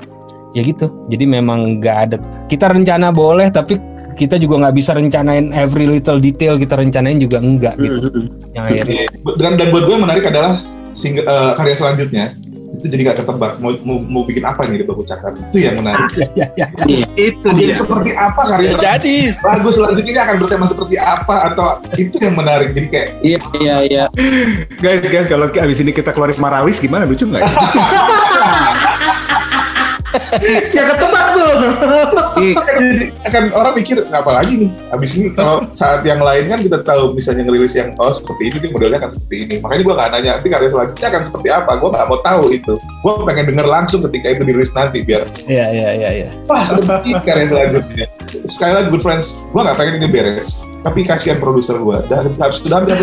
ya 0.58 0.66
gitu. 0.66 0.90
Jadi 1.14 1.30
memang 1.30 1.78
nggak 1.78 1.98
ada. 2.10 2.18
Kita 2.50 2.74
rencana 2.74 3.14
boleh 3.14 3.54
tapi 3.54 3.78
kita 4.18 4.42
juga 4.42 4.66
nggak 4.66 4.76
bisa 4.76 4.98
rencanain 4.98 5.54
every 5.54 5.86
little 5.86 6.18
detail. 6.18 6.58
Kita 6.58 6.82
rencanain 6.82 7.22
juga 7.22 7.38
enggak 7.38 7.78
gitu. 7.78 8.10
Yang 8.58 8.66
akhirnya. 8.66 9.06
Dan, 9.38 9.52
dan 9.62 9.68
buat 9.70 9.84
gue 9.86 9.94
yang 9.94 10.06
menarik 10.10 10.26
adalah 10.26 10.58
sing, 10.98 11.22
eh, 11.22 11.52
karya 11.54 11.76
selanjutnya 11.78 12.34
itu 12.78 12.94
jadi 12.94 13.02
gak 13.10 13.18
ketebak. 13.26 13.58
Mau, 13.58 13.74
mau, 13.82 13.98
mau 13.98 14.22
bikin 14.22 14.46
apa 14.46 14.70
nih 14.70 14.84
di 14.84 14.86
baku 14.86 15.02
cakar? 15.02 15.34
Itu 15.34 15.58
yang 15.58 15.82
menarik. 15.82 16.10
Ya, 16.38 16.50
ya, 16.54 16.68
ya. 16.86 17.08
Itu 17.18 17.50
jadi 17.50 17.74
dia. 17.74 17.78
seperti 17.78 18.12
apa 18.14 18.42
karya 18.46 18.70
Ya, 18.70 18.78
jadi. 18.78 19.34
Lagu 19.42 19.70
selanjutnya 19.74 20.12
ini 20.14 20.22
akan 20.22 20.36
bertema 20.38 20.66
seperti 20.70 20.96
apa 21.02 21.36
atau 21.54 21.82
itu 21.98 22.22
yang 22.22 22.36
menarik? 22.38 22.78
Jadi 22.78 22.88
kayak 22.90 23.08
Iya 23.26 23.40
iya 23.58 23.76
iya. 23.86 24.06
Guys, 24.78 25.02
guys, 25.10 25.26
kalau 25.26 25.50
abis 25.50 25.82
ini 25.82 25.92
kita 25.96 26.14
keluarin 26.14 26.38
Marawis 26.38 26.78
gimana? 26.78 27.10
Lucu 27.10 27.26
nggak 27.26 27.42
ya? 27.42 27.50
ya 30.76 30.84
ketebak 30.94 31.26
tuh. 31.34 31.54
jadi 32.38 33.06
akan 33.28 33.44
orang 33.54 33.74
mikir 33.76 33.98
apa 34.10 34.30
lagi 34.30 34.54
nih? 34.68 34.70
Abis 34.94 35.18
ini 35.18 35.34
kalau 35.34 35.66
saat 35.74 36.06
yang 36.06 36.22
lain 36.22 36.48
kan 36.52 36.60
kita 36.62 36.80
tahu 36.86 37.18
misalnya 37.18 37.48
ngerilis 37.48 37.74
yang 37.74 37.94
oh 37.98 38.14
seperti 38.14 38.54
ini 38.54 38.58
nih 38.68 38.70
modelnya 38.74 38.98
akan 39.04 39.12
seperti 39.18 39.36
ini. 39.48 39.56
Makanya 39.62 39.82
gue 39.84 39.94
nggak 39.98 40.10
nanya 40.14 40.30
nanti 40.40 40.48
karya 40.48 40.70
selanjutnya 40.70 41.08
akan 41.10 41.22
seperti 41.26 41.48
apa? 41.50 41.72
Gue 41.80 41.90
nggak 41.92 42.08
mau 42.08 42.20
tahu 42.22 42.44
itu. 42.54 42.74
Gue 42.78 43.14
pengen 43.26 43.46
denger 43.50 43.68
langsung 43.68 44.00
ketika 44.10 44.28
itu 44.38 44.44
dirilis 44.46 44.72
nanti 44.76 45.02
biar 45.04 45.30
ya 45.48 45.66
ya 45.72 45.90
ya 45.96 46.10
ya 46.26 46.30
wah 46.46 46.64
seperti 46.66 47.16
karya 47.26 47.46
selanjutnya. 47.50 48.06
Sekali 48.46 48.72
lagi 48.76 48.88
good 48.94 49.04
friends 49.04 49.42
gue 49.52 49.62
nggak 49.62 49.78
pengen 49.78 49.94
ini 50.04 50.08
beres 50.12 50.62
tapi 50.86 51.04
kasihan 51.04 51.42
produser 51.42 51.78
gue 51.82 51.98
dan 52.08 52.32
harus 52.38 52.62
sudah 52.62 52.80
hampir 52.80 52.96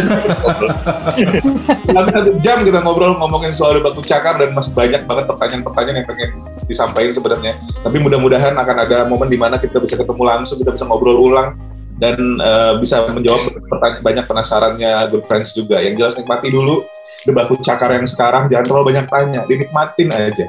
satu 1.93 2.33
jam 2.45 2.63
kita 2.63 2.81
ngobrol 2.81 3.19
ngomongin 3.19 3.53
soal 3.53 3.77
debat 3.77 3.93
cakar 4.07 4.39
dan 4.41 4.55
masih 4.55 4.73
banyak 4.73 5.03
banget 5.05 5.25
pertanyaan-pertanyaan 5.29 5.97
yang 6.01 6.09
pengen 6.09 6.31
disampaikan 6.65 7.13
sebenarnya. 7.13 7.53
Tapi 7.83 7.97
mudah-mudahan 8.01 8.55
akan 8.57 8.77
ada 8.89 9.05
momen 9.05 9.29
di 9.29 9.37
mana 9.37 9.61
kita 9.61 9.83
bisa 9.83 9.99
ketemu 10.01 10.23
langsung 10.23 10.57
kita 10.61 10.73
bisa 10.73 10.85
ngobrol 10.89 11.19
ulang 11.19 11.59
dan 11.99 12.17
eh, 12.43 12.75
bisa 12.83 13.07
menjawab 13.11 13.55
pertanyaan 13.71 14.03
banyak 14.03 14.25
penasarannya 14.27 14.93
good 15.13 15.25
friends 15.29 15.53
juga. 15.55 15.79
Yang 15.83 15.95
jelas 16.01 16.15
nikmati 16.19 16.49
dulu 16.51 16.83
debat 17.29 17.51
cakar 17.61 17.91
yang 17.95 18.09
sekarang. 18.09 18.49
Jangan 18.49 18.65
terlalu 18.67 18.85
banyak 18.95 19.07
tanya 19.11 19.41
dinikmatin 19.47 20.11
aja. 20.11 20.47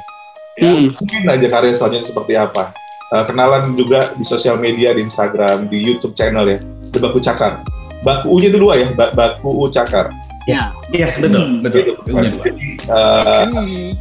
Mm. 0.55 0.95
mungkin 0.95 1.27
aja 1.27 1.47
karya 1.51 1.75
selanjutnya 1.75 2.07
seperti 2.07 2.33
apa. 2.39 2.71
Uh, 3.11 3.27
kenalan 3.27 3.75
juga 3.75 4.15
di 4.15 4.23
sosial 4.23 4.55
media, 4.55 4.95
di 4.95 5.03
Instagram, 5.03 5.67
di 5.67 5.83
YouTube 5.83 6.15
channel 6.15 6.47
ya. 6.47 6.59
The 6.95 7.03
Baku 7.03 7.19
Cakar. 7.19 7.61
Baku 8.01 8.31
U-nya 8.31 8.47
itu 8.47 8.59
dua 8.61 8.79
ya, 8.79 8.87
Baku 8.95 9.49
U 9.51 9.67
Cakar. 9.67 10.07
Ya. 10.47 10.71
Yeah. 10.93 11.05
Yes, 11.05 11.19
betul, 11.19 11.43
hmm. 11.43 11.59
betul. 11.65 11.99
Gitu. 11.99 12.39
Jadi, 12.39 12.67
eh, 12.85 12.93
uh, 12.93 13.43
okay. 13.51 13.91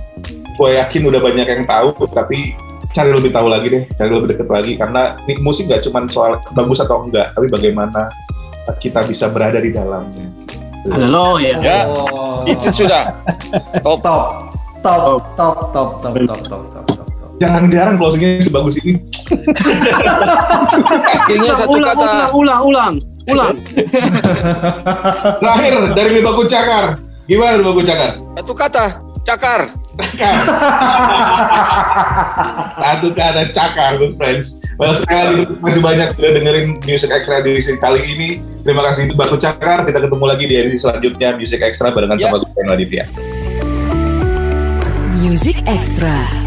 gue 0.54 0.70
yakin 0.78 1.02
udah 1.10 1.20
banyak 1.24 1.46
yang 1.50 1.64
tahu, 1.66 2.06
tapi 2.12 2.54
cari 2.94 3.10
lebih 3.10 3.34
tahu 3.34 3.50
lagi 3.50 3.66
deh, 3.72 3.84
cari 3.98 4.10
lebih 4.12 4.28
deket 4.36 4.48
lagi. 4.52 4.72
Karena 4.78 5.18
ini 5.26 5.42
musik 5.42 5.66
gak 5.66 5.82
cuma 5.88 6.06
soal 6.06 6.38
bagus 6.54 6.78
atau 6.78 7.02
enggak, 7.02 7.34
tapi 7.34 7.50
bagaimana 7.50 8.12
kita 8.78 9.02
bisa 9.02 9.26
berada 9.26 9.58
di 9.58 9.74
dalamnya. 9.74 10.30
Halo 10.84 11.40
ya. 11.40 11.56
ya. 11.64 11.78
Itu 12.44 12.68
sudah. 12.84 13.16
Top. 13.84 14.04
Top, 14.84 15.32
top, 15.32 15.32
top, 15.32 15.56
top, 15.72 15.88
top, 16.04 16.14
top, 16.44 16.62
top. 16.68 16.84
top. 16.92 17.03
Jarang-jarang 17.42 17.98
closingnya 17.98 18.38
sebagus 18.40 18.78
ini. 18.80 18.94
akhirnya 21.24 21.52
satu 21.58 21.76
ulang, 21.76 21.88
kata 21.94 22.06
ulang 22.30 22.30
ulang 22.32 22.62
ulang 22.64 22.94
ulang. 23.26 23.54
Terakhir 25.42 25.72
dari 25.96 26.10
The 26.14 26.22
Baku 26.22 26.42
Cakar. 26.46 26.84
Gimana 27.24 27.58
The 27.58 27.64
Baku 27.66 27.82
Cakar? 27.82 28.10
satu 28.34 28.52
kata 28.52 28.84
cakar 29.24 29.60
Satu 32.76 33.08
kata 33.16 33.42
cakar, 33.54 33.96
good 33.96 34.18
friends. 34.18 34.60
Well, 34.76 34.92
sekali 34.92 35.46
lagi 35.46 35.54
kasih 35.54 35.80
banyak 35.82 36.08
sudah 36.18 36.30
dengerin 36.34 36.66
Music 36.82 37.08
Extra 37.08 37.40
di 37.40 37.56
edisi 37.56 37.78
kali 37.78 38.02
ini. 38.04 38.28
Terima 38.66 38.82
kasih 38.84 39.08
itu 39.08 39.14
Baku 39.16 39.38
Cakar. 39.38 39.86
Kita 39.86 40.02
ketemu 40.02 40.24
lagi 40.26 40.44
di 40.44 40.54
edisi 40.58 40.82
selanjutnya 40.82 41.38
Music 41.38 41.62
Extra 41.62 41.94
barengan 41.94 42.18
Ya. 42.18 42.28
sama 42.28 42.42
gue 42.42 42.62
Aditya. 42.68 43.04
Music 45.16 45.56
Extra. 45.64 46.43